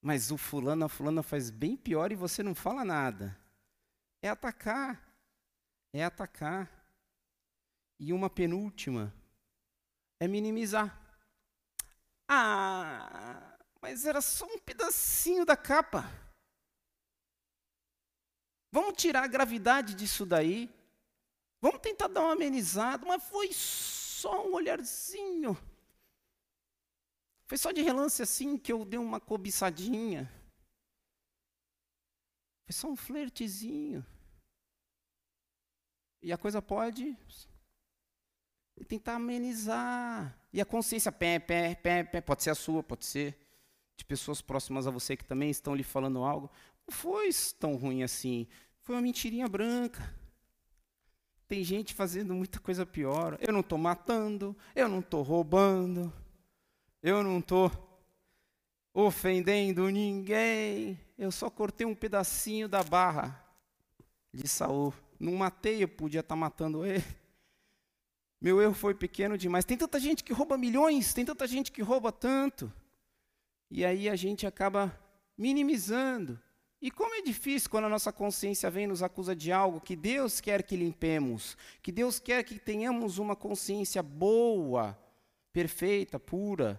Mas 0.00 0.30
o 0.30 0.36
fulano, 0.36 0.84
a 0.84 0.88
fulana 0.88 1.22
faz 1.22 1.50
bem 1.50 1.76
pior 1.76 2.10
e 2.10 2.16
você 2.16 2.42
não 2.42 2.54
fala 2.54 2.84
nada. 2.84 3.38
É 4.22 4.28
atacar. 4.28 5.02
É 5.92 6.02
atacar. 6.02 6.70
E 8.00 8.12
uma 8.12 8.30
penúltima 8.30 9.12
é 10.18 10.26
minimizar. 10.26 11.03
Ah, 12.28 13.58
mas 13.80 14.06
era 14.06 14.20
só 14.20 14.46
um 14.46 14.58
pedacinho 14.58 15.44
da 15.44 15.56
capa. 15.56 16.04
Vamos 18.72 18.94
tirar 19.00 19.24
a 19.24 19.28
gravidade 19.28 19.94
disso 19.94 20.26
daí. 20.26 20.68
Vamos 21.60 21.80
tentar 21.80 22.08
dar 22.08 22.22
uma 22.22 22.32
amenizada, 22.32 23.06
mas 23.06 23.22
foi 23.24 23.52
só 23.52 24.46
um 24.46 24.54
olharzinho. 24.54 25.56
Foi 27.46 27.58
só 27.58 27.70
de 27.72 27.82
relance 27.82 28.22
assim 28.22 28.58
que 28.58 28.72
eu 28.72 28.84
dei 28.84 28.98
uma 28.98 29.20
cobiçadinha. 29.20 30.30
Foi 32.66 32.72
só 32.72 32.88
um 32.88 32.96
flertezinho. 32.96 34.04
E 36.22 36.32
a 36.32 36.38
coisa 36.38 36.62
pode 36.62 37.16
tentar 38.88 39.16
amenizar. 39.16 40.38
E 40.54 40.60
a 40.60 40.64
consciência, 40.64 41.10
pé, 41.10 41.40
pé, 41.40 41.74
pé, 41.74 42.04
pé, 42.04 42.20
pode 42.20 42.44
ser 42.44 42.50
a 42.50 42.54
sua, 42.54 42.80
pode 42.80 43.04
ser 43.04 43.36
de 43.96 44.04
pessoas 44.04 44.40
próximas 44.40 44.86
a 44.86 44.90
você 44.92 45.16
que 45.16 45.24
também 45.24 45.50
estão 45.50 45.74
lhe 45.74 45.82
falando 45.82 46.22
algo. 46.22 46.48
Não 46.86 46.94
foi 46.96 47.28
tão 47.58 47.74
ruim 47.74 48.04
assim. 48.04 48.46
Foi 48.80 48.94
uma 48.94 49.02
mentirinha 49.02 49.48
branca. 49.48 50.14
Tem 51.48 51.64
gente 51.64 51.92
fazendo 51.92 52.34
muita 52.34 52.60
coisa 52.60 52.86
pior. 52.86 53.36
Eu 53.40 53.52
não 53.52 53.62
estou 53.62 53.76
matando, 53.76 54.56
eu 54.76 54.88
não 54.88 55.00
estou 55.00 55.22
roubando, 55.22 56.12
eu 57.02 57.20
não 57.20 57.40
estou 57.40 57.72
ofendendo 58.94 59.90
ninguém. 59.90 61.00
Eu 61.18 61.32
só 61.32 61.50
cortei 61.50 61.84
um 61.84 61.96
pedacinho 61.96 62.68
da 62.68 62.84
barra 62.84 63.44
de 64.32 64.46
Saul. 64.46 64.94
Não 65.18 65.34
matei, 65.34 65.82
eu 65.82 65.88
podia 65.88 66.20
estar 66.20 66.36
tá 66.36 66.40
matando 66.40 66.86
ele. 66.86 67.02
Meu 68.44 68.60
erro 68.60 68.74
foi 68.74 68.94
pequeno 68.94 69.38
demais. 69.38 69.64
Tem 69.64 69.74
tanta 69.74 69.98
gente 69.98 70.22
que 70.22 70.30
rouba 70.30 70.58
milhões, 70.58 71.14
tem 71.14 71.24
tanta 71.24 71.46
gente 71.46 71.72
que 71.72 71.80
rouba 71.80 72.12
tanto. 72.12 72.70
E 73.70 73.82
aí 73.86 74.06
a 74.06 74.14
gente 74.16 74.46
acaba 74.46 74.94
minimizando. 75.34 76.38
E 76.78 76.90
como 76.90 77.14
é 77.14 77.22
difícil 77.22 77.70
quando 77.70 77.86
a 77.86 77.88
nossa 77.88 78.12
consciência 78.12 78.70
vem 78.70 78.84
e 78.84 78.88
nos 78.88 79.02
acusa 79.02 79.34
de 79.34 79.50
algo 79.50 79.80
que 79.80 79.96
Deus 79.96 80.42
quer 80.42 80.62
que 80.62 80.76
limpemos, 80.76 81.56
que 81.80 81.90
Deus 81.90 82.18
quer 82.18 82.44
que 82.44 82.58
tenhamos 82.58 83.16
uma 83.16 83.34
consciência 83.34 84.02
boa, 84.02 84.94
perfeita, 85.50 86.20
pura. 86.20 86.78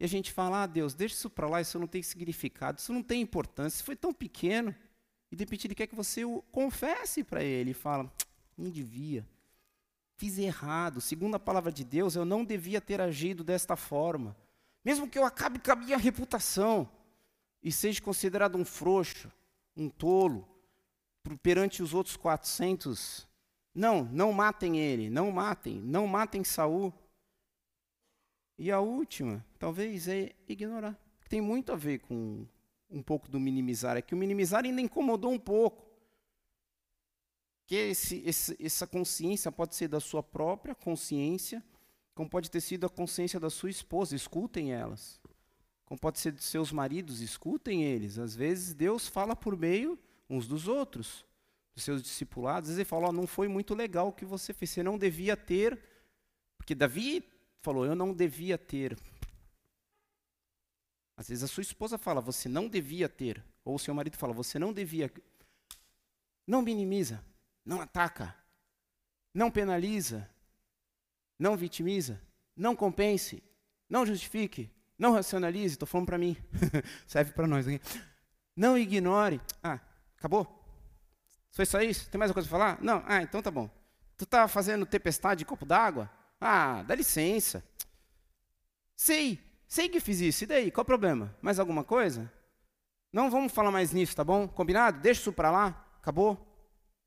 E 0.00 0.06
a 0.06 0.08
gente 0.08 0.32
fala: 0.32 0.62
ah, 0.62 0.66
Deus, 0.66 0.94
deixa 0.94 1.16
isso 1.16 1.28
para 1.28 1.46
lá, 1.46 1.60
isso 1.60 1.78
não 1.78 1.86
tem 1.86 2.02
significado, 2.02 2.78
isso 2.78 2.94
não 2.94 3.02
tem 3.02 3.20
importância, 3.20 3.76
isso 3.76 3.84
foi 3.84 3.94
tão 3.94 4.10
pequeno. 4.10 4.74
E 5.30 5.36
de 5.36 5.44
repente 5.44 5.66
ele 5.66 5.74
quer 5.74 5.86
que 5.86 5.94
você 5.94 6.24
o 6.24 6.40
confesse 6.50 7.22
para 7.22 7.44
ele 7.44 7.72
e 7.72 7.74
fala: 7.74 8.10
não 8.56 8.70
devia 8.70 9.22
fiz 10.18 10.36
errado. 10.36 11.00
Segundo 11.00 11.36
a 11.36 11.40
palavra 11.40 11.72
de 11.72 11.84
Deus, 11.84 12.16
eu 12.16 12.24
não 12.24 12.44
devia 12.44 12.80
ter 12.80 13.00
agido 13.00 13.42
desta 13.42 13.76
forma. 13.76 14.36
Mesmo 14.84 15.08
que 15.08 15.18
eu 15.18 15.24
acabe 15.24 15.60
com 15.60 15.72
a 15.72 15.76
minha 15.76 15.96
reputação 15.96 16.90
e 17.62 17.70
seja 17.72 18.02
considerado 18.02 18.58
um 18.58 18.64
frouxo, 18.64 19.30
um 19.76 19.88
tolo, 19.88 20.46
perante 21.42 21.82
os 21.82 21.94
outros 21.94 22.16
400. 22.16 23.26
Não, 23.72 24.04
não 24.04 24.32
matem 24.32 24.78
ele, 24.78 25.08
não 25.08 25.30
matem, 25.30 25.80
não 25.80 26.06
matem 26.06 26.42
Saul. 26.42 26.92
E 28.58 28.72
a 28.72 28.80
última, 28.80 29.44
talvez, 29.56 30.08
é 30.08 30.32
ignorar. 30.48 30.98
Tem 31.28 31.40
muito 31.40 31.70
a 31.70 31.76
ver 31.76 32.00
com 32.00 32.44
um 32.90 33.02
pouco 33.02 33.28
do 33.28 33.38
minimizar. 33.38 33.96
É 33.96 34.02
que 34.02 34.14
o 34.14 34.18
minimizar 34.18 34.64
ainda 34.64 34.80
incomodou 34.80 35.30
um 35.30 35.38
pouco 35.38 35.87
que 37.68 37.74
esse, 37.74 38.22
esse, 38.24 38.56
essa 38.58 38.86
consciência 38.86 39.52
pode 39.52 39.76
ser 39.76 39.88
da 39.88 40.00
sua 40.00 40.22
própria 40.22 40.74
consciência, 40.74 41.62
como 42.14 42.28
pode 42.28 42.50
ter 42.50 42.62
sido 42.62 42.86
a 42.86 42.88
consciência 42.88 43.38
da 43.38 43.50
sua 43.50 43.68
esposa, 43.68 44.16
escutem 44.16 44.72
elas. 44.72 45.20
Como 45.84 46.00
pode 46.00 46.18
ser 46.18 46.32
dos 46.32 46.46
seus 46.46 46.72
maridos, 46.72 47.20
escutem 47.20 47.84
eles. 47.84 48.18
Às 48.18 48.34
vezes 48.34 48.72
Deus 48.72 49.06
fala 49.06 49.36
por 49.36 49.54
meio 49.54 49.98
uns 50.30 50.48
dos 50.48 50.66
outros, 50.66 51.26
dos 51.74 51.84
seus 51.84 52.02
discipulados. 52.02 52.70
Às 52.70 52.76
vezes 52.76 52.78
ele 52.78 52.88
fala: 52.88 53.10
oh, 53.10 53.12
não 53.12 53.26
foi 53.26 53.48
muito 53.48 53.74
legal 53.74 54.08
o 54.08 54.12
que 54.14 54.24
você 54.24 54.54
fez, 54.54 54.70
você 54.70 54.82
não 54.82 54.96
devia 54.96 55.36
ter. 55.36 55.78
Porque 56.56 56.74
Davi 56.74 57.22
falou: 57.60 57.84
eu 57.84 57.94
não 57.94 58.14
devia 58.14 58.56
ter. 58.56 58.98
Às 61.18 61.28
vezes 61.28 61.44
a 61.44 61.48
sua 61.48 61.60
esposa 61.60 61.98
fala: 61.98 62.22
você 62.22 62.48
não 62.48 62.66
devia 62.66 63.10
ter. 63.10 63.44
Ou 63.62 63.74
o 63.74 63.78
seu 63.78 63.94
marido 63.94 64.16
fala: 64.16 64.32
você 64.32 64.58
não 64.58 64.72
devia. 64.72 65.12
Não 66.46 66.62
minimiza 66.62 67.22
não 67.68 67.82
ataca, 67.82 68.34
não 69.34 69.50
penaliza, 69.50 70.26
não 71.38 71.54
vitimiza, 71.54 72.18
não 72.56 72.74
compense, 72.74 73.42
não 73.90 74.06
justifique, 74.06 74.70
não 74.98 75.12
racionalize. 75.12 75.74
Estou 75.74 75.86
falando 75.86 76.06
para 76.06 76.16
mim, 76.16 76.34
serve 77.06 77.32
para 77.32 77.46
nós 77.46 77.68
aqui. 77.68 77.78
Não 78.56 78.76
ignore. 78.76 79.38
Ah, 79.62 79.78
acabou? 80.16 80.48
Foi 81.50 81.66
só 81.66 81.82
isso? 81.82 82.08
Tem 82.10 82.18
mais 82.18 82.30
alguma 82.30 82.42
coisa 82.42 82.48
para 82.48 82.58
falar? 82.58 82.82
Não? 82.82 83.04
Ah, 83.06 83.22
então 83.22 83.42
tá 83.42 83.50
bom. 83.50 83.68
Tu 84.16 84.24
tá 84.24 84.48
fazendo 84.48 84.86
tempestade 84.86 85.40
de 85.40 85.44
copo 85.44 85.66
d'água? 85.66 86.10
Ah, 86.40 86.82
dá 86.84 86.94
licença. 86.94 87.62
Sei, 88.96 89.38
sei 89.68 89.90
que 89.90 90.00
fiz 90.00 90.20
isso. 90.20 90.44
E 90.44 90.46
daí? 90.46 90.70
Qual 90.70 90.82
o 90.82 90.86
problema? 90.86 91.36
Mais 91.42 91.58
alguma 91.58 91.84
coisa? 91.84 92.32
Não 93.12 93.30
vamos 93.30 93.52
falar 93.52 93.70
mais 93.70 93.92
nisso, 93.92 94.16
tá 94.16 94.24
bom? 94.24 94.48
Combinado? 94.48 95.00
Deixa 95.00 95.20
isso 95.20 95.32
para 95.34 95.50
lá. 95.50 95.86
Acabou? 96.00 96.36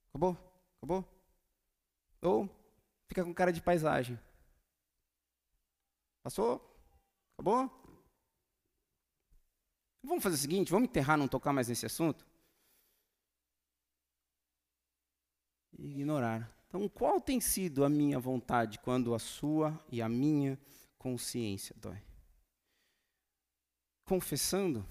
Acabou? 0.09 0.50
Acabou? 0.81 1.07
Ou 2.23 2.49
fica 3.07 3.23
com 3.23 3.33
cara 3.33 3.53
de 3.53 3.61
paisagem. 3.61 4.19
Passou? 6.23 6.59
Acabou? 7.37 7.69
Vamos 10.03 10.23
fazer 10.23 10.35
o 10.35 10.39
seguinte, 10.39 10.71
vamos 10.71 10.89
enterrar, 10.89 11.17
não 11.17 11.27
tocar 11.27 11.53
mais 11.53 11.67
nesse 11.67 11.85
assunto? 11.85 12.25
Ignorar. 15.77 16.51
Então, 16.67 16.89
qual 16.89 17.21
tem 17.21 17.39
sido 17.39 17.85
a 17.85 17.89
minha 17.89 18.19
vontade 18.19 18.79
quando 18.79 19.13
a 19.13 19.19
sua 19.19 19.79
e 19.91 20.01
a 20.01 20.09
minha 20.09 20.59
consciência 20.97 21.75
dói? 21.77 22.01
Confessando? 24.05 24.83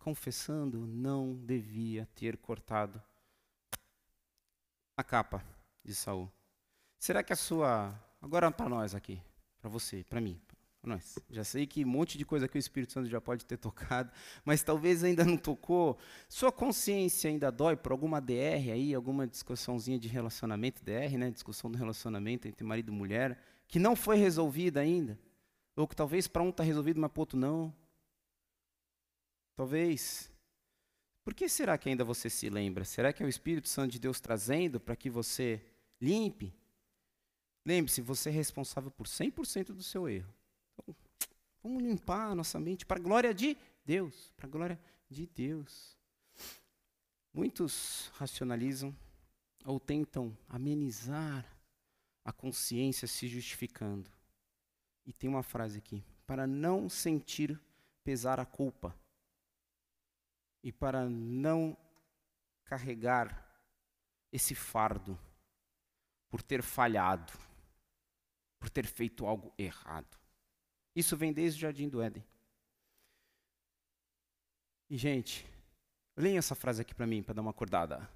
Confessando, 0.00 0.86
não 0.86 1.34
devia 1.44 2.06
ter 2.14 2.38
cortado 2.38 3.02
a 4.96 5.04
capa 5.04 5.44
de 5.84 5.94
Saul. 5.94 6.30
Será 6.98 7.22
que 7.22 7.32
a 7.32 7.36
sua. 7.36 7.94
Agora 8.20 8.50
para 8.50 8.68
nós 8.68 8.94
aqui, 8.94 9.20
para 9.60 9.68
você, 9.68 10.02
para 10.08 10.20
mim, 10.20 10.40
para 10.80 10.94
nós. 10.94 11.18
Já 11.30 11.44
sei 11.44 11.66
que 11.66 11.84
um 11.84 11.88
monte 11.88 12.16
de 12.16 12.24
coisa 12.24 12.48
que 12.48 12.56
o 12.56 12.58
Espírito 12.58 12.92
Santo 12.92 13.08
já 13.08 13.20
pode 13.20 13.44
ter 13.44 13.58
tocado, 13.58 14.10
mas 14.44 14.62
talvez 14.62 15.04
ainda 15.04 15.24
não 15.24 15.36
tocou. 15.36 15.98
Sua 16.28 16.50
consciência 16.50 17.28
ainda 17.28 17.52
dói 17.52 17.76
por 17.76 17.92
alguma 17.92 18.20
DR 18.20 18.72
aí, 18.72 18.94
alguma 18.94 19.26
discussãozinha 19.26 19.98
de 19.98 20.08
relacionamento, 20.08 20.82
DR, 20.82 21.16
né? 21.18 21.30
Discussão 21.30 21.70
do 21.70 21.76
relacionamento 21.76 22.48
entre 22.48 22.64
marido 22.64 22.90
e 22.90 22.94
mulher, 22.94 23.38
que 23.68 23.78
não 23.78 23.94
foi 23.94 24.16
resolvida 24.16 24.80
ainda. 24.80 25.18
Ou 25.76 25.86
que 25.86 25.94
talvez 25.94 26.26
para 26.26 26.42
um 26.42 26.48
está 26.48 26.62
resolvido, 26.62 26.98
mas 26.98 27.12
para 27.12 27.20
outro 27.20 27.38
não. 27.38 27.72
Talvez 29.54 30.30
por 31.26 31.34
que 31.34 31.48
será 31.48 31.76
que 31.76 31.88
ainda 31.88 32.04
você 32.04 32.30
se 32.30 32.48
lembra? 32.48 32.84
Será 32.84 33.12
que 33.12 33.20
é 33.20 33.26
o 33.26 33.28
Espírito 33.28 33.68
Santo 33.68 33.90
de 33.90 33.98
Deus 33.98 34.20
trazendo 34.20 34.78
para 34.78 34.94
que 34.94 35.10
você 35.10 35.60
limpe? 36.00 36.54
Lembre-se, 37.64 38.00
você 38.00 38.28
é 38.28 38.32
responsável 38.32 38.92
por 38.92 39.08
100% 39.08 39.72
do 39.72 39.82
seu 39.82 40.08
erro. 40.08 40.32
Então, 40.78 40.94
vamos 41.64 41.82
limpar 41.82 42.28
a 42.28 42.34
nossa 42.36 42.60
mente 42.60 42.86
para 42.86 43.00
a 43.00 43.02
glória 43.02 43.34
de 43.34 43.56
Deus, 43.84 44.30
para 44.36 44.46
a 44.46 44.48
glória 44.48 44.80
de 45.10 45.26
Deus. 45.26 45.98
Muitos 47.34 48.08
racionalizam 48.14 48.96
ou 49.64 49.80
tentam 49.80 50.32
amenizar 50.48 51.44
a 52.24 52.32
consciência 52.32 53.08
se 53.08 53.26
justificando. 53.26 54.08
E 55.04 55.12
tem 55.12 55.28
uma 55.28 55.42
frase 55.42 55.78
aqui: 55.78 56.04
para 56.24 56.46
não 56.46 56.88
sentir 56.88 57.60
pesar 58.04 58.38
a 58.38 58.46
culpa 58.46 58.96
e 60.62 60.72
para 60.72 61.08
não 61.08 61.76
carregar 62.64 63.44
esse 64.32 64.54
fardo 64.54 65.18
por 66.28 66.42
ter 66.42 66.62
falhado, 66.62 67.32
por 68.58 68.68
ter 68.68 68.86
feito 68.86 69.26
algo 69.26 69.54
errado. 69.56 70.18
Isso 70.94 71.16
vem 71.16 71.32
desde 71.32 71.58
o 71.58 71.60
jardim 71.60 71.88
do 71.88 72.02
Éden. 72.02 72.24
E, 74.88 74.96
gente, 74.96 75.46
leia 76.16 76.38
essa 76.38 76.54
frase 76.54 76.82
aqui 76.82 76.94
para 76.94 77.06
mim, 77.06 77.22
para 77.22 77.34
dar 77.34 77.42
uma 77.42 77.50
acordada. 77.50 78.08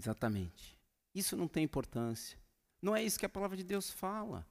Exatamente. 0.00 0.78
Isso 1.14 1.36
não 1.36 1.46
tem 1.46 1.64
importância. 1.64 2.38
Não 2.80 2.96
é 2.96 3.04
isso 3.04 3.18
que 3.18 3.26
a 3.26 3.28
palavra 3.28 3.54
de 3.54 3.62
Deus 3.62 3.90
fala. 3.90 4.46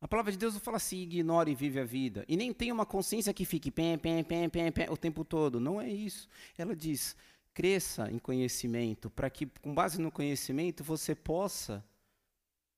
A 0.00 0.06
palavra 0.06 0.30
de 0.30 0.38
Deus 0.38 0.54
não 0.54 0.60
fala 0.60 0.76
assim, 0.76 0.98
ignore 0.98 1.50
e 1.50 1.54
vive 1.54 1.80
a 1.80 1.84
vida. 1.84 2.24
E 2.28 2.36
nem 2.36 2.52
tem 2.52 2.70
uma 2.70 2.86
consciência 2.86 3.34
que 3.34 3.44
fique 3.44 3.72
pem, 3.72 3.98
pem, 3.98 4.22
pem, 4.22 4.48
pem, 4.48 4.70
pem, 4.70 4.88
o 4.88 4.96
tempo 4.96 5.24
todo. 5.24 5.58
Não 5.58 5.80
é 5.80 5.88
isso. 5.88 6.28
Ela 6.56 6.76
diz, 6.76 7.16
cresça 7.52 8.08
em 8.08 8.20
conhecimento, 8.20 9.10
para 9.10 9.28
que, 9.28 9.46
com 9.46 9.74
base 9.74 10.00
no 10.00 10.12
conhecimento, 10.12 10.84
você 10.84 11.12
possa 11.12 11.84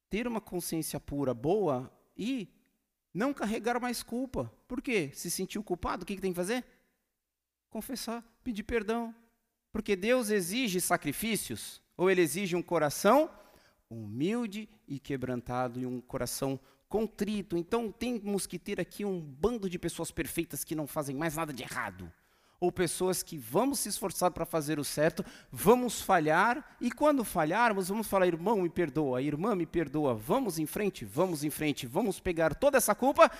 ter 0.08 0.26
uma 0.26 0.40
consciência 0.40 0.98
pura, 0.98 1.34
boa 1.34 1.92
e 2.16 2.48
não 3.12 3.34
carregar 3.34 3.78
mais 3.78 4.02
culpa. 4.02 4.50
Por 4.66 4.80
quê? 4.80 5.10
Se 5.12 5.30
sentiu 5.30 5.62
culpado, 5.62 6.04
o 6.04 6.06
que, 6.06 6.14
que 6.14 6.22
tem 6.22 6.32
que 6.32 6.36
fazer? 6.36 6.64
Confessar, 7.68 8.24
pedir 8.42 8.62
perdão. 8.62 9.14
Porque 9.70 9.94
Deus 9.94 10.30
exige 10.30 10.80
sacrifícios, 10.80 11.82
ou 11.96 12.10
Ele 12.10 12.20
exige 12.20 12.54
um 12.54 12.62
coração 12.62 13.30
humilde 13.88 14.68
e 14.86 14.98
quebrantado, 14.98 15.80
e 15.80 15.86
um 15.86 16.00
coração 16.00 16.58
contrito. 16.88 17.56
Então 17.56 17.90
temos 17.90 18.46
que 18.46 18.58
ter 18.58 18.80
aqui 18.80 19.04
um 19.04 19.20
bando 19.20 19.68
de 19.68 19.78
pessoas 19.78 20.10
perfeitas 20.10 20.64
que 20.64 20.74
não 20.74 20.86
fazem 20.86 21.16
mais 21.16 21.36
nada 21.36 21.52
de 21.52 21.62
errado. 21.62 22.12
Ou 22.58 22.72
pessoas 22.72 23.22
que 23.22 23.36
vamos 23.36 23.80
se 23.80 23.90
esforçar 23.90 24.30
para 24.30 24.46
fazer 24.46 24.78
o 24.78 24.84
certo, 24.84 25.22
vamos 25.52 26.00
falhar, 26.00 26.76
e 26.80 26.90
quando 26.90 27.22
falharmos, 27.22 27.88
vamos 27.88 28.06
falar, 28.06 28.26
irmão, 28.26 28.62
me 28.62 28.70
perdoa, 28.70 29.20
irmã, 29.20 29.54
me 29.54 29.66
perdoa, 29.66 30.14
vamos 30.14 30.58
em 30.58 30.64
frente, 30.64 31.04
vamos 31.04 31.44
em 31.44 31.50
frente, 31.50 31.86
vamos 31.86 32.18
pegar 32.18 32.54
toda 32.54 32.78
essa 32.78 32.94
culpa, 32.94 33.30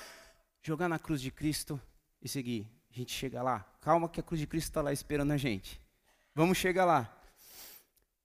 jogar 0.62 0.86
na 0.86 0.98
cruz 0.98 1.22
de 1.22 1.30
Cristo 1.30 1.80
e 2.20 2.28
seguir. 2.28 2.70
A 2.90 2.94
gente 2.94 3.10
chega 3.10 3.42
lá, 3.42 3.60
calma 3.80 4.06
que 4.06 4.20
a 4.20 4.22
cruz 4.22 4.38
de 4.38 4.46
Cristo 4.46 4.68
está 4.68 4.82
lá 4.82 4.92
esperando 4.92 5.30
a 5.30 5.38
gente. 5.38 5.80
Vamos 6.34 6.58
chegar 6.58 6.84
lá. 6.84 7.15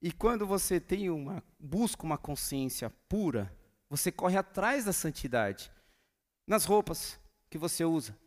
E 0.02 0.12
quando 0.12 0.48
você 0.48 0.80
tem 0.80 1.10
uma, 1.10 1.44
busca 1.60 2.04
uma 2.04 2.18
consciência 2.18 2.90
pura, 3.08 3.56
você 3.88 4.12
corre 4.12 4.36
atrás 4.36 4.86
da 4.86 4.94
santidade. 4.94 5.72
Nas 6.48 6.66
roupas 6.66 7.20
que 7.50 7.58
você 7.58 7.86
usa, 7.86 8.18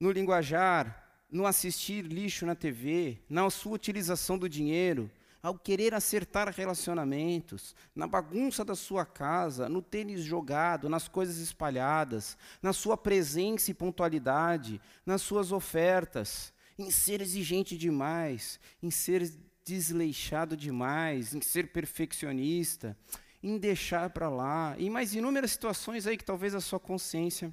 no 0.00 0.10
linguajar, 0.10 1.24
no 1.30 1.46
assistir 1.46 2.02
lixo 2.02 2.44
na 2.44 2.54
TV, 2.54 3.22
na 3.28 3.48
sua 3.48 3.72
utilização 3.72 4.36
do 4.36 4.48
dinheiro, 4.48 5.10
ao 5.42 5.56
querer 5.56 5.94
acertar 5.94 6.52
relacionamentos, 6.52 7.74
na 7.94 8.06
bagunça 8.06 8.64
da 8.64 8.74
sua 8.74 9.06
casa, 9.06 9.68
no 9.68 9.80
tênis 9.80 10.22
jogado, 10.22 10.88
nas 10.88 11.06
coisas 11.06 11.38
espalhadas, 11.38 12.36
na 12.60 12.72
sua 12.72 12.96
presença 12.96 13.70
e 13.70 13.74
pontualidade, 13.74 14.80
nas 15.04 15.22
suas 15.22 15.52
ofertas, 15.52 16.52
em 16.76 16.90
ser 16.90 17.20
exigente 17.20 17.78
demais, 17.78 18.58
em 18.82 18.90
ser 18.90 19.32
desleixado 19.66 20.56
demais, 20.56 21.34
em 21.34 21.40
ser 21.40 21.72
perfeccionista, 21.72 22.96
em 23.42 23.58
deixar 23.58 24.10
para 24.10 24.28
lá, 24.28 24.76
e 24.78 24.88
mais 24.88 25.12
inúmeras 25.12 25.50
situações 25.50 26.06
aí 26.06 26.16
que 26.16 26.24
talvez 26.24 26.54
a 26.54 26.60
sua 26.60 26.78
consciência 26.78 27.52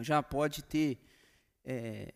já 0.00 0.20
pode 0.22 0.62
ter 0.64 0.98
é, 1.64 2.12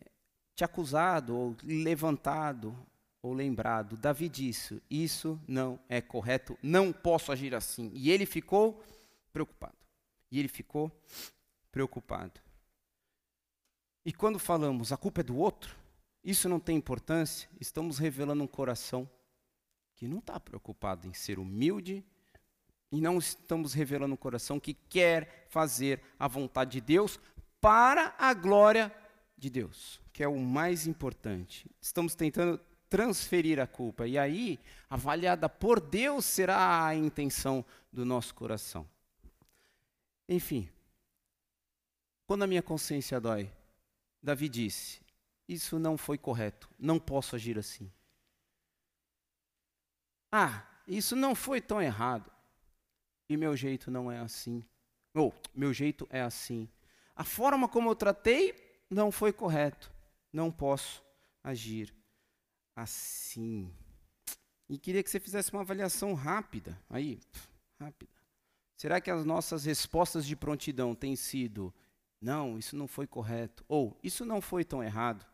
te 0.53 0.65
acusado, 0.65 1.35
ou 1.35 1.55
levantado, 1.63 2.77
ou 3.21 3.33
lembrado. 3.33 3.95
Davi 3.95 4.27
disse: 4.27 4.83
Isso 4.89 5.39
não 5.47 5.79
é 5.87 6.01
correto, 6.01 6.57
não 6.61 6.91
posso 6.91 7.31
agir 7.31 7.55
assim. 7.55 7.91
E 7.93 8.11
ele 8.11 8.25
ficou 8.25 8.83
preocupado. 9.31 9.77
E 10.29 10.39
ele 10.39 10.49
ficou 10.49 10.91
preocupado. 11.71 12.41
E 14.05 14.11
quando 14.11 14.39
falamos 14.39 14.91
a 14.91 14.97
culpa 14.97 15.21
é 15.21 15.23
do 15.23 15.37
outro, 15.37 15.75
isso 16.25 16.49
não 16.49 16.59
tem 16.59 16.75
importância, 16.75 17.47
estamos 17.61 17.99
revelando 17.99 18.43
um 18.43 18.47
coração 18.47 19.07
que 19.95 20.07
não 20.07 20.17
está 20.17 20.39
preocupado 20.39 21.07
em 21.07 21.13
ser 21.13 21.37
humilde 21.37 22.03
e 22.91 22.99
não 22.99 23.19
estamos 23.19 23.73
revelando 23.73 24.15
um 24.15 24.17
coração 24.17 24.59
que 24.59 24.73
quer 24.73 25.45
fazer 25.49 26.01
a 26.17 26.27
vontade 26.27 26.71
de 26.71 26.81
Deus 26.81 27.19
para 27.61 28.15
a 28.17 28.33
glória 28.33 28.91
de 29.37 29.51
Deus, 29.51 30.01
que 30.11 30.23
é 30.23 30.27
o 30.27 30.39
mais 30.39 30.87
importante. 30.87 31.69
Estamos 31.79 32.15
tentando 32.15 32.59
transferir 32.89 33.59
a 33.59 33.67
culpa. 33.67 34.07
E 34.07 34.17
aí, 34.17 34.59
avaliada 34.89 35.47
por 35.47 35.79
Deus, 35.79 36.25
será 36.25 36.87
a 36.87 36.95
intenção 36.95 37.63
do 37.91 38.03
nosso 38.03 38.33
coração. 38.33 38.87
Enfim, 40.27 40.67
quando 42.25 42.43
a 42.43 42.47
minha 42.47 42.63
consciência 42.63 43.19
dói, 43.19 43.51
Davi 44.23 44.49
disse: 44.49 45.04
Isso 45.47 45.77
não 45.77 45.97
foi 45.97 46.17
correto, 46.17 46.69
não 46.77 46.99
posso 46.99 47.35
agir 47.35 47.57
assim. 47.57 47.91
Ah, 50.31 50.65
isso 50.87 51.15
não 51.15 51.35
foi 51.35 51.61
tão 51.61 51.81
errado 51.81 52.31
e 53.29 53.37
meu 53.37 53.55
jeito 53.55 53.89
não 53.89 54.11
é 54.11 54.19
assim. 54.19 54.63
Ou, 55.13 55.33
meu 55.53 55.73
jeito 55.73 56.07
é 56.09 56.21
assim. 56.21 56.69
A 57.15 57.23
forma 57.23 57.67
como 57.67 57.89
eu 57.89 57.95
tratei 57.95 58.53
não 58.89 59.11
foi 59.11 59.31
correto. 59.31 59.91
Não 60.31 60.51
posso 60.51 61.03
agir 61.43 61.93
assim. 62.75 63.73
E 64.67 64.77
queria 64.77 65.03
que 65.03 65.09
você 65.09 65.19
fizesse 65.19 65.51
uma 65.53 65.61
avaliação 65.61 66.13
rápida. 66.13 66.79
Aí, 66.89 67.19
rápida. 67.79 68.11
Será 68.75 68.99
que 68.99 69.09
as 69.09 69.23
nossas 69.23 69.63
respostas 69.63 70.25
de 70.25 70.35
prontidão 70.35 70.93
têm 70.93 71.15
sido: 71.15 71.73
não, 72.19 72.57
isso 72.59 72.75
não 72.75 72.87
foi 72.87 73.07
correto? 73.07 73.63
Ou 73.67 73.97
isso 74.03 74.25
não 74.25 74.41
foi 74.41 74.65
tão 74.65 74.83
errado? 74.83 75.25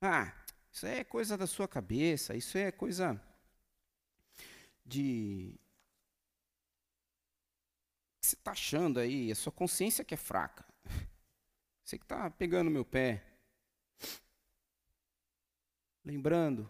Ah, 0.00 0.32
isso 0.70 0.86
é 0.86 1.02
coisa 1.04 1.36
da 1.36 1.46
sua 1.46 1.66
cabeça, 1.66 2.36
isso 2.36 2.58
é 2.58 2.70
coisa 2.70 3.20
de 4.84 5.58
que 8.26 8.30
você 8.30 8.36
está 8.36 8.50
achando 8.50 8.98
aí? 8.98 9.30
A 9.30 9.34
sua 9.34 9.52
consciência 9.52 10.04
que 10.04 10.14
é 10.14 10.16
fraca. 10.16 10.64
Você 11.84 11.96
que 11.96 12.04
está 12.04 12.28
pegando 12.28 12.70
meu 12.70 12.84
pé. 12.84 13.22
Lembrando 16.04 16.68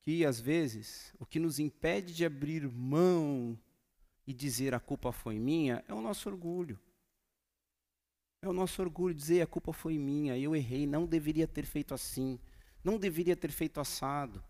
que, 0.00 0.24
às 0.24 0.40
vezes, 0.40 1.12
o 1.18 1.26
que 1.26 1.38
nos 1.38 1.58
impede 1.58 2.14
de 2.14 2.24
abrir 2.24 2.68
mão 2.68 3.58
e 4.26 4.32
dizer 4.32 4.74
a 4.74 4.80
culpa 4.80 5.12
foi 5.12 5.38
minha 5.38 5.84
é 5.88 5.94
o 5.94 6.00
nosso 6.00 6.28
orgulho. 6.28 6.78
É 8.40 8.48
o 8.48 8.52
nosso 8.52 8.82
orgulho 8.82 9.14
dizer 9.14 9.42
a 9.42 9.46
culpa 9.46 9.72
foi 9.72 9.98
minha, 9.98 10.36
eu 10.36 10.54
errei, 10.54 10.84
não 10.84 11.06
deveria 11.06 11.46
ter 11.46 11.64
feito 11.64 11.94
assim, 11.94 12.40
não 12.82 12.98
deveria 12.98 13.36
ter 13.36 13.50
feito 13.50 13.80
assado. 13.80 14.42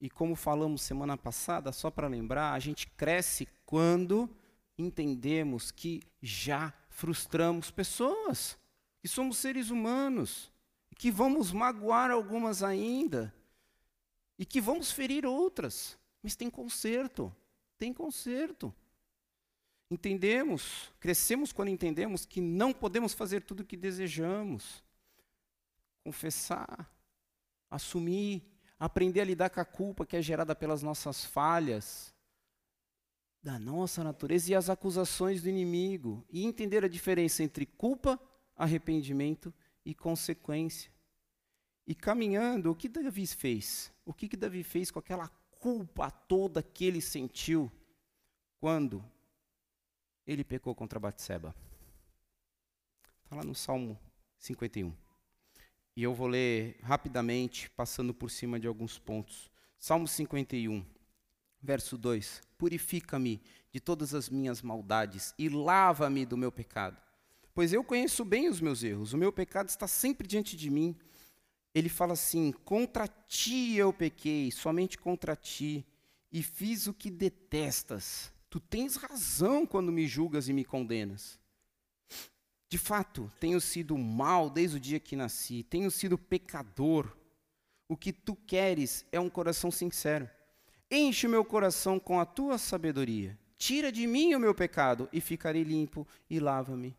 E 0.00 0.08
como 0.08 0.36
falamos 0.36 0.82
semana 0.82 1.16
passada, 1.16 1.72
só 1.72 1.90
para 1.90 2.06
lembrar, 2.06 2.52
a 2.52 2.58
gente 2.58 2.86
cresce 2.86 3.48
quando 3.66 4.30
entendemos 4.76 5.70
que 5.70 6.02
já 6.22 6.72
frustramos 6.88 7.70
pessoas, 7.70 8.56
que 9.00 9.08
somos 9.08 9.38
seres 9.38 9.70
humanos, 9.70 10.52
que 10.96 11.10
vamos 11.10 11.52
magoar 11.52 12.10
algumas 12.10 12.62
ainda, 12.62 13.34
e 14.38 14.46
que 14.46 14.60
vamos 14.60 14.92
ferir 14.92 15.26
outras. 15.26 15.98
Mas 16.22 16.36
tem 16.36 16.48
conserto, 16.48 17.34
tem 17.76 17.92
conserto. 17.92 18.72
Entendemos, 19.90 20.92
crescemos 21.00 21.52
quando 21.52 21.70
entendemos 21.70 22.24
que 22.24 22.40
não 22.40 22.72
podemos 22.72 23.14
fazer 23.14 23.42
tudo 23.42 23.60
o 23.60 23.64
que 23.64 23.76
desejamos. 23.76 24.84
Confessar, 26.04 26.90
assumir, 27.70 28.42
aprender 28.78 29.20
a 29.20 29.24
lidar 29.24 29.50
com 29.50 29.60
a 29.60 29.64
culpa 29.64 30.06
que 30.06 30.16
é 30.16 30.22
gerada 30.22 30.54
pelas 30.54 30.82
nossas 30.82 31.24
falhas, 31.24 32.14
da 33.42 33.58
nossa 33.58 34.02
natureza 34.02 34.50
e 34.50 34.54
as 34.54 34.68
acusações 34.68 35.42
do 35.42 35.48
inimigo, 35.48 36.24
e 36.30 36.44
entender 36.44 36.84
a 36.84 36.88
diferença 36.88 37.42
entre 37.42 37.66
culpa, 37.66 38.20
arrependimento 38.56 39.52
e 39.84 39.94
consequência. 39.94 40.90
E 41.86 41.94
caminhando, 41.94 42.70
o 42.70 42.74
que 42.74 42.88
Davi 42.88 43.26
fez? 43.26 43.92
O 44.04 44.12
que, 44.12 44.28
que 44.28 44.36
Davi 44.36 44.62
fez 44.62 44.90
com 44.90 44.98
aquela 44.98 45.28
culpa 45.58 46.10
toda 46.10 46.62
que 46.62 46.84
ele 46.84 47.00
sentiu 47.00 47.70
quando 48.60 49.04
ele 50.26 50.44
pecou 50.44 50.74
contra 50.74 51.00
Batseba? 51.00 51.54
Está 53.24 53.36
lá 53.36 53.44
no 53.44 53.54
Salmo 53.54 53.98
51. 54.38 55.07
E 55.98 56.02
eu 56.04 56.14
vou 56.14 56.28
ler 56.28 56.76
rapidamente, 56.80 57.68
passando 57.70 58.14
por 58.14 58.30
cima 58.30 58.60
de 58.60 58.68
alguns 58.68 59.00
pontos. 59.00 59.50
Salmo 59.80 60.06
51, 60.06 60.86
verso 61.60 61.98
2: 61.98 62.40
Purifica-me 62.56 63.42
de 63.72 63.80
todas 63.80 64.14
as 64.14 64.28
minhas 64.28 64.62
maldades 64.62 65.34
e 65.36 65.48
lava-me 65.48 66.24
do 66.24 66.36
meu 66.36 66.52
pecado. 66.52 66.96
Pois 67.52 67.72
eu 67.72 67.82
conheço 67.82 68.24
bem 68.24 68.48
os 68.48 68.60
meus 68.60 68.84
erros, 68.84 69.12
o 69.12 69.18
meu 69.18 69.32
pecado 69.32 69.70
está 69.70 69.88
sempre 69.88 70.24
diante 70.24 70.56
de 70.56 70.70
mim. 70.70 70.94
Ele 71.74 71.88
fala 71.88 72.12
assim: 72.12 72.52
Contra 72.64 73.08
ti 73.08 73.74
eu 73.74 73.92
pequei, 73.92 74.52
somente 74.52 74.96
contra 74.96 75.34
ti, 75.34 75.84
e 76.30 76.44
fiz 76.44 76.86
o 76.86 76.94
que 76.94 77.10
detestas. 77.10 78.32
Tu 78.48 78.60
tens 78.60 78.94
razão 78.94 79.66
quando 79.66 79.90
me 79.90 80.06
julgas 80.06 80.48
e 80.48 80.52
me 80.52 80.64
condenas. 80.64 81.40
De 82.70 82.76
fato, 82.76 83.32
tenho 83.40 83.60
sido 83.60 83.96
mal 83.96 84.50
desde 84.50 84.76
o 84.76 84.80
dia 84.80 85.00
que 85.00 85.16
nasci, 85.16 85.62
tenho 85.62 85.90
sido 85.90 86.18
pecador. 86.18 87.16
O 87.88 87.96
que 87.96 88.12
tu 88.12 88.36
queres 88.36 89.06
é 89.10 89.18
um 89.18 89.30
coração 89.30 89.70
sincero. 89.70 90.28
Enche 90.90 91.26
o 91.26 91.30
meu 91.30 91.44
coração 91.44 91.98
com 91.98 92.20
a 92.20 92.26
tua 92.26 92.58
sabedoria. 92.58 93.38
Tira 93.56 93.90
de 93.90 94.06
mim 94.06 94.34
o 94.34 94.40
meu 94.40 94.54
pecado 94.54 95.08
e 95.12 95.20
ficarei 95.20 95.62
limpo 95.62 96.06
e 96.28 96.38
lava-me. 96.38 96.96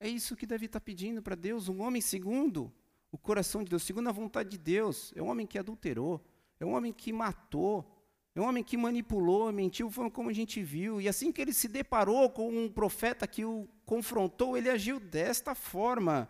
É 0.00 0.08
isso 0.08 0.36
que 0.36 0.46
Davi 0.46 0.66
está 0.66 0.80
pedindo 0.80 1.22
para 1.22 1.34
Deus, 1.34 1.68
um 1.68 1.80
homem 1.82 2.00
segundo 2.00 2.72
o 3.12 3.18
coração 3.18 3.62
de 3.62 3.70
Deus, 3.70 3.84
segundo 3.84 4.08
a 4.08 4.12
vontade 4.12 4.50
de 4.50 4.58
Deus. 4.58 5.12
É 5.14 5.22
um 5.22 5.28
homem 5.28 5.46
que 5.46 5.58
adulterou, 5.58 6.20
é 6.58 6.64
um 6.64 6.74
homem 6.74 6.92
que 6.92 7.12
matou, 7.12 7.88
é 8.34 8.40
um 8.40 8.44
homem 8.44 8.64
que 8.64 8.76
manipulou, 8.76 9.52
mentiu, 9.52 9.88
foi 9.88 10.10
como 10.10 10.30
a 10.30 10.32
gente 10.32 10.62
viu. 10.62 11.00
E 11.00 11.08
assim 11.08 11.30
que 11.30 11.40
ele 11.40 11.52
se 11.52 11.68
deparou 11.68 12.28
com 12.28 12.48
um 12.48 12.68
profeta 12.68 13.26
que 13.28 13.44
o 13.44 13.68
confrontou, 13.84 14.56
ele 14.56 14.70
agiu 14.70 14.98
desta 14.98 15.54
forma: 15.54 16.28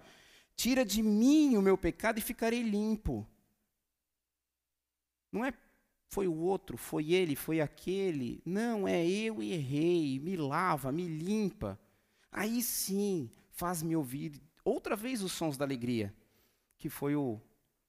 Tira 0.57 0.85
de 0.85 1.03
mim 1.03 1.57
o 1.57 1.63
meu 1.63 1.77
pecado 1.77 2.19
e 2.19 2.23
ficarei 2.23 2.63
limpo. 2.63 3.27
Não 5.33 5.45
é 5.45 5.53
foi 6.15 6.29
o 6.29 6.37
outro, 6.37 6.77
foi 6.77 7.13
ele, 7.13 7.35
foi 7.35 7.61
aquele. 7.61 8.41
Não, 8.47 8.87
é 8.87 9.05
eu 9.05 9.43
errei, 9.43 10.21
me 10.21 10.37
lava, 10.37 10.93
me 10.93 11.09
limpa. 11.09 11.77
Aí 12.31 12.63
sim, 12.63 13.29
faz-me 13.51 13.97
ouvir 13.97 14.41
outra 14.65 14.95
vez 14.95 15.25
os 15.25 15.33
sons 15.33 15.57
da 15.57 15.65
alegria, 15.65 16.15
que 16.79 16.89
foi 16.89 17.17
o, 17.17 17.41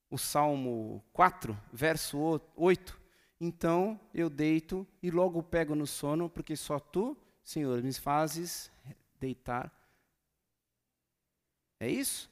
o 0.10 0.18
Salmo 0.18 1.04
4, 1.14 1.56
verso 1.72 2.42
8. 2.56 3.00
Então 3.40 4.00
eu 4.12 4.28
deito 4.28 4.88
e 5.04 5.12
logo 5.12 5.44
pego 5.44 5.76
no 5.76 5.86
sono, 5.86 6.28
porque 6.28 6.56
só 6.56 6.80
tu, 6.80 7.16
Senhor, 7.44 7.84
me 7.84 7.94
fazes 7.94 8.72
deitar. 9.20 9.72
É 11.80 11.90
isso? 11.90 12.30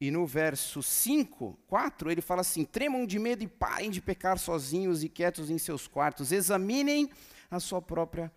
E 0.00 0.10
no 0.10 0.26
verso 0.26 0.82
5, 0.82 1.58
4, 1.66 2.10
ele 2.10 2.20
fala 2.20 2.42
assim: 2.42 2.64
tremam 2.64 3.06
de 3.06 3.18
medo 3.18 3.42
e 3.42 3.48
parem 3.48 3.90
de 3.90 4.02
pecar 4.02 4.38
sozinhos 4.38 5.02
e 5.02 5.08
quietos 5.08 5.50
em 5.50 5.58
seus 5.58 5.86
quartos, 5.86 6.32
examinem 6.32 7.10
a 7.50 7.58
sua 7.58 7.80
própria 7.80 8.30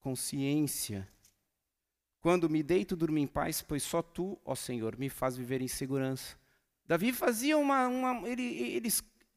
consciência. 0.00 1.08
Quando 2.20 2.48
me 2.48 2.62
deito, 2.62 2.96
durmo 2.96 3.18
em 3.18 3.26
paz, 3.26 3.62
pois 3.62 3.82
só 3.82 4.02
tu, 4.02 4.38
ó 4.44 4.54
Senhor, 4.54 4.96
me 4.96 5.08
faz 5.08 5.36
viver 5.36 5.60
em 5.60 5.68
segurança. 5.68 6.36
Davi 6.86 7.12
fazia 7.12 7.58
uma. 7.58 7.86
uma 7.86 8.28
ele, 8.28 8.42
ele, 8.42 8.88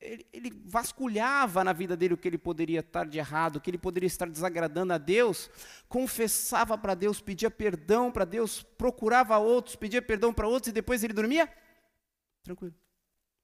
ele, 0.01 0.25
ele, 0.33 0.51
vasculhava 0.65 1.63
na 1.63 1.71
vida 1.71 1.95
dele 1.95 2.15
o 2.15 2.17
que 2.17 2.27
ele 2.27 2.37
poderia 2.37 2.79
estar 2.79 3.05
de 3.05 3.19
errado, 3.19 3.57
o 3.57 3.61
que 3.61 3.69
ele 3.69 3.77
poderia 3.77 4.07
estar 4.07 4.27
desagradando 4.27 4.93
a 4.93 4.97
Deus, 4.97 5.49
confessava 5.87 6.77
para 6.77 6.95
Deus, 6.95 7.21
pedia 7.21 7.51
perdão 7.51 8.11
para 8.11 8.25
Deus, 8.25 8.63
procurava 8.63 9.37
outros, 9.37 9.75
pedia 9.75 10.01
perdão 10.01 10.33
para 10.33 10.47
outros 10.47 10.69
e 10.69 10.73
depois 10.73 11.03
ele 11.03 11.13
dormia 11.13 11.47
tranquilo. 12.43 12.73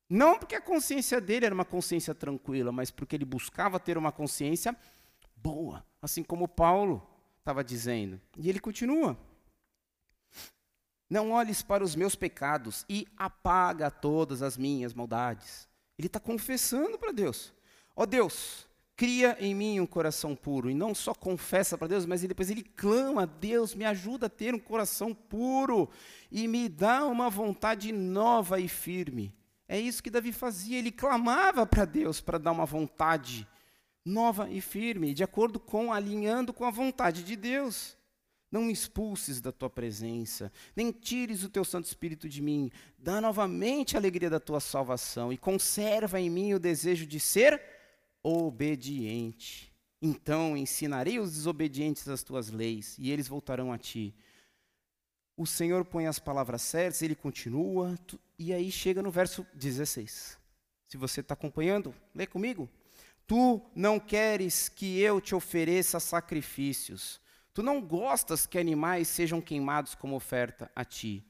Não 0.10 0.40
porque 0.40 0.56
a 0.56 0.62
consciência 0.62 1.22
dele 1.22 1.46
era 1.46 1.54
uma 1.54 1.66
consciência 1.66 2.16
tranquila, 2.16 2.72
mas 2.72 2.90
porque 2.90 3.16
ele 3.16 3.26
buscava 3.26 3.80
ter 3.80 3.98
uma 3.98 4.12
consciência 4.12 4.76
boa, 5.36 5.86
assim 6.02 6.24
como 6.24 6.48
Paulo 6.48 7.08
estava 7.40 7.64
dizendo. 7.64 8.20
E 8.38 8.50
ele 8.50 8.60
continua. 8.60 9.18
Não 11.10 11.32
olhes 11.32 11.62
para 11.62 11.84
os 11.84 11.96
meus 11.96 12.16
pecados 12.16 12.86
e 12.90 13.08
apaga 13.16 13.92
todas 13.92 14.42
as 14.42 14.58
minhas 14.58 14.94
maldades. 14.94 15.67
Ele 15.98 16.08
está 16.08 16.20
confessando 16.20 16.98
para 16.98 17.12
Deus. 17.12 17.54
Ó 17.96 18.04
oh 18.04 18.06
Deus, 18.06 18.68
cria 18.96 19.36
em 19.40 19.56
mim 19.56 19.80
um 19.80 19.86
coração 19.86 20.36
puro. 20.36 20.70
E 20.70 20.74
não 20.74 20.94
só 20.94 21.14
confessa 21.14 21.78
para 21.78 21.88
Deus, 21.88 22.06
mas 22.06 22.22
depois 22.22 22.50
ele 22.50 22.64
clama: 22.64 23.26
Deus, 23.26 23.74
me 23.74 23.86
ajuda 23.86 24.28
a 24.28 24.30
ter 24.30 24.54
um 24.54 24.60
coração 24.60 25.14
puro 25.14 25.90
e 26.32 26.48
me 26.48 26.70
dá 26.70 27.06
uma 27.06 27.30
vontade 27.30 27.92
nova 27.92 28.60
e 28.60 28.68
firme. 28.68 29.34
É 29.68 29.80
isso 29.80 30.04
que 30.04 30.10
Davi 30.10 30.32
fazia. 30.32 30.78
Ele 30.78 30.92
clamava 30.92 31.66
para 31.66 31.84
Deus 31.84 32.22
para 32.22 32.38
dar 32.38 32.52
uma 32.52 32.66
vontade 32.66 33.48
nova 34.06 34.50
e 34.50 34.62
firme, 34.62 35.14
de 35.14 35.24
acordo 35.24 35.60
com, 35.60 35.92
alinhando 35.92 36.54
com 36.54 36.64
a 36.64 36.72
vontade 36.72 37.24
de 37.24 37.36
Deus. 37.36 37.97
Não 38.50 38.64
me 38.64 38.72
expulses 38.72 39.42
da 39.42 39.52
tua 39.52 39.70
presença, 39.70 40.52
nem 40.76 40.92
tires 40.92 41.44
o 41.44 41.50
teu 41.50 41.66
Santo 41.66 41.86
Espírito 41.86 42.30
de 42.30 42.42
mim. 42.42 42.72
Dá 42.98 43.20
novamente 43.20 43.96
a 43.96 44.00
alegria 44.00 44.30
da 44.30 44.40
tua 44.40 44.62
salvação 44.62 45.34
e 45.34 45.38
conserva 45.38 46.20
em 46.20 46.30
mim 46.30 46.54
o 46.54 46.60
desejo 46.60 47.06
de 47.06 47.20
ser 47.20 47.62
obediente. 48.24 49.74
Então 50.02 50.56
ensinarei 50.56 51.20
os 51.20 51.34
desobedientes 51.34 52.08
as 52.08 52.24
tuas 52.24 52.50
leis 52.50 52.96
e 52.98 53.12
eles 53.12 53.28
voltarão 53.28 53.74
a 53.74 53.78
ti. 53.78 54.16
O 55.36 55.46
Senhor 55.46 55.84
põe 55.84 56.08
as 56.08 56.18
palavras 56.18 56.62
certas, 56.62 57.02
ele 57.02 57.16
continua, 57.16 57.96
e 58.40 58.54
aí 58.54 58.72
chega 58.72 59.04
no 59.04 59.12
verso 59.12 59.46
16. 59.54 60.38
Se 60.88 60.98
você 60.98 61.20
está 61.20 61.34
acompanhando, 61.34 61.94
lê 62.16 62.26
comigo. 62.26 62.70
Tu 63.28 63.62
não 63.76 64.00
queres 64.00 64.70
que 64.70 65.00
eu 65.00 65.20
te 65.20 65.36
ofereça 65.36 66.00
sacrifícios 66.00 67.20
Tu 67.58 67.64
não 67.64 67.82
gostas 67.82 68.46
que 68.46 68.60
animais 68.60 69.08
sejam 69.08 69.42
queimados 69.42 69.96
como 69.96 70.16
oferta 70.16 70.72
a 70.76 70.86
ti. 70.86 71.26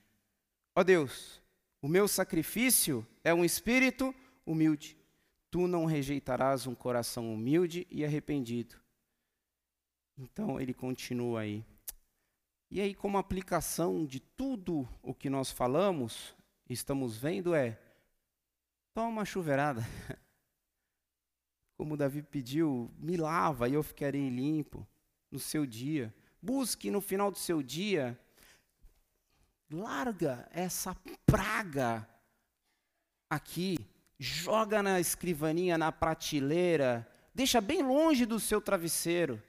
Ó 0.76 0.84
Deus, 0.84 1.42
o 1.82 1.88
meu 1.88 2.06
sacrifício 2.06 3.08
é 3.24 3.34
um 3.34 3.46
espírito 3.46 4.14
humilde. 4.46 4.98
Tu 5.50 5.70
não 5.70 5.86
rejeitarás 5.86 6.68
um 6.68 6.76
coração 6.76 7.34
humilde 7.34 7.88
e 7.90 8.04
arrependido. 8.04 8.76
Então 10.18 10.60
ele 10.60 10.74
continua 10.74 11.40
aí. 11.40 11.64
E 12.70 12.82
aí, 12.82 12.94
como 12.94 13.18
aplicação 13.18 14.06
de 14.06 14.20
tudo 14.20 14.86
o 15.02 15.14
que 15.14 15.30
nós 15.30 15.50
falamos, 15.50 16.36
estamos 16.70 17.16
vendo 17.16 17.56
é: 17.56 17.80
toma 18.94 19.08
uma 19.08 19.24
chuveirada. 19.24 19.82
Como 21.78 21.96
Davi 21.96 22.22
pediu, 22.22 22.92
me 22.98 23.16
lava 23.16 23.70
e 23.70 23.76
eu 23.76 23.82
ficarei 23.82 24.28
limpo 24.28 24.86
no 25.32 25.40
seu 25.40 25.66
dia. 25.66 26.14
Busque 26.42 26.92
no 26.92 27.02
final 27.02 27.32
do 27.32 27.38
seu 27.38 27.62
dia, 27.62 28.18
larga 29.70 30.48
essa 30.52 30.96
praga 31.26 32.08
aqui, 33.30 33.78
joga 34.20 34.82
na 34.82 35.00
escrivaninha, 35.00 35.78
na 35.78 35.92
prateleira, 35.92 37.08
deixa 37.34 37.60
bem 37.60 37.82
longe 37.82 38.26
do 38.26 38.40
seu 38.40 38.62
travesseiro. 38.62 39.42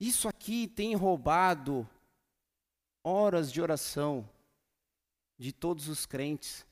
Isso 0.00 0.28
aqui 0.28 0.68
tem 0.68 0.94
roubado 0.94 1.88
horas 3.02 3.50
de 3.50 3.60
oração 3.60 4.28
de 5.36 5.52
todos 5.52 5.88
os 5.88 6.06
crentes 6.06 6.64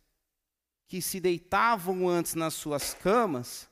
que 0.87 1.03
se 1.03 1.19
deitavam 1.19 2.09
antes 2.09 2.35
nas 2.35 2.55
suas 2.55 2.95
camas 2.95 3.69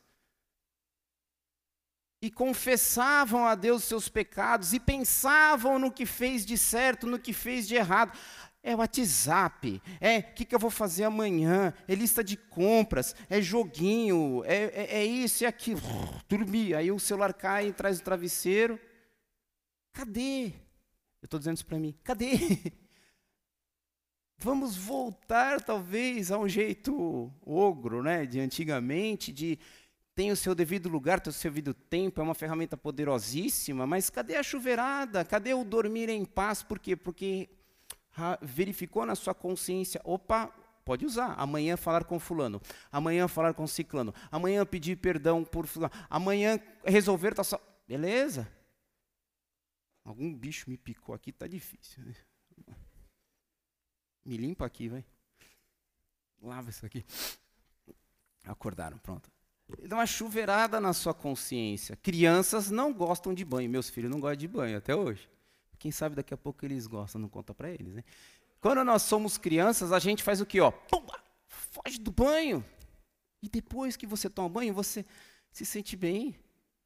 e 2.24 2.30
confessavam 2.30 3.44
a 3.44 3.54
Deus 3.54 3.84
seus 3.84 4.08
pecados 4.08 4.72
e 4.72 4.80
pensavam 4.80 5.78
no 5.78 5.92
que 5.92 6.06
fez 6.06 6.46
de 6.46 6.56
certo, 6.56 7.06
no 7.06 7.18
que 7.18 7.34
fez 7.34 7.68
de 7.68 7.74
errado. 7.74 8.18
É 8.62 8.74
WhatsApp, 8.74 9.82
é 10.00 10.20
o 10.20 10.32
que, 10.32 10.46
que 10.46 10.54
eu 10.54 10.58
vou 10.58 10.70
fazer 10.70 11.04
amanhã, 11.04 11.74
é 11.86 11.94
lista 11.94 12.24
de 12.24 12.34
compras, 12.34 13.14
é 13.28 13.42
joguinho, 13.42 14.42
é, 14.46 14.56
é, 14.56 15.00
é 15.00 15.04
isso 15.04 15.44
é 15.44 15.46
aquilo. 15.46 15.82
Dormir, 16.26 16.74
aí 16.74 16.90
o 16.90 16.98
celular 16.98 17.34
cai 17.34 17.68
atrás 17.68 17.98
do 17.98 18.04
travesseiro. 18.04 18.80
Cadê? 19.92 20.46
Eu 21.20 21.26
estou 21.26 21.38
dizendo 21.38 21.56
isso 21.56 21.66
para 21.66 21.78
mim, 21.78 21.94
cadê? 22.02 22.38
Vamos 24.38 24.76
voltar, 24.76 25.60
talvez, 25.60 26.32
a 26.32 26.38
um 26.38 26.48
jeito 26.48 27.30
ogro, 27.44 28.02
né, 28.02 28.24
de 28.24 28.40
antigamente, 28.40 29.30
de 29.30 29.58
tem 30.14 30.30
o 30.30 30.36
seu 30.36 30.54
devido 30.54 30.88
lugar, 30.88 31.20
tem 31.20 31.30
o 31.30 31.34
seu 31.34 31.50
devido 31.50 31.74
tempo, 31.74 32.20
é 32.20 32.24
uma 32.24 32.34
ferramenta 32.34 32.76
poderosíssima, 32.76 33.86
mas 33.86 34.08
cadê 34.10 34.36
a 34.36 34.42
chuveirada? 34.42 35.24
Cadê 35.24 35.52
o 35.54 35.64
dormir 35.64 36.08
em 36.08 36.24
paz? 36.24 36.62
Por 36.62 36.78
quê? 36.78 36.94
Porque 36.94 37.48
verificou 38.40 39.04
na 39.04 39.16
sua 39.16 39.34
consciência, 39.34 40.00
opa, 40.04 40.46
pode 40.84 41.04
usar. 41.04 41.34
Amanhã 41.34 41.76
falar 41.76 42.04
com 42.04 42.20
fulano, 42.20 42.60
amanhã 42.92 43.26
falar 43.26 43.54
com 43.54 43.66
ciclano, 43.66 44.14
amanhã 44.30 44.64
pedir 44.64 44.96
perdão 44.96 45.44
por 45.44 45.66
fulano, 45.66 45.92
amanhã 46.08 46.60
resolver 46.84 47.34
tá 47.34 47.42
só, 47.42 47.60
beleza? 47.88 48.48
Algum 50.04 50.32
bicho 50.32 50.70
me 50.70 50.76
picou 50.76 51.14
aqui, 51.14 51.32
tá 51.32 51.46
difícil. 51.46 52.04
Né? 52.04 52.14
Me 54.24 54.36
limpa 54.36 54.64
aqui, 54.64 54.88
vai. 54.88 55.04
Lava 56.40 56.70
isso 56.70 56.84
aqui. 56.86 57.04
Acordaram, 58.44 58.98
pronto. 58.98 59.33
Dá 59.88 59.96
uma 59.96 60.06
chuveirada 60.06 60.80
na 60.80 60.92
sua 60.92 61.14
consciência. 61.14 61.96
Crianças 61.96 62.70
não 62.70 62.92
gostam 62.92 63.32
de 63.32 63.44
banho. 63.44 63.70
Meus 63.70 63.88
filhos 63.88 64.10
não 64.10 64.20
gostam 64.20 64.36
de 64.36 64.48
banho 64.48 64.76
até 64.76 64.94
hoje. 64.94 65.28
Quem 65.78 65.90
sabe 65.90 66.16
daqui 66.16 66.32
a 66.32 66.36
pouco 66.36 66.64
eles 66.64 66.86
gostam, 66.86 67.20
não 67.20 67.28
conta 67.28 67.54
para 67.54 67.70
eles, 67.70 67.92
né? 67.92 68.04
Quando 68.60 68.82
nós 68.82 69.02
somos 69.02 69.36
crianças, 69.36 69.92
a 69.92 69.98
gente 69.98 70.22
faz 70.22 70.40
o 70.40 70.46
quê, 70.46 70.60
ó? 70.60 70.70
Pumba! 70.70 71.22
Foge 71.46 71.98
do 71.98 72.10
banho. 72.10 72.64
E 73.42 73.48
depois 73.48 73.96
que 73.96 74.06
você 74.06 74.30
toma 74.30 74.48
banho, 74.48 74.72
você 74.72 75.04
se 75.52 75.66
sente 75.66 75.96
bem. 75.96 76.34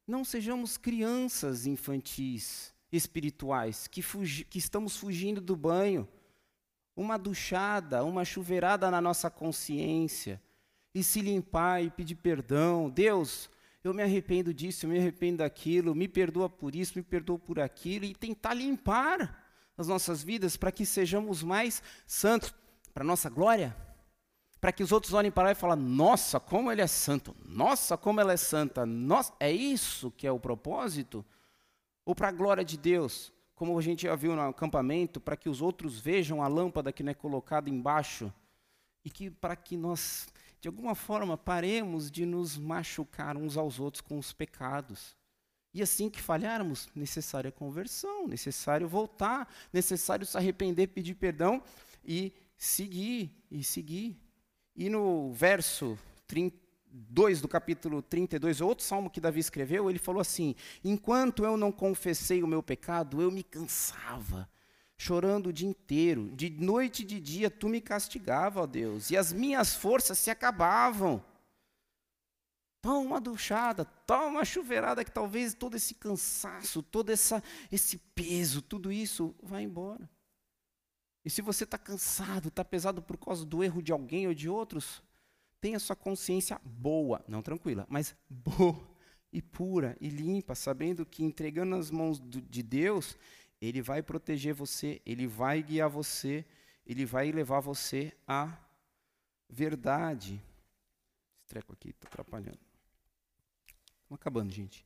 Não 0.05 0.25
sejamos 0.25 0.77
crianças 0.77 1.65
infantis, 1.65 2.73
espirituais, 2.91 3.87
que, 3.87 4.01
fugi 4.01 4.43
que 4.43 4.57
estamos 4.57 4.97
fugindo 4.97 5.39
do 5.39 5.55
banho. 5.55 6.07
Uma 6.95 7.17
duchada, 7.17 8.03
uma 8.03 8.25
chuveirada 8.25 8.91
na 8.91 8.99
nossa 8.99 9.29
consciência. 9.29 10.41
E 10.93 11.03
se 11.03 11.21
limpar 11.21 11.83
e 11.83 11.89
pedir 11.89 12.15
perdão. 12.15 12.89
Deus, 12.89 13.49
eu 13.83 13.93
me 13.93 14.01
arrependo 14.01 14.53
disso, 14.53 14.85
eu 14.85 14.89
me 14.89 14.97
arrependo 14.97 15.37
daquilo, 15.37 15.95
me 15.95 16.07
perdoa 16.07 16.49
por 16.49 16.75
isso, 16.75 16.97
me 16.97 17.03
perdoa 17.03 17.39
por 17.39 17.59
aquilo. 17.59 18.05
E 18.05 18.13
tentar 18.13 18.53
limpar 18.53 19.45
as 19.77 19.87
nossas 19.87 20.23
vidas 20.23 20.57
para 20.57 20.71
que 20.71 20.85
sejamos 20.85 21.43
mais 21.43 21.81
santos, 22.05 22.53
para 22.93 23.03
nossa 23.03 23.29
glória 23.29 23.75
para 24.59 24.73
que 24.73 24.83
os 24.83 24.91
outros 24.91 25.13
olhem 25.13 25.31
para 25.31 25.45
lá 25.45 25.51
e 25.51 25.55
falem: 25.55 25.83
Nossa, 25.83 26.39
como 26.39 26.71
ele 26.71 26.81
é 26.81 26.87
santo! 26.87 27.35
Nossa, 27.45 27.97
como 27.97 28.19
ela 28.19 28.33
é 28.33 28.37
santa! 28.37 28.85
Nossa, 28.85 29.33
é 29.39 29.51
isso 29.51 30.11
que 30.11 30.27
é 30.27 30.31
o 30.31 30.39
propósito? 30.39 31.25
Ou 32.05 32.13
para 32.13 32.27
a 32.27 32.31
glória 32.31 32.63
de 32.63 32.77
Deus, 32.77 33.31
como 33.55 33.77
a 33.77 33.81
gente 33.81 34.03
já 34.03 34.15
viu 34.15 34.35
no 34.35 34.41
acampamento, 34.41 35.19
para 35.19 35.37
que 35.37 35.49
os 35.49 35.61
outros 35.61 35.99
vejam 35.99 36.43
a 36.43 36.47
lâmpada 36.47 36.91
que 36.91 37.03
não 37.03 37.11
é 37.11 37.13
colocada 37.13 37.69
embaixo 37.69 38.33
e 39.03 39.09
que 39.09 39.29
para 39.29 39.55
que 39.55 39.77
nós, 39.77 40.27
de 40.61 40.67
alguma 40.67 40.93
forma, 40.93 41.37
paremos 41.37 42.11
de 42.11 42.25
nos 42.25 42.57
machucar 42.57 43.37
uns 43.37 43.55
aos 43.55 43.79
outros 43.79 44.01
com 44.01 44.17
os 44.17 44.33
pecados. 44.33 45.17
E 45.73 45.81
assim 45.81 46.09
que 46.09 46.21
falharmos, 46.21 46.89
necessária 46.95 47.51
conversão, 47.51 48.27
necessário 48.27 48.87
voltar, 48.87 49.47
necessário 49.71 50.25
se 50.25 50.35
arrepender, 50.35 50.87
pedir 50.87 51.15
perdão 51.15 51.61
e 52.03 52.33
seguir, 52.57 53.31
e 53.49 53.63
seguir. 53.63 54.19
E 54.75 54.89
no 54.89 55.31
verso 55.31 55.97
2 56.91 57.41
do 57.41 57.47
capítulo 57.47 58.01
32, 58.01 58.61
outro 58.61 58.83
salmo 58.83 59.09
que 59.09 59.21
Davi 59.21 59.39
escreveu, 59.39 59.89
ele 59.89 59.99
falou 59.99 60.21
assim: 60.21 60.55
Enquanto 60.83 61.45
eu 61.45 61.55
não 61.55 61.71
confessei 61.71 62.41
o 62.41 62.47
meu 62.47 62.63
pecado, 62.63 63.21
eu 63.21 63.31
me 63.31 63.43
cansava, 63.43 64.49
chorando 64.99 65.47
o 65.47 65.53
dia 65.53 65.67
inteiro. 65.67 66.29
De 66.35 66.49
noite 66.49 67.03
e 67.03 67.05
de 67.05 67.21
dia 67.21 67.49
tu 67.49 67.69
me 67.69 67.79
castigava, 67.79 68.61
ó 68.61 68.67
Deus, 68.67 69.09
e 69.09 69.15
as 69.15 69.31
minhas 69.31 69.73
forças 69.73 70.19
se 70.19 70.29
acabavam. 70.29 71.23
Toma 72.81 72.99
uma 72.99 73.21
duchada, 73.21 73.85
toma 73.85 74.25
uma 74.25 74.45
chuveirada, 74.45 75.03
que 75.03 75.11
talvez 75.11 75.53
todo 75.53 75.75
esse 75.75 75.95
cansaço, 75.95 76.83
todo 76.83 77.11
essa, 77.11 77.41
esse 77.71 77.97
peso, 78.13 78.61
tudo 78.61 78.91
isso 78.91 79.33
vai 79.41 79.63
embora. 79.63 80.09
E 81.23 81.29
se 81.29 81.41
você 81.41 81.63
está 81.63 81.77
cansado, 81.77 82.49
está 82.49 82.63
pesado 82.63 83.01
por 83.01 83.17
causa 83.17 83.45
do 83.45 83.63
erro 83.63 83.81
de 83.81 83.91
alguém 83.91 84.27
ou 84.27 84.33
de 84.33 84.49
outros, 84.49 85.01
tenha 85.61 85.79
sua 85.79 85.95
consciência 85.95 86.59
boa, 86.63 87.23
não 87.27 87.41
tranquila, 87.41 87.85
mas 87.89 88.15
boa 88.29 88.87
e 89.31 89.41
pura 89.41 89.95
e 90.01 90.09
limpa, 90.09 90.55
sabendo 90.55 91.05
que 91.05 91.23
entregando 91.23 91.75
nas 91.75 91.91
mãos 91.91 92.19
do, 92.19 92.41
de 92.41 92.63
Deus, 92.63 93.17
Ele 93.61 93.81
vai 93.81 94.01
proteger 94.01 94.53
você, 94.53 95.01
Ele 95.05 95.27
vai 95.27 95.61
guiar 95.61 95.89
você, 95.89 96.45
Ele 96.85 97.05
vai 97.05 97.31
levar 97.31 97.59
você 97.59 98.15
à 98.27 98.57
verdade. 99.49 100.41
Esse 101.37 101.47
treco 101.47 101.73
aqui 101.73 101.89
está 101.89 102.07
atrapalhando. 102.07 102.59
Estamos 104.01 104.21
acabando, 104.21 104.51
gente. 104.51 104.85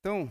Então, 0.00 0.30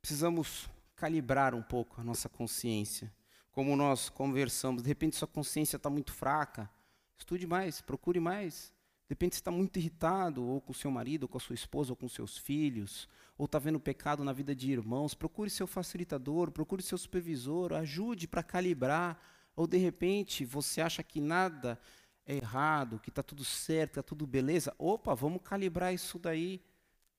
precisamos 0.00 0.68
calibrar 0.96 1.54
um 1.54 1.62
pouco 1.62 2.00
a 2.00 2.04
nossa 2.04 2.28
consciência. 2.28 3.12
Como 3.52 3.74
nós 3.74 4.08
conversamos, 4.08 4.82
de 4.82 4.88
repente 4.88 5.16
sua 5.16 5.26
consciência 5.26 5.76
está 5.76 5.90
muito 5.90 6.12
fraca, 6.12 6.70
estude 7.16 7.46
mais, 7.46 7.80
procure 7.80 8.20
mais. 8.20 8.72
De 9.08 9.12
repente 9.12 9.34
você 9.34 9.40
está 9.40 9.50
muito 9.50 9.78
irritado, 9.78 10.44
ou 10.44 10.60
com 10.60 10.72
seu 10.72 10.90
marido, 10.90 11.24
ou 11.24 11.28
com 11.28 11.38
a 11.38 11.40
sua 11.40 11.54
esposa, 11.54 11.92
ou 11.92 11.96
com 11.96 12.08
seus 12.08 12.38
filhos, 12.38 13.08
ou 13.40 13.46
está 13.46 13.58
vendo 13.58 13.80
pecado 13.80 14.22
na 14.22 14.34
vida 14.34 14.54
de 14.54 14.70
irmãos, 14.70 15.14
procure 15.14 15.48
seu 15.48 15.66
facilitador, 15.66 16.50
procure 16.50 16.82
seu 16.82 16.98
supervisor, 16.98 17.72
ajude 17.72 18.28
para 18.28 18.42
calibrar. 18.42 19.18
Ou 19.56 19.66
de 19.66 19.78
repente 19.78 20.44
você 20.44 20.82
acha 20.82 21.02
que 21.02 21.22
nada 21.22 21.80
é 22.26 22.36
errado, 22.36 23.00
que 23.00 23.08
está 23.08 23.22
tudo 23.22 23.42
certo, 23.42 23.92
está 23.92 24.02
tudo 24.02 24.26
beleza. 24.26 24.74
Opa, 24.76 25.14
vamos 25.14 25.40
calibrar 25.42 25.94
isso 25.94 26.18
daí 26.18 26.60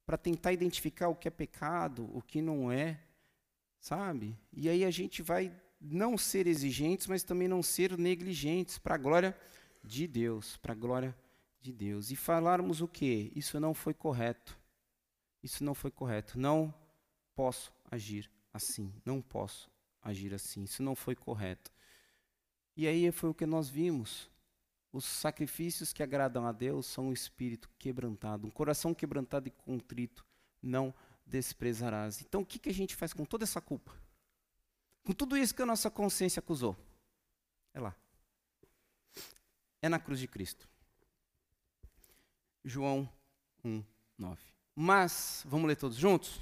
para 0.06 0.16
tentar 0.16 0.54
identificar 0.54 1.08
o 1.08 1.16
que 1.16 1.28
é 1.28 1.32
pecado, 1.32 2.08
o 2.16 2.22
que 2.22 2.40
não 2.40 2.72
é 2.72 3.00
sabe? 3.80 4.38
E 4.54 4.70
aí 4.70 4.86
a 4.86 4.92
gente 4.92 5.24
vai 5.24 5.52
não 5.82 6.20
ser 6.20 6.46
exigentes, 6.46 7.08
mas 7.08 7.24
também 7.24 7.48
não 7.48 7.64
ser 7.64 7.98
negligentes, 7.98 8.78
para 8.78 8.94
a 8.94 9.00
glória 9.00 9.36
de 9.84 10.06
Deus, 10.06 10.56
para 10.58 10.74
a 10.74 10.76
glória 10.76 11.18
de 11.60 11.74
Deus. 11.74 12.12
E 12.12 12.16
falarmos 12.16 12.80
o 12.80 12.88
quê? 12.88 13.32
Isso 13.36 13.60
não 13.60 13.74
foi 13.74 13.96
correto. 13.96 14.61
Isso 15.44 15.64
não 15.64 15.74
foi 15.74 15.92
correto. 15.92 16.40
Não 16.40 16.74
posso 17.36 17.74
agir 17.90 18.30
assim. 18.54 18.94
Não 19.06 19.22
posso 19.22 19.70
agir 20.02 20.34
assim. 20.34 20.64
Isso 20.64 20.84
não 20.84 20.96
foi 20.96 21.16
correto. 21.16 21.72
E 22.76 22.88
aí 22.88 23.12
foi 23.12 23.30
o 23.30 23.34
que 23.34 23.46
nós 23.46 23.70
vimos. 23.70 24.30
Os 24.94 25.06
sacrifícios 25.06 25.94
que 25.94 26.04
agradam 26.04 26.46
a 26.46 26.52
Deus 26.52 26.86
são 26.86 27.08
um 27.08 27.14
espírito 27.14 27.70
quebrantado, 27.80 28.46
um 28.46 28.52
coração 28.52 28.94
quebrantado 28.94 29.48
e 29.48 29.52
contrito 29.52 30.26
não 30.62 30.94
desprezarás. 31.26 32.22
Então, 32.22 32.42
o 32.42 32.46
que, 32.46 32.60
que 32.60 32.70
a 32.70 32.74
gente 32.74 32.96
faz 32.96 33.14
com 33.14 33.24
toda 33.24 33.46
essa 33.46 33.62
culpa? 33.62 33.96
Com 35.04 35.14
tudo 35.14 35.38
isso 35.38 35.56
que 35.56 35.62
a 35.62 35.66
nossa 35.66 35.90
consciência 35.90 36.40
acusou? 36.40 36.76
É 37.74 37.80
lá. 37.80 37.96
É 39.82 39.88
na 39.88 39.98
cruz 39.98 40.20
de 40.20 40.28
Cristo. 40.28 40.70
João 42.64 43.10
1, 43.64 43.84
9. 44.18 44.42
Mas, 44.76 45.44
vamos 45.46 45.68
ler 45.68 45.76
todos 45.76 45.98
juntos? 45.98 46.40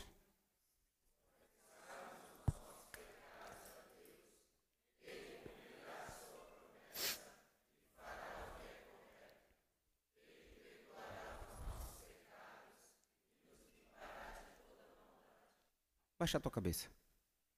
Baixa 16.19 16.37
a 16.37 16.41
tua 16.41 16.51
cabeça. 16.51 16.89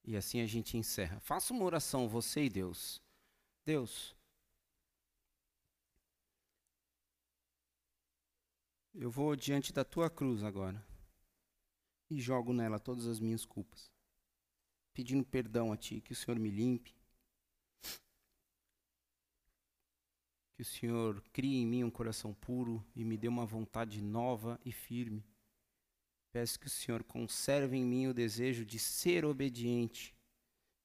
E 0.06 0.16
assim 0.16 0.40
a 0.40 0.46
gente 0.46 0.78
encerra. 0.78 1.20
Faça 1.20 1.52
uma 1.52 1.66
oração, 1.66 2.08
você 2.08 2.44
e 2.44 2.50
Deus. 2.50 3.02
Deus, 3.66 4.16
eu 8.94 9.10
vou 9.10 9.36
diante 9.36 9.72
da 9.74 9.84
tua 9.84 10.10
cruz 10.10 10.44
agora 10.44 10.86
e 12.10 12.20
jogo 12.20 12.54
nela 12.54 12.80
todas 12.80 13.08
as 13.08 13.20
minhas 13.20 13.46
culpas, 13.46 13.92
pedindo 14.94 15.26
perdão 15.26 15.72
a 15.72 15.78
ti, 15.78 16.02
que 16.02 16.12
o 16.12 16.16
Senhor 16.16 16.40
me 16.40 16.50
limpe, 16.50 16.94
que 20.56 20.62
o 20.62 20.66
Senhor 20.66 21.22
crie 21.32 21.56
em 21.56 21.66
mim 21.66 21.84
um 21.84 21.92
coração 21.92 22.34
puro 22.34 22.86
e 22.96 23.04
me 23.04 23.18
dê 23.18 23.28
uma 23.28 23.46
vontade 23.46 24.02
nova 24.02 24.60
e 24.66 24.72
firme 24.72 25.24
Peço 26.32 26.58
que 26.58 26.68
o 26.68 26.70
Senhor 26.70 27.04
conserve 27.04 27.76
em 27.76 27.84
mim 27.84 28.08
o 28.08 28.14
desejo 28.14 28.66
de 28.66 28.80
ser 28.80 29.26
obediente, 29.26 30.16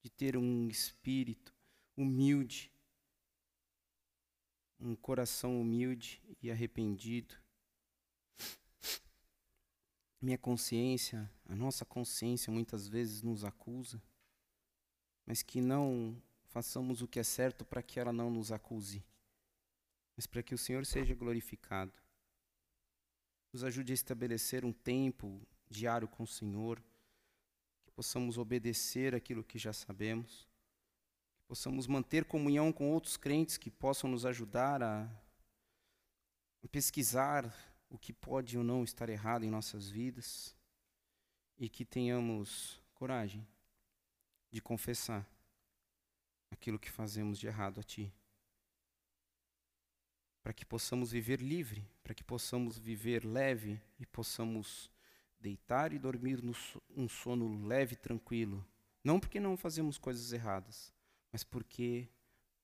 de 0.02 0.10
ter 0.10 0.36
um 0.36 0.68
espírito 0.68 1.54
humilde, 1.96 2.72
um 4.80 4.96
coração 4.96 5.60
humilde 5.60 6.20
e 6.42 6.50
arrependido. 6.50 7.36
Minha 10.26 10.38
consciência, 10.38 11.30
a 11.48 11.54
nossa 11.54 11.84
consciência 11.84 12.52
muitas 12.52 12.88
vezes 12.88 13.22
nos 13.22 13.44
acusa, 13.44 14.02
mas 15.24 15.40
que 15.40 15.60
não 15.60 16.20
façamos 16.46 17.00
o 17.00 17.06
que 17.06 17.20
é 17.20 17.22
certo 17.22 17.64
para 17.64 17.80
que 17.80 18.00
ela 18.00 18.12
não 18.12 18.28
nos 18.28 18.50
acuse, 18.50 19.04
mas 20.16 20.26
para 20.26 20.42
que 20.42 20.52
o 20.52 20.58
Senhor 20.58 20.84
seja 20.84 21.14
glorificado. 21.14 21.92
Nos 23.52 23.62
ajude 23.62 23.92
a 23.92 23.94
estabelecer 23.94 24.64
um 24.64 24.72
tempo 24.72 25.40
diário 25.70 26.08
com 26.08 26.24
o 26.24 26.26
Senhor, 26.26 26.82
que 27.84 27.92
possamos 27.92 28.36
obedecer 28.36 29.14
aquilo 29.14 29.44
que 29.44 29.60
já 29.60 29.72
sabemos, 29.72 30.48
que 31.36 31.44
possamos 31.46 31.86
manter 31.86 32.24
comunhão 32.24 32.72
com 32.72 32.90
outros 32.90 33.16
crentes 33.16 33.56
que 33.56 33.70
possam 33.70 34.10
nos 34.10 34.26
ajudar 34.26 34.82
a 34.82 35.08
pesquisar 36.72 37.75
o 37.88 37.98
que 37.98 38.12
pode 38.12 38.58
ou 38.58 38.64
não 38.64 38.84
estar 38.84 39.08
errado 39.08 39.44
em 39.44 39.50
nossas 39.50 39.88
vidas 39.88 40.56
e 41.58 41.68
que 41.68 41.84
tenhamos 41.84 42.80
coragem 42.94 43.46
de 44.50 44.60
confessar 44.60 45.26
aquilo 46.50 46.78
que 46.78 46.90
fazemos 46.90 47.38
de 47.38 47.46
errado 47.46 47.80
a 47.80 47.82
Ti. 47.82 48.12
Para 50.42 50.52
que 50.52 50.64
possamos 50.64 51.10
viver 51.10 51.40
livre, 51.40 51.88
para 52.02 52.14
que 52.14 52.22
possamos 52.22 52.78
viver 52.78 53.24
leve 53.24 53.80
e 53.98 54.06
possamos 54.06 54.90
deitar 55.40 55.92
e 55.92 55.98
dormir 55.98 56.40
um 56.90 57.08
sono 57.08 57.66
leve 57.66 57.94
e 57.94 57.98
tranquilo. 57.98 58.66
Não 59.02 59.20
porque 59.20 59.40
não 59.40 59.56
fazemos 59.56 59.98
coisas 59.98 60.32
erradas, 60.32 60.92
mas 61.32 61.44
porque 61.44 62.08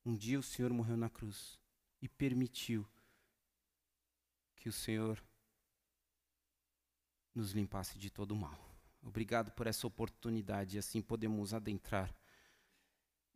um 0.04 0.16
dia 0.16 0.38
o 0.38 0.42
Senhor 0.42 0.72
morreu 0.72 0.96
na 0.96 1.10
cruz 1.10 1.60
e 2.00 2.08
permitiu 2.08 2.86
que 4.62 4.68
o 4.68 4.72
Senhor 4.72 5.20
nos 7.34 7.50
limpasse 7.50 7.98
de 7.98 8.08
todo 8.08 8.30
o 8.30 8.36
mal. 8.36 8.56
Obrigado 9.02 9.50
por 9.50 9.66
essa 9.66 9.88
oportunidade 9.88 10.76
e 10.76 10.78
assim 10.78 11.02
podemos 11.02 11.52
adentrar 11.52 12.14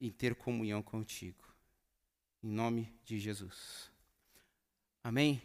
e 0.01 0.13
ter 0.13 0.37
comunhão 0.37 0.85
contigo. 0.85 1.43
Em 2.41 2.49
nome 2.49 2.97
de 3.03 3.19
Jesus. 3.19 3.91
Amém? 5.03 5.43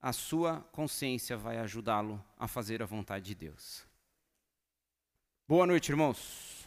A 0.00 0.14
sua 0.14 0.62
consciência 0.72 1.36
vai 1.36 1.58
ajudá-lo 1.58 2.24
a 2.38 2.48
fazer 2.48 2.82
a 2.82 2.86
vontade 2.86 3.26
de 3.26 3.34
Deus. 3.34 3.86
Boa 5.46 5.66
noite, 5.66 5.90
irmãos. 5.90 6.56